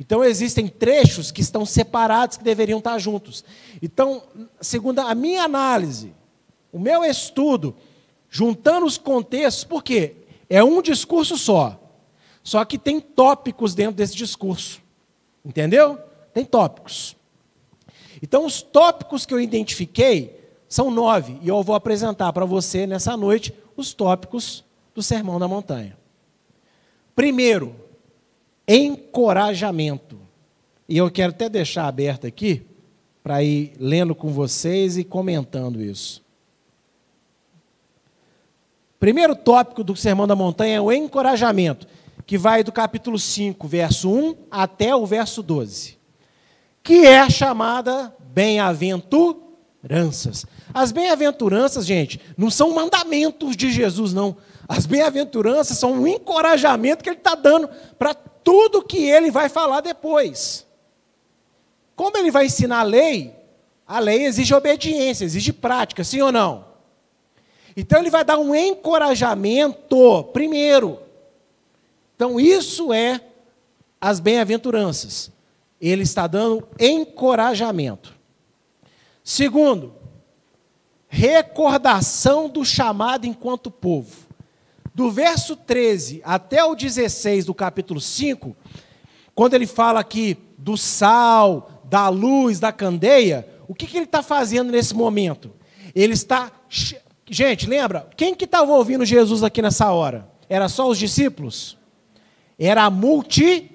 Então 0.00 0.24
existem 0.24 0.68
trechos 0.68 1.30
que 1.30 1.42
estão 1.42 1.66
separados 1.66 2.38
que 2.38 2.44
deveriam 2.44 2.78
estar 2.78 2.98
juntos. 2.98 3.44
Então, 3.82 4.22
segundo 4.58 5.00
a 5.00 5.14
minha 5.14 5.42
análise, 5.42 6.14
o 6.72 6.78
meu 6.78 7.04
estudo, 7.04 7.76
juntando 8.30 8.86
os 8.86 8.96
contextos, 8.96 9.64
por 9.64 9.84
quê? 9.84 10.14
É 10.50 10.62
um 10.64 10.82
discurso 10.82 11.38
só. 11.38 11.80
Só 12.42 12.64
que 12.64 12.76
tem 12.76 13.00
tópicos 13.00 13.72
dentro 13.72 13.94
desse 13.94 14.16
discurso. 14.16 14.82
Entendeu? 15.44 15.96
Tem 16.34 16.44
tópicos. 16.44 17.16
Então, 18.20 18.44
os 18.44 18.60
tópicos 18.60 19.24
que 19.24 19.32
eu 19.32 19.40
identifiquei 19.40 20.38
são 20.68 20.90
nove. 20.90 21.38
E 21.40 21.48
eu 21.48 21.62
vou 21.62 21.76
apresentar 21.76 22.32
para 22.32 22.44
você 22.44 22.86
nessa 22.86 23.16
noite 23.16 23.54
os 23.76 23.94
tópicos 23.94 24.64
do 24.94 25.02
Sermão 25.02 25.38
da 25.38 25.46
Montanha. 25.46 25.96
Primeiro, 27.14 27.74
encorajamento. 28.66 30.18
E 30.88 30.96
eu 30.96 31.10
quero 31.10 31.30
até 31.30 31.48
deixar 31.48 31.86
aberto 31.86 32.26
aqui, 32.26 32.62
para 33.22 33.42
ir 33.42 33.72
lendo 33.78 34.14
com 34.14 34.30
vocês 34.30 34.96
e 34.96 35.04
comentando 35.04 35.80
isso. 35.82 36.22
Primeiro 39.00 39.34
tópico 39.34 39.82
do 39.82 39.96
Sermão 39.96 40.26
da 40.26 40.36
Montanha 40.36 40.76
é 40.76 40.80
o 40.80 40.92
encorajamento, 40.92 41.86
que 42.26 42.36
vai 42.36 42.62
do 42.62 42.70
capítulo 42.70 43.18
5, 43.18 43.66
verso 43.66 44.12
1 44.12 44.36
até 44.50 44.94
o 44.94 45.06
verso 45.06 45.42
12, 45.42 45.96
que 46.82 47.06
é 47.06 47.20
a 47.20 47.30
chamada 47.30 48.14
bem-aventuranças. 48.18 50.44
As 50.74 50.92
bem-aventuranças, 50.92 51.86
gente, 51.86 52.20
não 52.36 52.50
são 52.50 52.74
mandamentos 52.74 53.56
de 53.56 53.72
Jesus, 53.72 54.12
não. 54.12 54.36
As 54.68 54.84
bem-aventuranças 54.84 55.78
são 55.78 55.94
um 55.94 56.06
encorajamento 56.06 57.02
que 57.02 57.08
ele 57.08 57.16
está 57.16 57.34
dando 57.34 57.70
para 57.98 58.12
tudo 58.12 58.82
que 58.82 58.98
ele 58.98 59.30
vai 59.30 59.48
falar 59.48 59.80
depois. 59.80 60.66
Como 61.96 62.18
ele 62.18 62.30
vai 62.30 62.44
ensinar 62.44 62.80
a 62.80 62.82
lei, 62.82 63.34
a 63.86 63.98
lei 63.98 64.26
exige 64.26 64.52
obediência, 64.52 65.24
exige 65.24 65.54
prática, 65.54 66.04
sim 66.04 66.20
ou 66.20 66.30
não? 66.30 66.68
Então 67.76 68.00
ele 68.00 68.10
vai 68.10 68.24
dar 68.24 68.38
um 68.38 68.54
encorajamento 68.54 70.24
primeiro. 70.32 70.98
Então 72.16 72.38
isso 72.38 72.92
é 72.92 73.20
as 74.00 74.20
bem-aventuranças. 74.20 75.30
Ele 75.80 76.02
está 76.02 76.26
dando 76.26 76.66
encorajamento. 76.78 78.14
Segundo, 79.24 79.94
recordação 81.08 82.48
do 82.48 82.64
chamado 82.64 83.26
enquanto 83.26 83.70
povo. 83.70 84.28
Do 84.94 85.10
verso 85.10 85.56
13 85.56 86.20
até 86.24 86.64
o 86.64 86.74
16 86.74 87.44
do 87.44 87.54
capítulo 87.54 88.00
5, 88.00 88.56
quando 89.34 89.54
ele 89.54 89.66
fala 89.66 90.00
aqui 90.00 90.36
do 90.58 90.76
sal, 90.76 91.84
da 91.84 92.08
luz, 92.08 92.60
da 92.60 92.72
candeia, 92.72 93.48
o 93.66 93.74
que, 93.74 93.86
que 93.86 93.96
ele 93.96 94.04
está 94.04 94.22
fazendo 94.22 94.70
nesse 94.70 94.94
momento? 94.94 95.52
Ele 95.94 96.12
está 96.12 96.52
Gente, 97.32 97.68
lembra? 97.68 98.08
Quem 98.16 98.34
que 98.34 98.44
estava 98.44 98.72
ouvindo 98.72 99.04
Jesus 99.04 99.44
aqui 99.44 99.62
nessa 99.62 99.92
hora? 99.92 100.28
Era 100.48 100.68
só 100.68 100.88
os 100.88 100.98
discípulos? 100.98 101.78
Era 102.58 102.82
a 102.82 102.90
multi. 102.90 103.70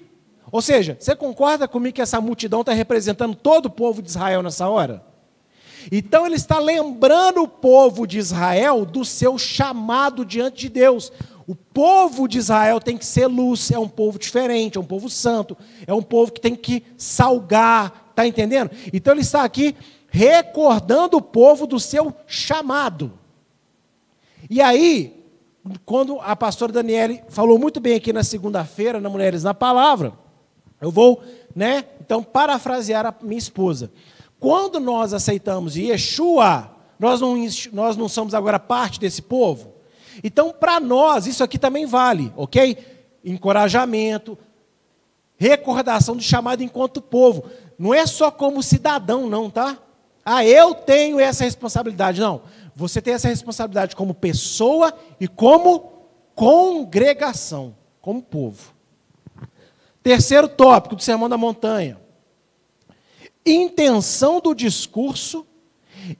Ou 0.52 0.62
seja, 0.62 0.98
você 1.00 1.16
concorda 1.16 1.66
comigo 1.66 1.96
que 1.96 2.02
essa 2.02 2.20
multidão 2.20 2.60
está 2.60 2.74
representando 2.74 3.34
todo 3.34 3.68
o 3.68 3.70
povo 3.70 4.02
de 4.02 4.10
Israel 4.10 4.44
nessa 4.44 4.68
hora? 4.68 5.02
Então 5.90 6.26
ele 6.26 6.36
está 6.36 6.60
lembrando 6.60 7.44
o 7.44 7.48
povo 7.48 8.06
de 8.06 8.18
Israel 8.18 8.86
do 8.86 9.06
seu 9.06 9.38
chamado 9.38 10.26
diante 10.26 10.64
de 10.64 10.70
Deus. 10.70 11.14
O 11.48 11.56
povo 11.56 12.28
de 12.28 12.40
Israel 12.40 12.82
tem 12.82 12.98
que 12.98 13.06
ser 13.06 13.28
luz, 13.28 13.72
é 13.72 13.80
um 13.80 13.88
povo 13.88 14.20
diferente, 14.20 14.78
é 14.78 14.82
um 14.82 14.86
povo 14.86 15.10
santo, 15.10 15.56
é 15.88 15.94
um 15.94 16.02
povo 16.02 16.34
que 16.34 16.42
tem 16.42 16.56
que 16.56 16.84
salgar, 16.98 18.10
está 18.10 18.28
entendendo? 18.28 18.70
Então 18.92 19.14
ele 19.14 19.22
está 19.22 19.46
aqui 19.46 19.78
recordando 20.10 21.16
o 21.16 21.22
povo 21.22 21.66
do 21.66 21.80
seu 21.80 22.14
chamado. 22.28 23.24
E 24.50 24.62
aí, 24.62 25.26
quando 25.86 26.20
a 26.22 26.36
pastora 26.36 26.72
Daniele 26.72 27.24
falou 27.30 27.58
muito 27.58 27.80
bem 27.80 27.96
aqui 27.96 28.14
na 28.14 28.24
segunda-feira, 28.24 29.02
na 29.02 29.10
Mulheres 29.10 29.44
na 29.44 29.54
Palavra, 29.54 30.14
eu 30.80 30.92
vou, 30.92 31.22
né, 31.56 31.86
então, 32.00 32.22
parafrasear 32.22 33.06
a 33.06 33.16
minha 33.22 33.40
esposa. 33.40 33.92
Quando 34.40 34.80
nós 34.80 35.14
aceitamos 35.14 35.76
Yeshua, 35.76 36.72
nós 37.00 37.22
não, 37.22 37.36
nós 37.74 37.98
não 37.98 38.08
somos 38.08 38.34
agora 38.34 38.60
parte 38.60 39.00
desse 39.00 39.22
povo. 39.22 39.74
Então, 40.24 40.52
para 40.52 40.80
nós, 40.80 41.26
isso 41.26 41.44
aqui 41.44 41.58
também 41.58 41.86
vale, 41.86 42.32
ok? 42.38 42.78
Encorajamento, 43.24 44.38
recordação 45.38 46.16
do 46.16 46.22
chamado 46.22 46.62
enquanto 46.62 47.02
povo. 47.02 47.46
Não 47.78 47.94
é 47.94 48.06
só 48.06 48.30
como 48.30 48.62
cidadão, 48.64 49.28
não, 49.28 49.50
tá? 49.50 49.78
Ah, 50.24 50.46
eu 50.46 50.74
tenho 50.74 51.20
essa 51.20 51.44
responsabilidade. 51.44 52.22
Não. 52.22 52.42
Você 52.76 53.02
tem 53.02 53.14
essa 53.14 53.30
responsabilidade 53.30 53.96
como 53.96 54.14
pessoa 54.14 54.94
e 55.20 55.28
como 55.28 56.08
congregação, 56.36 57.76
como 58.02 58.22
povo. 58.22 58.74
Terceiro 60.04 60.48
tópico 60.48 60.96
do 60.96 61.02
Sermão 61.02 61.30
da 61.30 61.38
Montanha: 61.38 62.00
intenção 63.46 64.42
do 64.42 64.54
discurso 64.54 65.48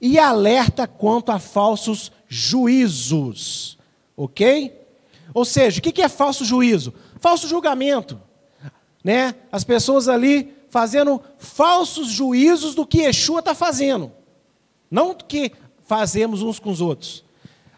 e 0.00 0.18
alerta 0.18 0.86
quanto 0.86 1.30
a 1.30 1.38
falsos 1.38 2.10
juízos. 2.26 3.78
Ok? 4.16 4.74
Ou 5.34 5.44
seja, 5.44 5.78
o 5.78 5.82
que 5.82 6.00
é 6.00 6.08
falso 6.08 6.44
juízo? 6.44 6.94
Falso 7.20 7.46
julgamento. 7.46 8.20
Né? 9.04 9.34
As 9.52 9.62
pessoas 9.62 10.08
ali 10.08 10.56
fazendo 10.70 11.22
falsos 11.38 12.08
juízos 12.08 12.74
do 12.74 12.86
que 12.86 13.02
Yeshua 13.02 13.40
está 13.40 13.54
fazendo. 13.54 14.10
Não 14.90 15.14
que 15.14 15.52
fazemos 15.86 16.42
uns 16.42 16.58
com 16.58 16.70
os 16.70 16.80
outros. 16.80 17.24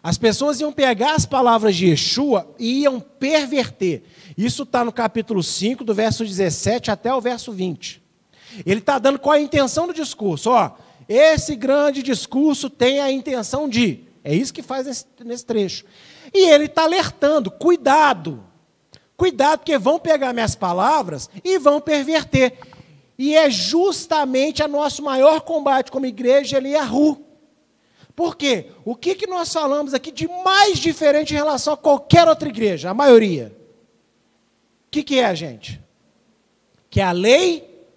As 0.01 0.17
pessoas 0.17 0.59
iam 0.61 0.71
pegar 0.71 1.15
as 1.15 1.25
palavras 1.25 1.75
de 1.75 1.87
Yeshua 1.87 2.53
e 2.57 2.81
iam 2.81 2.99
perverter. 2.99 4.03
Isso 4.37 4.63
está 4.63 4.83
no 4.83 4.93
capítulo 4.93 5.43
5, 5.43 5.83
do 5.83 5.93
verso 5.93 6.23
17 6.23 6.89
até 6.89 7.13
o 7.13 7.19
verso 7.19 7.51
20. 7.51 8.01
Ele 8.65 8.79
está 8.79 8.97
dando 8.97 9.19
qual 9.19 9.33
a 9.33 9.39
intenção 9.39 9.87
do 9.87 9.93
discurso. 9.93 10.49
Ó, 10.49 10.71
esse 11.07 11.55
grande 11.55 12.01
discurso 12.01 12.69
tem 12.69 12.99
a 12.99 13.11
intenção 13.11 13.67
de. 13.67 14.05
É 14.23 14.33
isso 14.33 14.53
que 14.53 14.61
faz 14.61 14.87
nesse, 14.87 15.05
nesse 15.23 15.45
trecho. 15.45 15.85
E 16.33 16.49
ele 16.49 16.65
está 16.65 16.83
alertando: 16.83 17.51
cuidado. 17.51 18.43
Cuidado, 19.17 19.59
porque 19.59 19.77
vão 19.77 19.99
pegar 19.99 20.31
minhas 20.31 20.55
palavras 20.55 21.29
e 21.43 21.59
vão 21.59 21.81
perverter. 21.81 22.57
E 23.17 23.35
é 23.35 23.49
justamente 23.49 24.63
a 24.63 24.67
nosso 24.67 25.03
maior 25.03 25.41
combate 25.41 25.91
como 25.91 26.05
igreja, 26.05 26.55
ele 26.55 26.71
é 26.71 26.79
a 26.79 26.85
rua. 26.85 27.28
Por 28.19 28.35
quê? 28.35 28.65
O 28.83 28.97
que, 28.97 29.15
que 29.15 29.25
nós 29.25 29.53
falamos 29.53 29.93
aqui 29.93 30.11
de 30.11 30.27
mais 30.43 30.77
diferente 30.77 31.33
em 31.33 31.37
relação 31.37 31.73
a 31.73 31.77
qualquer 31.77 32.27
outra 32.27 32.49
igreja? 32.49 32.89
A 32.89 32.93
maioria. 32.93 33.55
O 34.87 34.91
que, 34.91 35.03
que 35.03 35.19
é, 35.21 35.33
gente? 35.33 35.81
Que 36.89 36.99
a 36.99 37.13
lei 37.13 37.87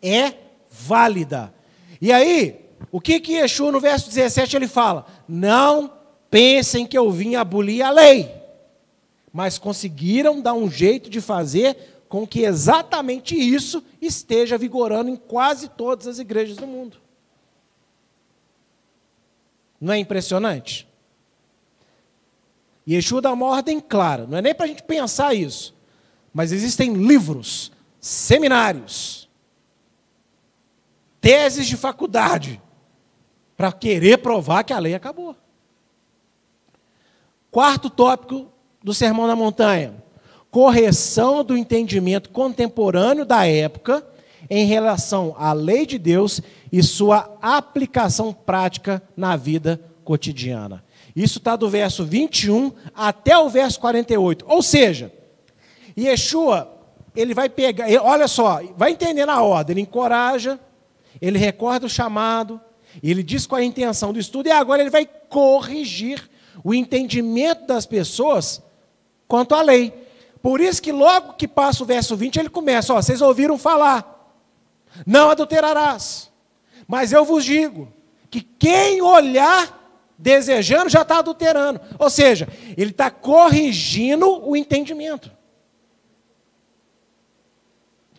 é 0.00 0.34
válida. 0.70 1.52
E 2.00 2.12
aí, 2.12 2.54
o 2.92 3.00
que 3.00 3.18
que 3.18 3.32
Yeshua 3.32 3.72
no 3.72 3.80
verso 3.80 4.08
17 4.08 4.54
ele 4.54 4.68
fala? 4.68 5.06
Não 5.26 5.92
pensem 6.30 6.86
que 6.86 6.96
eu 6.96 7.10
vim 7.10 7.34
abolir 7.34 7.82
a 7.82 7.90
lei, 7.90 8.30
mas 9.32 9.58
conseguiram 9.58 10.40
dar 10.40 10.54
um 10.54 10.70
jeito 10.70 11.10
de 11.10 11.20
fazer 11.20 12.04
com 12.08 12.24
que 12.24 12.44
exatamente 12.44 13.34
isso 13.34 13.82
esteja 14.00 14.56
vigorando 14.56 15.10
em 15.10 15.16
quase 15.16 15.66
todas 15.68 16.06
as 16.06 16.20
igrejas 16.20 16.56
do 16.58 16.64
mundo. 16.68 17.02
Não 19.84 19.92
é 19.92 19.98
impressionante? 19.98 20.88
E 22.86 22.94
Yeshua 22.94 23.20
dá 23.20 23.30
uma 23.30 23.44
ordem 23.44 23.78
clara, 23.78 24.26
não 24.26 24.38
é 24.38 24.42
nem 24.42 24.54
para 24.54 24.64
a 24.64 24.68
gente 24.68 24.82
pensar 24.82 25.34
isso, 25.34 25.74
mas 26.32 26.52
existem 26.52 26.94
livros, 26.94 27.70
seminários, 28.00 29.28
teses 31.20 31.66
de 31.66 31.76
faculdade, 31.76 32.62
para 33.58 33.70
querer 33.72 34.18
provar 34.18 34.64
que 34.64 34.72
a 34.72 34.78
lei 34.78 34.94
acabou. 34.94 35.36
Quarto 37.50 37.90
tópico 37.90 38.50
do 38.82 38.94
Sermão 38.94 39.26
da 39.26 39.36
Montanha: 39.36 40.02
correção 40.50 41.44
do 41.44 41.58
entendimento 41.58 42.30
contemporâneo 42.30 43.26
da 43.26 43.46
época 43.46 44.02
em 44.48 44.64
relação 44.64 45.34
à 45.38 45.52
lei 45.52 45.84
de 45.84 45.98
Deus 45.98 46.40
e 46.74 46.82
sua 46.82 47.38
aplicação 47.40 48.32
prática 48.32 49.00
na 49.16 49.36
vida 49.36 49.80
cotidiana. 50.02 50.84
Isso 51.14 51.38
está 51.38 51.54
do 51.54 51.68
verso 51.68 52.04
21 52.04 52.72
até 52.92 53.38
o 53.38 53.48
verso 53.48 53.78
48. 53.78 54.44
Ou 54.48 54.60
seja, 54.60 55.12
Yeshua, 55.96 56.68
ele 57.14 57.32
vai 57.32 57.48
pegar, 57.48 57.86
olha 58.02 58.26
só, 58.26 58.60
vai 58.76 58.90
entender 58.90 59.24
na 59.24 59.40
ordem, 59.40 59.74
ele 59.74 59.80
encoraja, 59.82 60.58
ele 61.22 61.38
recorda 61.38 61.86
o 61.86 61.88
chamado, 61.88 62.60
ele 63.00 63.22
diz 63.22 63.46
qual 63.46 63.60
é 63.60 63.62
a 63.62 63.66
intenção 63.66 64.12
do 64.12 64.18
estudo, 64.18 64.48
e 64.48 64.50
agora 64.50 64.82
ele 64.82 64.90
vai 64.90 65.06
corrigir 65.06 66.28
o 66.64 66.74
entendimento 66.74 67.68
das 67.68 67.86
pessoas 67.86 68.60
quanto 69.28 69.54
à 69.54 69.62
lei. 69.62 69.94
Por 70.42 70.60
isso 70.60 70.82
que 70.82 70.90
logo 70.90 71.34
que 71.34 71.46
passa 71.46 71.84
o 71.84 71.86
verso 71.86 72.16
20, 72.16 72.36
ele 72.36 72.48
começa, 72.48 72.92
ó, 72.92 73.00
vocês 73.00 73.22
ouviram 73.22 73.56
falar, 73.56 74.34
não 75.06 75.30
adulterarás. 75.30 76.33
Mas 76.86 77.12
eu 77.12 77.24
vos 77.24 77.44
digo 77.44 77.92
que 78.30 78.40
quem 78.40 79.00
olhar 79.00 79.84
desejando 80.18 80.88
já 80.88 81.02
está 81.02 81.18
adulterando. 81.18 81.80
Ou 81.98 82.10
seja, 82.10 82.48
ele 82.76 82.90
está 82.90 83.10
corrigindo 83.10 84.46
o 84.46 84.56
entendimento. 84.56 85.30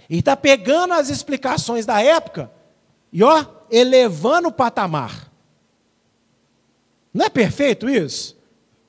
E 0.09 0.20
está 0.20 0.36
pegando 0.36 0.93
as 0.93 1.09
explicações 1.09 1.86
da 1.86 2.01
época 2.01 2.51
e 3.11 3.24
ó, 3.24 3.45
elevando 3.72 4.49
o 4.49 4.51
patamar. 4.51 5.32
Não 7.13 7.26
é 7.26 7.30
perfeito 7.30 7.89
isso? 7.89 8.38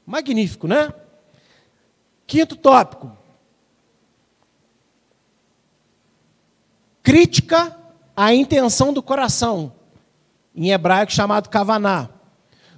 Magnífico, 0.05 0.67
né? 0.67 0.93
Quinto 2.27 2.57
tópico. 2.57 3.17
Crítica 7.03 7.79
à 8.17 8.35
intenção 8.35 8.93
do 8.93 9.03
coração, 9.03 9.73
em 10.55 10.71
hebraico 10.71 11.13
chamado 11.13 11.51
kavaná, 11.51 12.09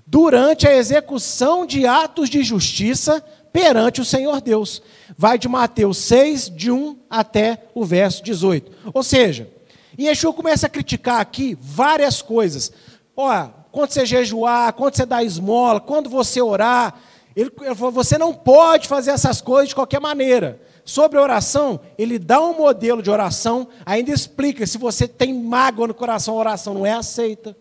durante 0.06 0.66
a 0.66 0.74
execução 0.74 1.64
de 1.64 1.86
atos 1.86 2.28
de 2.28 2.42
justiça 2.42 3.24
perante 3.52 4.00
o 4.00 4.04
Senhor 4.04 4.40
Deus. 4.40 4.82
Vai 5.16 5.38
de 5.38 5.48
Mateus 5.48 5.98
6, 5.98 6.50
de 6.50 6.70
1 6.70 6.98
até 7.08 7.66
o 7.74 7.84
verso 7.84 8.22
18. 8.22 8.90
Ou 8.92 9.02
seja, 9.02 9.50
Yeshua 9.98 10.32
começa 10.32 10.66
a 10.66 10.70
criticar 10.70 11.20
aqui 11.20 11.56
várias 11.60 12.20
coisas. 12.22 12.72
Olha, 13.16 13.52
quando 13.70 13.90
você 13.90 14.06
jejuar, 14.06 14.72
quando 14.72 14.96
você 14.96 15.06
dar 15.06 15.24
esmola, 15.24 15.80
quando 15.80 16.08
você 16.08 16.40
orar, 16.40 16.94
ele, 17.34 17.50
ele 17.60 17.74
falou, 17.74 17.92
você 17.92 18.18
não 18.18 18.32
pode 18.34 18.88
fazer 18.88 19.10
essas 19.10 19.40
coisas 19.40 19.68
de 19.68 19.74
qualquer 19.74 20.00
maneira. 20.00 20.60
Sobre 20.88 21.18
oração, 21.18 21.80
ele 21.98 22.18
dá 22.18 22.40
um 22.40 22.56
modelo 22.56 23.02
de 23.02 23.10
oração, 23.10 23.68
ainda 23.84 24.10
explica 24.10 24.66
se 24.66 24.78
você 24.78 25.06
tem 25.06 25.34
mágoa 25.34 25.86
no 25.86 25.92
coração, 25.92 26.34
a 26.34 26.38
oração 26.38 26.72
não 26.72 26.86
é 26.86 26.92
aceita. 26.92 27.54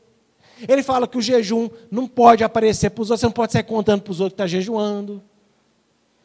Ele 0.65 0.81
fala 0.81 1.05
que 1.05 1.17
o 1.17 1.21
jejum 1.21 1.69
não 1.91 2.07
pode 2.07 2.41
aparecer 2.41 2.89
para 2.89 3.01
os 3.01 3.09
outros, 3.09 3.19
você 3.19 3.25
não 3.25 3.33
pode 3.33 3.51
sair 3.51 3.63
contando 3.63 4.01
para 4.01 4.11
os 4.11 4.21
outros 4.21 4.31
que 4.37 4.43
está 4.43 4.47
jejuando. 4.47 5.21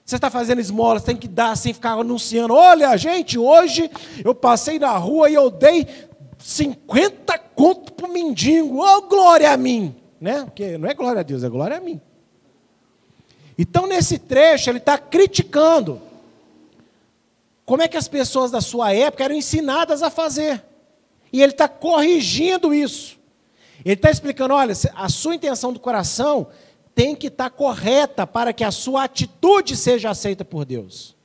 Você 0.05 0.15
está 0.15 0.31
fazendo 0.31 0.61
esmola, 0.61 1.01
você 1.01 1.07
tem 1.07 1.17
que 1.17 1.27
dar 1.27 1.51
assim, 1.51 1.73
ficar 1.73 1.95
anunciando. 1.95 2.55
Olha, 2.55 2.97
gente, 2.97 3.37
hoje 3.37 3.91
eu 4.25 4.33
passei 4.33 4.79
na 4.79 4.97
rua 4.97 5.29
e 5.29 5.35
eu 5.35 5.51
dei 5.51 5.89
50 6.39 7.37
conto 7.37 7.95
para 7.95 8.07
o 8.07 8.13
mendigo. 8.13 8.79
Oh, 8.81 9.03
glória 9.09 9.51
a 9.51 9.57
mim! 9.57 9.93
Né? 10.21 10.45
Porque 10.45 10.79
não 10.79 10.89
é 10.89 10.95
glória 10.95 11.19
a 11.19 11.25
Deus, 11.25 11.43
é 11.43 11.49
glória 11.49 11.79
a 11.79 11.81
mim. 11.81 12.01
Então, 13.59 13.89
nesse 13.89 14.21
trecho, 14.21 14.71
ele 14.71 14.79
está 14.79 14.97
criticando 14.97 16.12
como 17.73 17.81
é 17.83 17.89
que 17.89 17.97
as 17.97 18.07
pessoas 18.07 18.51
da 18.51 18.61
sua 18.61 18.93
época 18.93 19.25
eram 19.25 19.35
ensinadas 19.35 20.03
a 20.03 20.11
fazer. 20.11 20.63
E 21.33 21.41
ele 21.41 21.53
está 21.53 21.67
corrigindo 21.67 22.75
isso. 22.75 23.19
Ele 23.83 23.95
está 23.95 24.11
explicando: 24.11 24.53
olha, 24.53 24.75
a 24.95 25.09
sua 25.09 25.37
intenção 25.37 25.73
do 25.73 25.81
coração 25.81 26.49
tem 26.95 27.17
que 27.17 27.29
estar 27.29 27.49
tá 27.49 27.57
correta 27.57 28.27
para 28.27 28.53
que 28.53 28.63
a 28.63 28.71
sua 28.71 29.05
atitude 29.05 29.75
seja 29.75 30.11
aceita 30.11 30.45
por 30.45 30.67
Deus. 30.67 31.17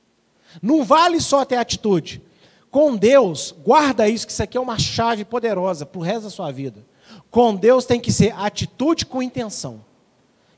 Não 0.62 0.82
vale 0.84 1.20
só 1.20 1.44
ter 1.44 1.56
atitude. 1.56 2.22
Com 2.70 2.96
Deus, 2.96 3.54
guarda 3.62 4.08
isso, 4.08 4.26
que 4.26 4.32
isso 4.32 4.42
aqui 4.42 4.56
é 4.56 4.60
uma 4.60 4.78
chave 4.78 5.26
poderosa 5.26 5.84
para 5.84 5.98
o 5.98 6.02
resto 6.02 6.22
da 6.22 6.30
sua 6.30 6.50
vida. 6.50 6.82
Com 7.30 7.54
Deus 7.54 7.84
tem 7.84 8.00
que 8.00 8.10
ser 8.10 8.34
atitude 8.34 9.04
com 9.04 9.22
intenção. 9.22 9.84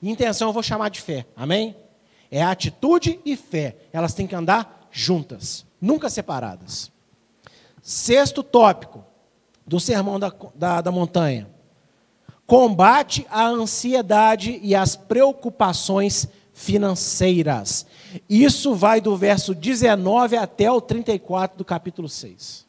Intenção 0.01 0.51
eu 0.51 0.53
vou 0.53 0.63
chamar 0.63 0.89
de 0.89 1.01
fé, 1.01 1.27
amém? 1.35 1.75
É 2.31 2.45
atitude 2.45 3.19
e 3.25 3.37
fé, 3.37 3.75
elas 3.93 4.15
têm 4.15 4.29
que 4.29 4.37
andar 4.37 4.89
juntas, 4.93 5.69
nunca 5.81 6.11
separadas. 6.11 6.91
Sexto 7.83 8.43
tópico 8.43 9.05
do 9.67 9.81
sermão 9.81 10.19
da, 10.19 10.33
da, 10.55 10.81
da 10.81 10.91
montanha: 10.91 11.49
combate 12.47 13.27
a 13.31 13.47
ansiedade 13.47 14.59
e 14.63 14.75
as 14.75 14.97
preocupações 14.97 16.29
financeiras. 16.53 17.87
Isso 18.29 18.75
vai 18.75 19.01
do 19.01 19.17
verso 19.17 19.55
19 19.55 20.37
até 20.37 20.71
o 20.71 20.81
34 20.81 21.57
do 21.57 21.65
capítulo 21.65 22.09
6. 22.09 22.67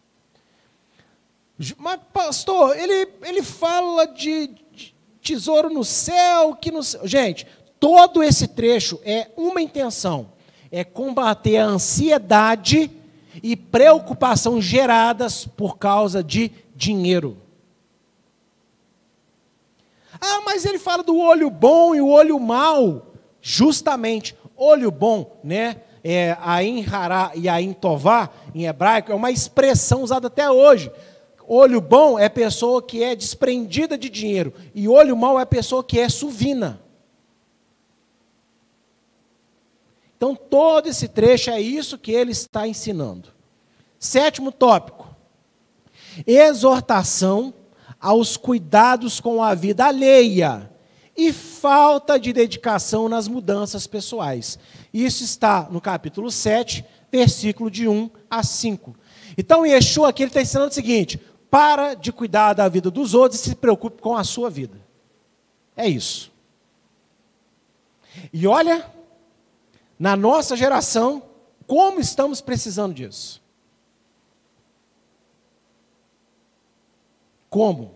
Mas, 1.77 1.99
pastor, 2.13 2.77
ele, 2.77 3.09
ele 3.23 3.43
fala 3.43 4.05
de, 4.05 4.47
de 4.71 4.95
tesouro 5.21 5.69
no 5.69 5.83
céu, 5.83 6.55
que 6.55 6.71
no 6.71 6.81
céu. 6.81 7.07
Gente, 7.07 7.45
todo 7.79 8.23
esse 8.23 8.47
trecho 8.47 8.99
é 9.03 9.29
uma 9.35 9.61
intenção: 9.61 10.31
é 10.71 10.83
combater 10.83 11.57
a 11.57 11.65
ansiedade 11.65 12.89
e 13.41 13.55
preocupação 13.55 14.61
geradas 14.61 15.45
por 15.45 15.77
causa 15.77 16.23
de 16.23 16.51
dinheiro. 16.75 17.37
Ah, 20.19 20.41
mas 20.45 20.65
ele 20.65 20.77
fala 20.77 21.03
do 21.03 21.17
olho 21.17 21.49
bom 21.49 21.95
e 21.95 22.01
o 22.01 22.07
olho 22.07 22.39
mau. 22.39 23.07
Justamente, 23.41 24.35
olho 24.55 24.91
bom, 24.91 25.39
né? 25.43 25.77
É, 26.03 26.35
Ain 26.41 26.85
Hará 26.85 27.31
e 27.35 27.47
Ain 27.47 27.73
Tová, 27.73 28.29
em 28.53 28.65
hebraico, 28.65 29.11
é 29.11 29.15
uma 29.15 29.31
expressão 29.31 30.03
usada 30.03 30.27
até 30.27 30.49
hoje. 30.49 30.91
Olho 31.47 31.81
bom 31.81 32.17
é 32.17 32.29
pessoa 32.29 32.81
que 32.81 33.03
é 33.03 33.15
desprendida 33.15 33.97
de 33.97 34.09
dinheiro, 34.09 34.53
e 34.73 34.87
olho 34.87 35.17
mau 35.17 35.39
é 35.39 35.45
pessoa 35.45 35.83
que 35.83 35.99
é 35.99 36.07
suvina. 36.07 36.79
Então, 40.21 40.35
todo 40.35 40.85
esse 40.85 41.07
trecho 41.07 41.49
é 41.49 41.59
isso 41.59 41.97
que 41.97 42.11
ele 42.11 42.31
está 42.31 42.67
ensinando. 42.67 43.29
Sétimo 43.97 44.51
tópico: 44.51 45.09
exortação 46.27 47.51
aos 47.99 48.37
cuidados 48.37 49.19
com 49.19 49.41
a 49.41 49.55
vida 49.55 49.83
alheia 49.83 50.71
e 51.17 51.33
falta 51.33 52.19
de 52.19 52.31
dedicação 52.31 53.09
nas 53.09 53.27
mudanças 53.27 53.87
pessoais. 53.87 54.59
Isso 54.93 55.23
está 55.23 55.67
no 55.71 55.81
capítulo 55.81 56.29
7, 56.29 56.85
versículo 57.11 57.71
de 57.71 57.87
1 57.87 58.07
a 58.29 58.43
5. 58.43 58.95
Então, 59.35 59.65
Yeshua 59.65 60.09
aqui 60.09 60.21
está 60.21 60.39
ensinando 60.39 60.69
o 60.69 60.75
seguinte: 60.75 61.19
para 61.49 61.95
de 61.95 62.11
cuidar 62.11 62.53
da 62.53 62.69
vida 62.69 62.91
dos 62.91 63.15
outros 63.15 63.41
e 63.41 63.43
se 63.43 63.55
preocupe 63.55 63.99
com 63.99 64.15
a 64.15 64.23
sua 64.23 64.51
vida. 64.51 64.77
É 65.75 65.87
isso. 65.87 66.31
E 68.31 68.45
olha, 68.45 68.85
na 70.01 70.15
nossa 70.15 70.57
geração, 70.57 71.21
como 71.67 71.99
estamos 71.99 72.41
precisando 72.41 72.91
disso. 72.91 73.39
Como? 77.47 77.93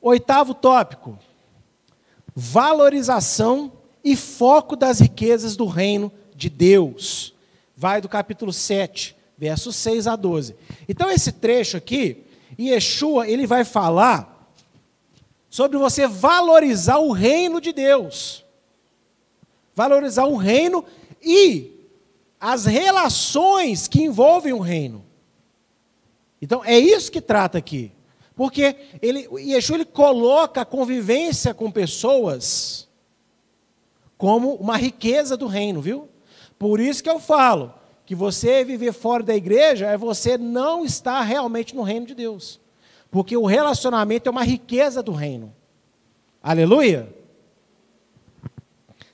Oitavo 0.00 0.52
tópico: 0.54 1.16
valorização 2.34 3.70
e 4.02 4.16
foco 4.16 4.74
das 4.74 4.98
riquezas 4.98 5.54
do 5.54 5.66
reino 5.66 6.10
de 6.34 6.50
Deus. 6.50 7.32
Vai 7.76 8.00
do 8.00 8.08
capítulo 8.08 8.52
7, 8.52 9.16
versos 9.38 9.76
6 9.76 10.08
a 10.08 10.16
12. 10.16 10.56
Então, 10.88 11.08
esse 11.08 11.30
trecho 11.30 11.76
aqui, 11.76 12.24
Yeshua, 12.58 13.28
ele 13.28 13.46
vai 13.46 13.64
falar 13.64 14.52
sobre 15.48 15.78
você 15.78 16.08
valorizar 16.08 16.98
o 16.98 17.12
reino 17.12 17.60
de 17.60 17.72
Deus. 17.72 18.41
Valorizar 19.74 20.26
o 20.26 20.36
reino 20.36 20.84
e 21.22 21.72
as 22.40 22.64
relações 22.64 23.86
que 23.86 24.02
envolvem 24.02 24.52
o 24.52 24.58
reino. 24.58 25.04
Então, 26.40 26.64
é 26.64 26.78
isso 26.78 27.10
que 27.10 27.20
trata 27.20 27.58
aqui. 27.58 27.92
Porque 28.34 28.74
ele, 29.00 29.28
Yeshua 29.38 29.76
ele 29.76 29.84
coloca 29.84 30.62
a 30.62 30.64
convivência 30.64 31.54
com 31.54 31.70
pessoas 31.70 32.88
como 34.18 34.54
uma 34.54 34.76
riqueza 34.76 35.36
do 35.36 35.46
reino, 35.46 35.80
viu? 35.80 36.08
Por 36.58 36.80
isso 36.80 37.02
que 37.02 37.10
eu 37.10 37.18
falo 37.18 37.74
que 38.06 38.14
você 38.14 38.64
viver 38.64 38.92
fora 38.92 39.22
da 39.22 39.34
igreja 39.34 39.86
é 39.86 39.96
você 39.96 40.36
não 40.38 40.84
estar 40.84 41.20
realmente 41.22 41.74
no 41.74 41.82
reino 41.82 42.06
de 42.06 42.14
Deus. 42.14 42.60
Porque 43.10 43.36
o 43.36 43.46
relacionamento 43.46 44.28
é 44.28 44.30
uma 44.30 44.44
riqueza 44.44 45.02
do 45.02 45.12
reino. 45.12 45.54
Aleluia? 46.42 47.12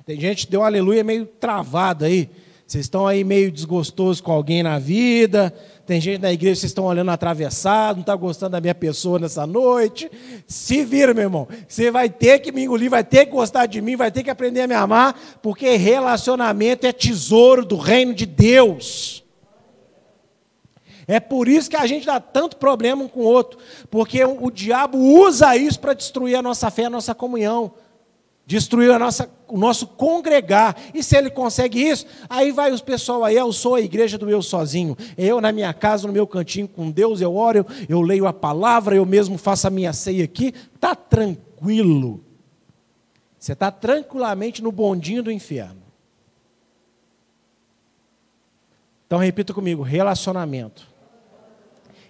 Tem 0.09 0.19
gente 0.19 0.47
que 0.47 0.53
deu 0.53 0.63
aleluia 0.63 1.05
meio 1.05 1.27
travado 1.27 2.07
aí. 2.07 2.31
Vocês 2.67 2.87
estão 2.87 3.07
aí 3.07 3.23
meio 3.23 3.53
desgostosos 3.53 4.23
com 4.23 4.33
alguém 4.33 4.63
na 4.63 4.79
vida, 4.79 5.53
tem 5.85 6.01
gente 6.01 6.23
na 6.23 6.33
igreja 6.33 6.61
vocês 6.61 6.71
estão 6.71 6.87
olhando 6.87 7.11
atravessado, 7.11 7.97
não 7.97 8.01
está 8.01 8.17
gostando 8.17 8.53
da 8.53 8.61
minha 8.61 8.75
pessoa 8.75 9.19
nessa 9.19 9.47
noite. 9.47 10.11
Se 10.47 10.83
vira, 10.83 11.13
meu 11.13 11.25
irmão. 11.25 11.47
Você 11.69 11.91
vai 11.91 12.09
ter 12.09 12.39
que 12.39 12.51
me 12.51 12.65
engolir, 12.65 12.89
vai 12.89 13.05
ter 13.05 13.27
que 13.27 13.33
gostar 13.33 13.67
de 13.67 13.83
mim, 13.83 13.97
vai 13.97 14.11
ter 14.11 14.23
que 14.23 14.31
aprender 14.31 14.63
a 14.63 14.67
me 14.67 14.73
amar, 14.73 15.15
porque 15.43 15.77
relacionamento 15.77 16.87
é 16.87 16.93
tesouro 16.93 17.63
do 17.63 17.77
reino 17.77 18.15
de 18.15 18.25
Deus. 18.25 19.23
É 21.07 21.21
por 21.21 21.49
isso 21.49 21.69
que 21.69 21.77
a 21.77 21.87
gente 21.87 22.07
dá 22.07 22.19
tanto 22.19 22.57
problema 22.57 23.05
um 23.05 23.09
com 23.09 23.21
o 23.21 23.25
outro, 23.25 23.59
porque 23.91 24.25
o 24.25 24.51
diabo 24.51 24.97
usa 24.97 25.55
isso 25.55 25.79
para 25.79 25.93
destruir 25.93 26.35
a 26.35 26.41
nossa 26.41 26.71
fé, 26.71 26.87
a 26.87 26.91
nossa 26.91 27.15
comunhão. 27.15 27.75
Destruiu 28.49 28.95
a 28.95 28.99
nossa, 28.99 29.31
o 29.47 29.59
nosso 29.59 29.87
congregar. 29.87 30.75
E 30.95 31.03
se 31.03 31.15
ele 31.15 31.29
consegue 31.29 31.87
isso, 31.87 32.07
aí 32.31 32.51
vai 32.51 32.73
os 32.73 32.81
pessoal 32.81 33.23
aí, 33.23 33.37
eu 33.37 33.53
sou 33.53 33.75
a 33.75 33.81
igreja 33.83 34.17
do 34.17 34.31
eu 34.31 34.41
sozinho. 34.41 34.97
Eu 35.19 35.39
na 35.39 35.53
minha 35.53 35.73
casa, 35.75 36.07
no 36.07 36.15
meu 36.15 36.27
cantinho 36.27 36.67
com 36.67 36.91
Deus, 36.91 37.21
eu 37.21 37.37
oro, 37.37 37.59
eu, 37.59 37.67
eu 37.91 38.01
leio 38.01 38.27
a 38.27 38.33
palavra, 38.33 38.97
eu 38.97 39.05
mesmo 39.05 39.37
faço 39.37 39.67
a 39.67 39.71
minha 39.71 39.93
ceia 39.93 40.25
aqui. 40.25 40.55
Tá 40.81 40.95
tranquilo. 40.95 42.25
Você 43.39 43.53
está 43.53 43.71
tranquilamente 43.71 44.63
no 44.63 44.73
bondinho 44.73 45.23
do 45.23 45.31
inferno. 45.31 45.83
Então 49.07 49.19
repita 49.19 49.53
comigo: 49.53 49.83
relacionamento 49.83 50.89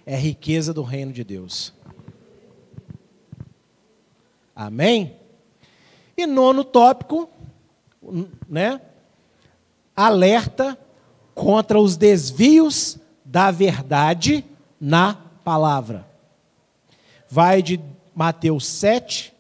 é 0.07 0.15
riqueza 0.15 0.73
do 0.73 0.85
reino 0.85 1.13
de 1.13 1.25
Deus. 1.25 1.75
Amém? 4.55 5.19
E 6.19 6.27
nono 6.27 6.65
tópico, 6.65 7.31
né? 8.49 8.81
Alerta 9.95 10.77
contra 11.33 11.79
os 11.79 11.97
desvios 11.97 12.99
da 13.25 13.53
verdade 13.53 14.45
na 14.81 15.17
palavra. 15.45 16.05
Vai 17.31 17.63
de 17.63 17.79
Mateus 18.17 18.67
7, 18.67 19.33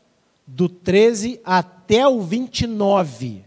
do 0.46 0.68
13 0.68 1.40
até 1.44 2.06
o 2.06 2.22
29. 2.22 3.44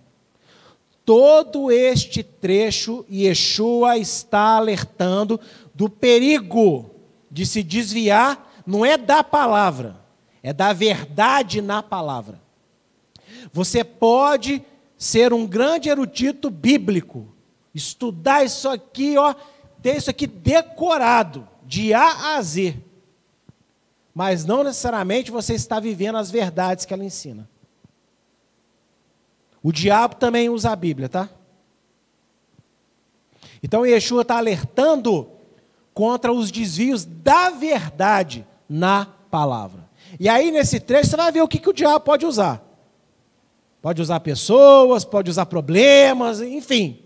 Todo 1.06 1.72
este 1.72 2.24
trecho, 2.24 3.06
Yeshua 3.10 3.98
está 3.98 4.58
alertando 4.58 5.40
do 5.74 5.90
perigo 5.90 6.92
de 7.32 7.46
se 7.46 7.64
desviar, 7.64 8.62
não 8.68 8.86
é 8.86 8.98
da 8.98 9.24
palavra, 9.24 9.96
é 10.44 10.52
da 10.52 10.74
verdade 10.74 11.62
na 11.62 11.82
palavra. 11.82 12.41
Você 13.52 13.84
pode 13.84 14.64
ser 14.98 15.34
um 15.34 15.48
grande 15.48 15.90
erudito 15.90 16.50
bíblico, 16.50 17.28
estudar 17.74 18.44
isso 18.44 18.70
aqui, 18.70 19.18
ó, 19.18 19.34
ter 19.82 19.98
isso 19.98 20.10
aqui 20.10 20.28
decorado, 20.28 21.48
de 21.66 21.94
A 21.94 22.36
a 22.36 22.42
Z. 22.42 22.78
Mas 24.14 24.46
não 24.46 24.64
necessariamente 24.64 25.32
você 25.32 25.54
está 25.54 25.80
vivendo 25.80 26.18
as 26.18 26.30
verdades 26.30 26.86
que 26.86 26.94
ela 26.94 27.04
ensina. 27.04 27.50
O 29.64 29.72
diabo 29.72 30.16
também 30.16 30.50
usa 30.50 30.72
a 30.72 30.76
Bíblia, 30.76 31.08
tá? 31.08 31.30
Então 33.64 33.86
Yeshua 33.86 34.24
está 34.24 34.38
alertando 34.38 35.30
contra 35.94 36.32
os 36.32 36.52
desvios 36.52 37.06
da 37.06 37.52
verdade 37.52 38.46
na 38.68 39.08
palavra. 39.30 39.90
E 40.20 40.28
aí, 40.28 40.52
nesse 40.52 40.80
trecho, 40.80 41.10
você 41.10 41.18
vai 41.18 41.32
ver 41.32 41.42
o 41.42 41.48
que, 41.48 41.60
que 41.60 41.70
o 41.70 41.74
diabo 41.74 42.02
pode 42.02 42.26
usar. 42.26 42.71
Pode 43.82 44.02
usar 44.02 44.20
pessoas, 44.20 45.04
pode 45.04 45.30
usar 45.30 45.46
problemas, 45.48 46.40
enfim. 46.40 47.00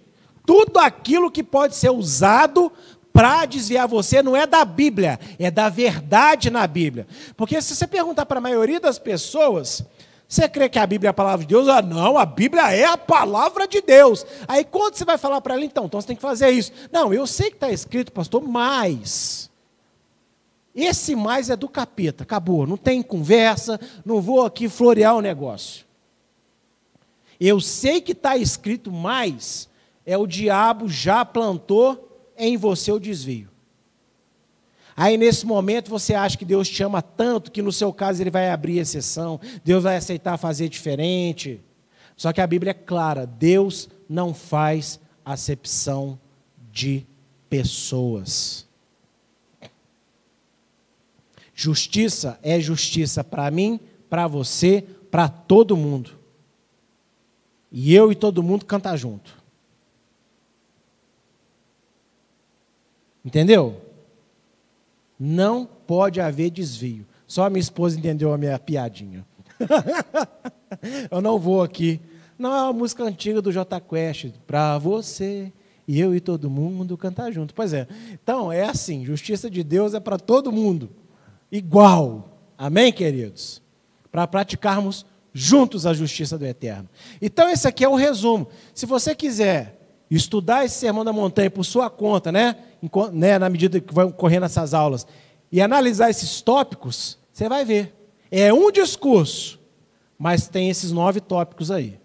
Tudo 0.46 0.78
aquilo 0.78 1.32
que 1.32 1.44
pode 1.44 1.76
ser 1.76 1.90
usado 1.90 2.72
para 3.14 3.46
desviar 3.46 3.88
você 3.88 4.22
não 4.22 4.36
é 4.36 4.46
da 4.46 4.66
Bíblia, 4.66 5.18
é 5.40 5.50
da 5.50 5.70
verdade 5.70 6.50
na 6.50 6.68
Bíblia. 6.68 7.08
Porque 7.38 7.62
se 7.62 7.74
você 7.74 7.88
perguntar 7.88 8.26
para 8.26 8.40
a 8.40 8.42
maioria 8.42 8.78
das 8.78 9.00
pessoas, 9.00 9.86
você 10.28 10.50
crê 10.50 10.68
que 10.68 10.78
a 10.78 10.86
Bíblia 10.86 11.08
é 11.08 11.12
a 11.12 11.14
palavra 11.14 11.46
de 11.46 11.54
Deus? 11.54 11.70
Ah, 11.70 11.82
não, 11.82 12.18
a 12.18 12.26
Bíblia 12.26 12.76
é 12.76 12.84
a 12.84 12.98
palavra 12.98 13.68
de 13.70 13.80
Deus. 13.80 14.26
Aí 14.46 14.66
quando 14.66 14.96
você 14.96 15.06
vai 15.06 15.18
falar 15.18 15.40
para 15.40 15.54
ela, 15.54 15.64
então, 15.64 15.86
então 15.86 16.02
você 16.02 16.08
tem 16.08 16.16
que 16.16 16.22
fazer 16.22 16.50
isso. 16.50 16.74
Não, 16.92 17.14
eu 17.14 17.26
sei 17.26 17.50
que 17.50 17.56
está 17.56 17.72
escrito, 17.72 18.12
pastor, 18.12 18.46
mas. 18.46 19.50
Esse 20.76 21.16
mais 21.16 21.50
é 21.50 21.56
do 21.56 21.70
capeta, 21.70 22.24
acabou. 22.24 22.68
Não 22.68 22.76
tem 22.76 23.02
conversa, 23.02 23.80
não 24.06 24.20
vou 24.20 24.46
aqui 24.46 24.68
florear 24.68 25.16
o 25.16 25.22
negócio. 25.22 25.85
Eu 27.40 27.60
sei 27.60 28.02
que 28.02 28.12
está 28.12 28.38
escrito, 28.38 28.92
mas 28.92 29.70
é 30.06 30.18
o 30.18 30.28
diabo 30.28 30.88
já 30.88 31.26
plantou 31.26 32.32
em 32.38 32.58
você 32.58 32.92
o 32.92 33.00
desvio. 33.00 33.50
Aí 34.96 35.18
nesse 35.18 35.46
momento 35.46 35.90
você 35.90 36.14
acha 36.14 36.38
que 36.38 36.46
Deus 36.46 36.70
te 36.70 36.82
ama 36.82 37.02
tanto 37.02 37.52
que 37.52 37.62
no 37.62 37.72
seu 37.72 37.92
caso 37.92 38.22
ele 38.24 38.32
vai 38.32 38.50
abrir 38.50 38.78
exceção, 38.78 39.40
Deus 39.64 39.84
vai 39.84 39.98
aceitar 39.98 40.38
fazer 40.38 40.70
diferente. 40.70 41.62
Só 42.16 42.32
que 42.32 42.40
a 42.40 42.48
Bíblia 42.48 42.72
é 42.72 42.74
clara: 42.74 43.26
Deus 43.26 43.90
não 44.08 44.34
faz 44.34 45.00
acepção 45.26 46.18
de 46.72 47.06
pessoas. 47.50 48.66
Justiça 51.54 52.40
é 52.44 52.60
justiça 52.60 53.24
para 53.24 53.50
mim, 53.52 53.80
para 54.10 54.28
você, 54.28 54.86
para 55.10 55.28
todo 55.28 55.78
mundo. 55.78 56.12
E 57.78 57.94
eu 57.94 58.10
e 58.10 58.16
todo 58.16 58.42
mundo 58.42 58.66
cantar 58.66 58.96
junto. 58.96 59.36
Entendeu? 63.24 63.82
Não 65.20 65.66
pode 65.66 66.22
haver 66.22 66.52
desvio. 66.52 67.06
Só 67.28 67.44
a 67.44 67.50
minha 67.50 67.60
esposa 67.60 68.00
entendeu 68.00 68.32
a 68.32 68.38
minha 68.38 68.58
piadinha. 68.58 69.26
eu 71.12 71.20
não 71.20 71.38
vou 71.38 71.62
aqui. 71.62 72.00
Não 72.40 72.54
é 72.54 72.62
uma 72.64 72.72
música 72.72 73.04
antiga 73.04 73.42
do 73.42 73.52
J 73.52 73.82
Quest. 73.82 74.32
Para 74.48 74.78
você 74.78 75.52
e 75.86 76.00
eu 76.00 76.16
e 76.16 76.22
todo 76.22 76.50
mundo 76.50 76.98
cantar 76.98 77.30
junto. 77.34 77.54
Pois 77.54 77.74
é. 77.74 77.90
Então, 78.14 78.54
é 78.54 78.64
assim: 78.64 79.04
justiça 79.04 79.50
de 79.50 79.64
Deus 79.66 79.94
é 79.94 80.00
para 80.00 80.18
todo 80.18 80.50
mundo. 80.50 80.90
Igual. 81.52 82.30
Amém, 82.58 82.94
queridos? 82.94 83.62
Para 84.10 84.26
praticarmos 84.26 85.06
juntos 85.38 85.86
a 85.86 85.94
justiça 85.94 86.38
do 86.38 86.46
eterno. 86.46 86.88
Então, 87.22 87.50
esse 87.50 87.68
aqui 87.68 87.84
é 87.84 87.90
o 87.90 87.96
resumo. 87.96 88.48
Se 88.74 88.86
você 88.86 89.14
quiser 89.14 89.78
estudar 90.10 90.64
esse 90.64 90.76
sermão 90.76 91.04
da 91.04 91.12
montanha 91.12 91.52
por 91.52 91.66
sua 91.66 91.90
conta, 91.90 92.32
né? 92.32 92.56
né, 93.12 93.38
na 93.38 93.50
medida 93.50 93.82
que 93.82 93.94
vai 93.94 94.10
correndo 94.14 94.46
essas 94.46 94.74
aulas, 94.74 95.06
e 95.52 95.62
analisar 95.62 96.10
esses 96.10 96.40
tópicos, 96.40 97.20
você 97.34 97.50
vai 97.50 97.66
ver. 97.66 97.94
É 98.32 98.54
um 98.54 98.72
discurso, 98.72 99.60
mas 100.18 100.48
tem 100.48 100.70
esses 100.70 100.94
nove 100.94 101.20
tópicos 101.20 101.70
aí. 101.70 102.00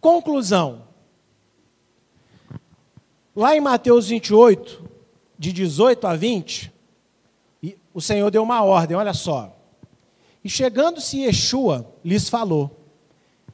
Conclusão. 0.00 0.86
Lá 3.34 3.56
em 3.56 3.60
Mateus 3.60 4.08
28, 4.08 4.88
de 5.36 5.52
18 5.52 6.06
a 6.06 6.14
20, 6.14 6.72
o 7.92 8.00
Senhor 8.00 8.30
deu 8.30 8.44
uma 8.44 8.62
ordem, 8.62 8.96
olha 8.96 9.12
só. 9.12 9.57
E 10.44 10.48
chegando-se 10.48 11.20
Yeshua, 11.20 11.86
lhes 12.04 12.28
falou: 12.28 12.70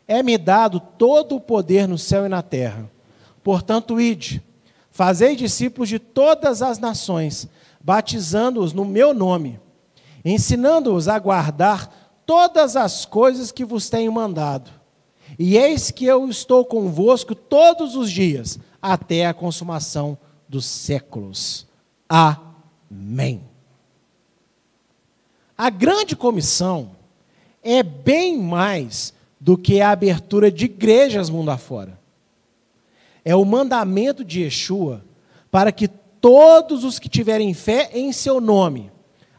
É-me 0.07 0.39
dado 0.39 0.81
todo 0.81 1.37
o 1.37 1.41
poder 1.41 1.89
no 1.89 1.99
céu 1.99 2.27
e 2.27 2.29
na 2.29 2.43
terra. 2.43 2.91
Portanto, 3.43 4.01
ide 4.01 4.43
Fazei 4.95 5.35
discípulos 5.35 5.89
de 5.89 5.99
todas 5.99 6.63
as 6.63 6.79
nações, 6.79 7.49
batizando-os 7.81 8.73
no 8.73 8.85
meu 8.85 9.13
nome, 9.13 9.59
ensinando-os 10.25 11.09
a 11.09 11.19
guardar 11.19 12.23
todas 12.25 12.77
as 12.77 13.05
coisas 13.05 13.51
que 13.51 13.65
vos 13.65 13.91
tenho 13.91 14.13
mandado. 14.13 14.71
E 15.37 15.57
eis 15.57 15.91
que 15.91 16.05
eu 16.05 16.29
estou 16.29 16.65
convosco 16.65 17.35
todos 17.35 17.97
os 17.97 18.09
dias, 18.09 18.57
até 18.81 19.27
a 19.27 19.35
consumação 19.35 20.17
dos 20.49 20.65
séculos. 20.65 21.67
Amém. 22.09 23.54
A 25.65 25.71
grande 25.71 26.15
comissão 26.15 26.91
é 27.63 27.83
bem 27.83 28.37
mais 28.39 29.15
do 29.41 29.57
que 29.57 29.81
a 29.81 29.93
abertura 29.93 30.53
de 30.53 30.67
igrejas 30.67 31.31
mundo 31.31 31.51
afora 31.51 31.99
é 33.25 33.35
o 33.35 33.47
mandamento 33.47 34.23
de 34.23 34.43
Yeshua 34.43 35.03
para 35.51 35.73
que 35.73 35.89
todos 35.89 36.85
os 36.85 36.99
que 36.99 37.09
tiverem 37.09 37.55
fé 37.55 37.89
em 37.95 38.13
seu 38.13 38.43
nome, 38.43 38.93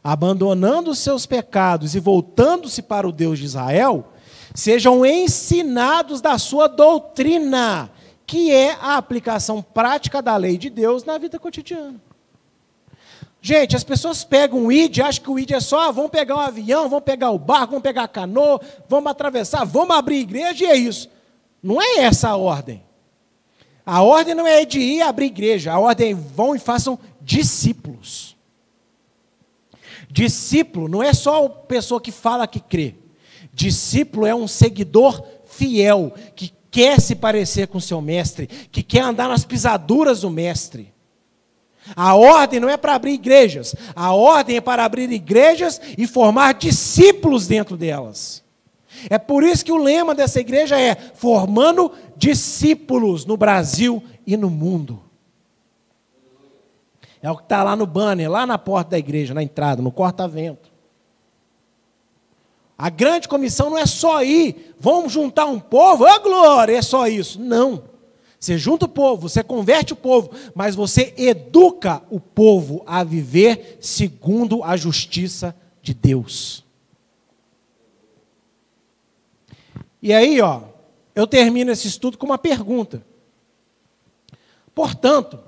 abandonando 0.04 0.90
os 0.90 0.98
seus 0.98 1.28
pecados 1.28 1.94
e 1.94 2.00
voltando-se 2.00 2.82
para 2.82 3.08
o 3.08 3.12
Deus 3.12 3.38
de 3.38 3.46
Israel, 3.46 4.12
sejam 4.56 5.06
ensinados 5.06 6.22
da 6.22 6.40
sua 6.40 6.68
doutrina, 6.68 7.92
que 8.26 8.52
é 8.52 8.72
a 8.82 8.98
aplicação 8.98 9.62
prática 9.62 10.24
da 10.24 10.36
lei 10.36 10.58
de 10.58 10.72
Deus 10.72 11.04
na 11.04 11.20
vida 11.20 11.38
cotidiana. 11.38 12.02
Gente, 13.48 13.76
as 13.76 13.84
pessoas 13.84 14.24
pegam 14.24 14.66
o 14.66 14.72
ID, 14.72 15.02
acham 15.02 15.24
que 15.24 15.30
o 15.30 15.38
ID 15.38 15.52
é 15.52 15.60
só, 15.60 15.82
ah, 15.82 15.92
vamos 15.92 16.10
pegar 16.10 16.36
um 16.36 16.40
avião, 16.40 16.90
vamos 16.90 17.06
pegar 17.06 17.30
o 17.30 17.38
barco, 17.38 17.74
vamos 17.74 17.84
pegar 17.84 18.02
a 18.06 18.08
canoa, 18.08 18.60
vamos 18.90 19.12
atravessar, 19.12 19.64
vamos 19.64 19.96
abrir 19.96 20.22
igreja 20.22 20.64
e 20.64 20.68
é 20.68 20.76
isso. 20.76 21.08
Não 21.62 21.80
é 21.80 22.00
essa 22.00 22.30
a 22.30 22.36
ordem. 22.36 22.84
A 23.86 24.02
ordem 24.02 24.34
não 24.34 24.48
é 24.48 24.66
de 24.66 24.80
ir 24.80 25.04
abrir 25.04 25.28
igreja, 25.28 25.72
a 25.72 25.78
ordem 25.78 26.14
é 26.14 26.16
vão 26.16 26.56
e 26.56 26.60
façam 26.60 26.98
discípulos. 27.22 28.36
Discípulo 30.10 30.88
não 30.88 31.04
é 31.04 31.14
só 31.14 31.46
a 31.46 31.50
pessoa 31.50 32.02
que 32.02 32.12
fala 32.12 32.48
que 32.48 32.60
crê. 32.60 32.96
Discípulo 33.54 34.26
é 34.26 34.34
um 34.34 34.48
seguidor 34.48 35.24
fiel, 35.46 36.16
que 36.36 36.52
quer 36.72 37.00
se 37.00 37.14
parecer 37.14 37.68
com 37.68 37.80
seu 37.80 38.02
mestre, 38.02 38.48
que 38.48 38.82
quer 38.82 39.02
andar 39.02 39.30
nas 39.30 39.46
pisaduras 39.46 40.22
do 40.22 40.32
mestre. 40.32 40.95
A 41.94 42.16
ordem 42.16 42.60
não 42.60 42.70
é 42.70 42.78
para 42.78 42.96
abrir 42.96 43.14
igrejas, 43.14 43.76
a 43.96 44.14
ordem 44.14 44.58
é 44.58 44.62
para 44.62 44.86
abrir 44.86 45.12
igrejas 45.12 45.80
e 45.98 46.08
formar 46.08 46.54
discípulos 46.54 47.48
dentro 47.48 47.76
delas. 47.76 48.44
É 49.10 49.18
por 49.18 49.44
isso 49.44 49.66
que 49.66 49.72
o 49.72 49.78
lema 49.78 50.16
dessa 50.16 50.40
igreja 50.40 50.80
é 50.80 50.96
formando 50.96 51.92
discípulos 52.16 53.26
no 53.26 53.36
Brasil 53.38 54.02
e 54.26 54.36
no 54.38 54.50
mundo. 54.50 55.04
É 57.22 57.30
o 57.30 57.38
que 57.38 57.44
está 57.44 57.64
lá 57.64 57.76
no 57.76 57.86
banner, 57.86 58.30
lá 58.30 58.46
na 58.46 58.58
porta 58.58 58.92
da 58.92 59.00
igreja, 59.00 59.34
na 59.34 59.44
entrada, 59.44 59.82
no 59.82 59.92
corta-vento. 59.92 60.72
A 62.78 62.90
grande 62.90 63.28
comissão 63.28 63.70
não 63.70 63.78
é 63.78 63.86
só 63.86 64.24
ir, 64.24 64.76
vamos 64.80 65.14
juntar 65.14 65.46
um 65.46 65.60
povo, 65.60 66.06
ô 66.06 66.20
glória, 66.20 66.78
é 66.78 66.82
só 66.82 67.08
isso. 67.08 67.40
Não. 67.40 67.95
Você 68.46 68.60
junta 68.60 68.86
o 68.86 68.90
povo, 68.90 69.28
você 69.28 69.44
converte 69.44 69.94
o 69.94 69.96
povo, 69.96 70.30
mas 70.54 70.76
você 70.76 71.16
educa 71.18 72.04
o 72.12 72.20
povo 72.20 72.84
a 72.86 73.04
viver 73.04 73.80
segundo 73.82 74.64
a 74.64 74.78
justiça 74.78 75.56
de 75.82 75.96
Deus. 75.96 76.64
E 80.00 80.14
aí, 80.14 80.40
ó, 80.42 80.62
eu 81.16 81.26
termino 81.26 81.72
esse 81.72 81.88
estudo 81.88 82.20
com 82.20 82.28
uma 82.28 82.38
pergunta. 82.38 83.04
Portanto, 84.76 85.40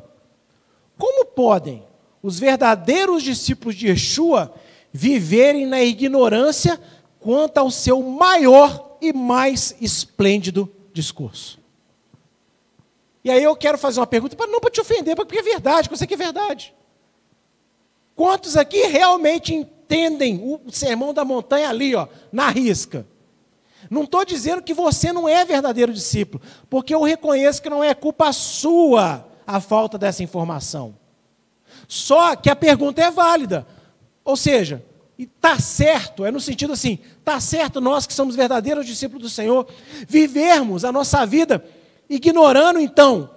como 0.97 1.23
podem 1.23 1.83
os 2.23 2.39
verdadeiros 2.39 3.21
discípulos 3.21 3.75
de 3.75 3.89
Yeshua 3.89 4.51
viverem 4.91 5.67
na 5.67 5.83
ignorância 5.83 6.81
quanto 7.19 7.59
ao 7.59 7.69
seu 7.69 8.01
maior 8.01 8.97
e 8.99 9.13
mais 9.13 9.75
esplêndido 9.79 10.67
discurso? 10.91 11.66
E 13.27 13.29
aí 13.29 13.43
eu 13.43 13.57
quero 13.57 13.77
fazer 13.77 13.99
uma 13.99 14.07
pergunta, 14.07 14.37
não 14.47 14.61
para 14.61 14.71
te 14.71 14.79
ofender, 14.79 15.13
porque 15.13 15.37
é 15.37 15.41
verdade, 15.41 15.89
porque 15.89 15.95
eu 15.95 15.97
sei 15.97 16.07
que 16.07 16.13
é 16.13 16.17
verdade. 16.17 16.73
Quantos 18.15 18.55
aqui 18.55 18.83
realmente 18.83 19.53
entendem 19.53 20.41
o 20.41 20.71
sermão 20.71 21.13
da 21.13 21.25
montanha 21.25 21.67
ali, 21.67 21.93
ó, 21.93 22.07
na 22.31 22.47
risca? 22.47 23.05
Não 23.89 24.05
estou 24.05 24.23
dizendo 24.23 24.61
que 24.61 24.73
você 24.73 25.11
não 25.11 25.27
é 25.27 25.43
verdadeiro 25.43 25.91
discípulo, 25.91 26.41
porque 26.69 26.95
eu 26.95 27.03
reconheço 27.03 27.61
que 27.61 27.69
não 27.69 27.83
é 27.83 27.93
culpa 27.93 28.31
sua 28.31 29.27
a 29.45 29.59
falta 29.59 29.97
dessa 29.97 30.23
informação. 30.23 30.95
Só 31.85 32.33
que 32.33 32.49
a 32.49 32.55
pergunta 32.55 33.01
é 33.01 33.11
válida. 33.11 33.67
Ou 34.23 34.37
seja, 34.37 34.81
está 35.19 35.59
certo, 35.59 36.23
é 36.23 36.31
no 36.31 36.39
sentido 36.39 36.71
assim, 36.71 36.97
está 37.19 37.41
certo 37.41 37.81
nós 37.81 38.07
que 38.07 38.13
somos 38.13 38.37
verdadeiros 38.37 38.85
discípulos 38.85 39.23
do 39.23 39.29
Senhor, 39.29 39.67
vivermos 40.07 40.85
a 40.85 40.93
nossa 40.93 41.25
vida 41.25 41.61
ignorando 42.09 42.79
então 42.79 43.29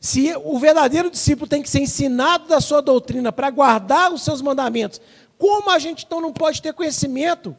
se 0.00 0.34
o 0.44 0.58
verdadeiro 0.58 1.10
discípulo 1.10 1.48
tem 1.48 1.62
que 1.62 1.70
ser 1.70 1.80
ensinado 1.80 2.46
da 2.46 2.60
sua 2.60 2.80
doutrina 2.80 3.32
para 3.32 3.50
guardar 3.50 4.12
os 4.12 4.22
seus 4.22 4.40
mandamentos, 4.40 5.00
como 5.38 5.70
a 5.70 5.78
gente 5.78 6.04
então 6.04 6.20
não 6.20 6.32
pode 6.32 6.62
ter 6.62 6.72
conhecimento 6.72 7.56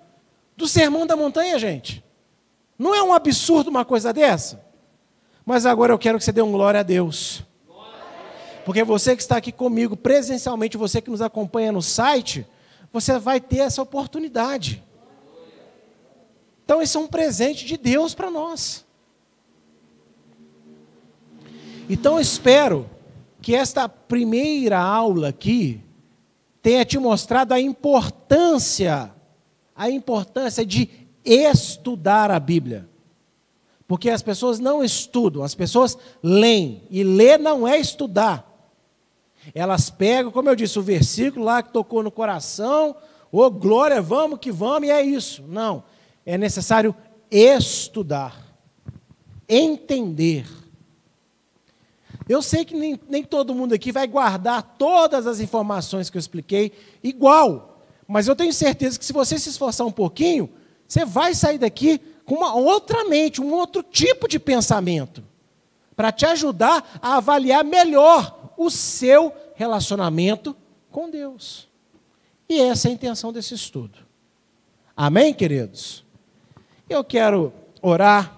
do 0.55 0.68
sermão 0.68 1.05
da 1.05 1.15
montanha, 1.15 1.59
gente? 1.59 2.03
Não 2.78 2.95
é 2.95 3.03
um 3.03 3.13
absurdo 3.13 3.70
uma 3.70 3.84
coisa 3.84 4.13
dessa? 4.13 4.63
Mas 5.45 5.65
agora 5.65 5.93
eu 5.93 5.99
quero 5.99 6.18
que 6.18 6.24
você 6.24 6.32
dê 6.32 6.41
um 6.41 6.51
glória 6.51 6.80
a 6.80 6.84
Deus. 6.84 7.43
Porque 8.65 8.84
você 8.84 9.15
que 9.15 9.22
está 9.22 9.38
aqui 9.38 9.51
comigo 9.51 9.95
presencialmente, 9.95 10.76
você 10.76 11.01
que 11.01 11.09
nos 11.09 11.22
acompanha 11.22 11.72
no 11.72 11.82
site, 11.82 12.45
você 12.91 13.18
vai 13.18 13.39
ter 13.39 13.59
essa 13.59 13.82
oportunidade. 13.82 14.84
Então, 16.65 16.82
isso 16.82 16.97
é 16.97 17.01
um 17.01 17.07
presente 17.07 17.65
de 17.65 17.78
Deus 17.78 18.13
para 18.13 18.30
nós. 18.30 18.86
Então, 21.89 22.15
eu 22.15 22.19
espero 22.19 22.89
que 23.41 23.55
esta 23.55 23.88
primeira 23.88 24.79
aula 24.79 25.29
aqui 25.29 25.81
tenha 26.61 26.83
te 26.83 26.97
mostrado 26.97 27.53
a 27.53 27.61
importância, 27.61 29.11
a 29.75 29.89
importância 29.89 30.65
de 30.65 30.89
estudar 31.23 32.29
a 32.29 32.39
Bíblia. 32.39 32.89
Porque 33.88 34.09
as 34.09 34.21
pessoas 34.21 34.59
não 34.59 34.83
estudam, 34.83 35.43
as 35.43 35.55
pessoas 35.55 35.97
leem. 36.21 36.83
E 36.89 37.03
ler 37.03 37.39
não 37.39 37.65
é 37.65 37.77
estudar. 37.79 38.45
Elas 39.55 39.89
pegam, 39.89 40.29
como 40.29 40.49
eu 40.49 40.55
disse, 40.55 40.77
o 40.77 40.81
versículo 40.81 41.45
lá 41.45 41.63
que 41.63 41.71
tocou 41.71 42.03
no 42.03 42.11
coração, 42.11 42.97
ô 43.31 43.43
oh, 43.43 43.49
glória, 43.49 44.01
vamos 44.01 44.39
que 44.39 44.51
vamos, 44.51 44.89
e 44.89 44.91
é 44.91 45.01
isso. 45.01 45.41
Não. 45.47 45.85
É 46.25 46.38
necessário 46.38 46.93
estudar, 47.31 48.35
entender. 49.47 50.45
Eu 52.28 52.41
sei 52.41 52.65
que 52.65 52.75
nem, 52.75 52.99
nem 53.07 53.23
todo 53.23 53.55
mundo 53.55 53.73
aqui 53.73 53.91
vai 53.91 54.07
guardar 54.07 54.75
todas 54.78 55.25
as 55.25 55.39
informações 55.39 56.09
que 56.09 56.17
eu 56.17 56.19
expliquei 56.19 56.71
igual, 57.01 57.84
mas 58.07 58.28
eu 58.28 58.36
tenho 58.36 58.51
certeza 58.51 58.99
que 58.99 59.05
se 59.05 59.13
você 59.13 59.39
se 59.39 59.49
esforçar 59.49 59.88
um 59.88 59.91
pouquinho, 59.91 60.49
você 60.88 61.05
vai 61.05 61.34
sair 61.34 61.57
daqui 61.57 61.99
com 62.25 62.36
uma 62.36 62.55
outra 62.55 63.05
mente, 63.05 63.41
um 63.41 63.53
outro 63.53 63.82
tipo 63.82 64.28
de 64.28 64.39
pensamento, 64.39 65.23
para 65.95 66.11
te 66.11 66.25
ajudar 66.25 66.99
a 67.01 67.15
avaliar 67.15 67.63
melhor 67.63 68.53
o 68.57 68.69
seu 68.69 69.34
relacionamento 69.55 70.55
com 70.91 71.09
Deus. 71.09 71.67
E 72.49 72.61
essa 72.61 72.88
é 72.88 72.91
a 72.91 72.93
intenção 72.93 73.32
desse 73.32 73.53
estudo. 73.53 73.99
Amém, 74.95 75.34
queridos? 75.34 76.03
Eu 76.89 77.03
quero 77.03 77.53
orar 77.82 78.36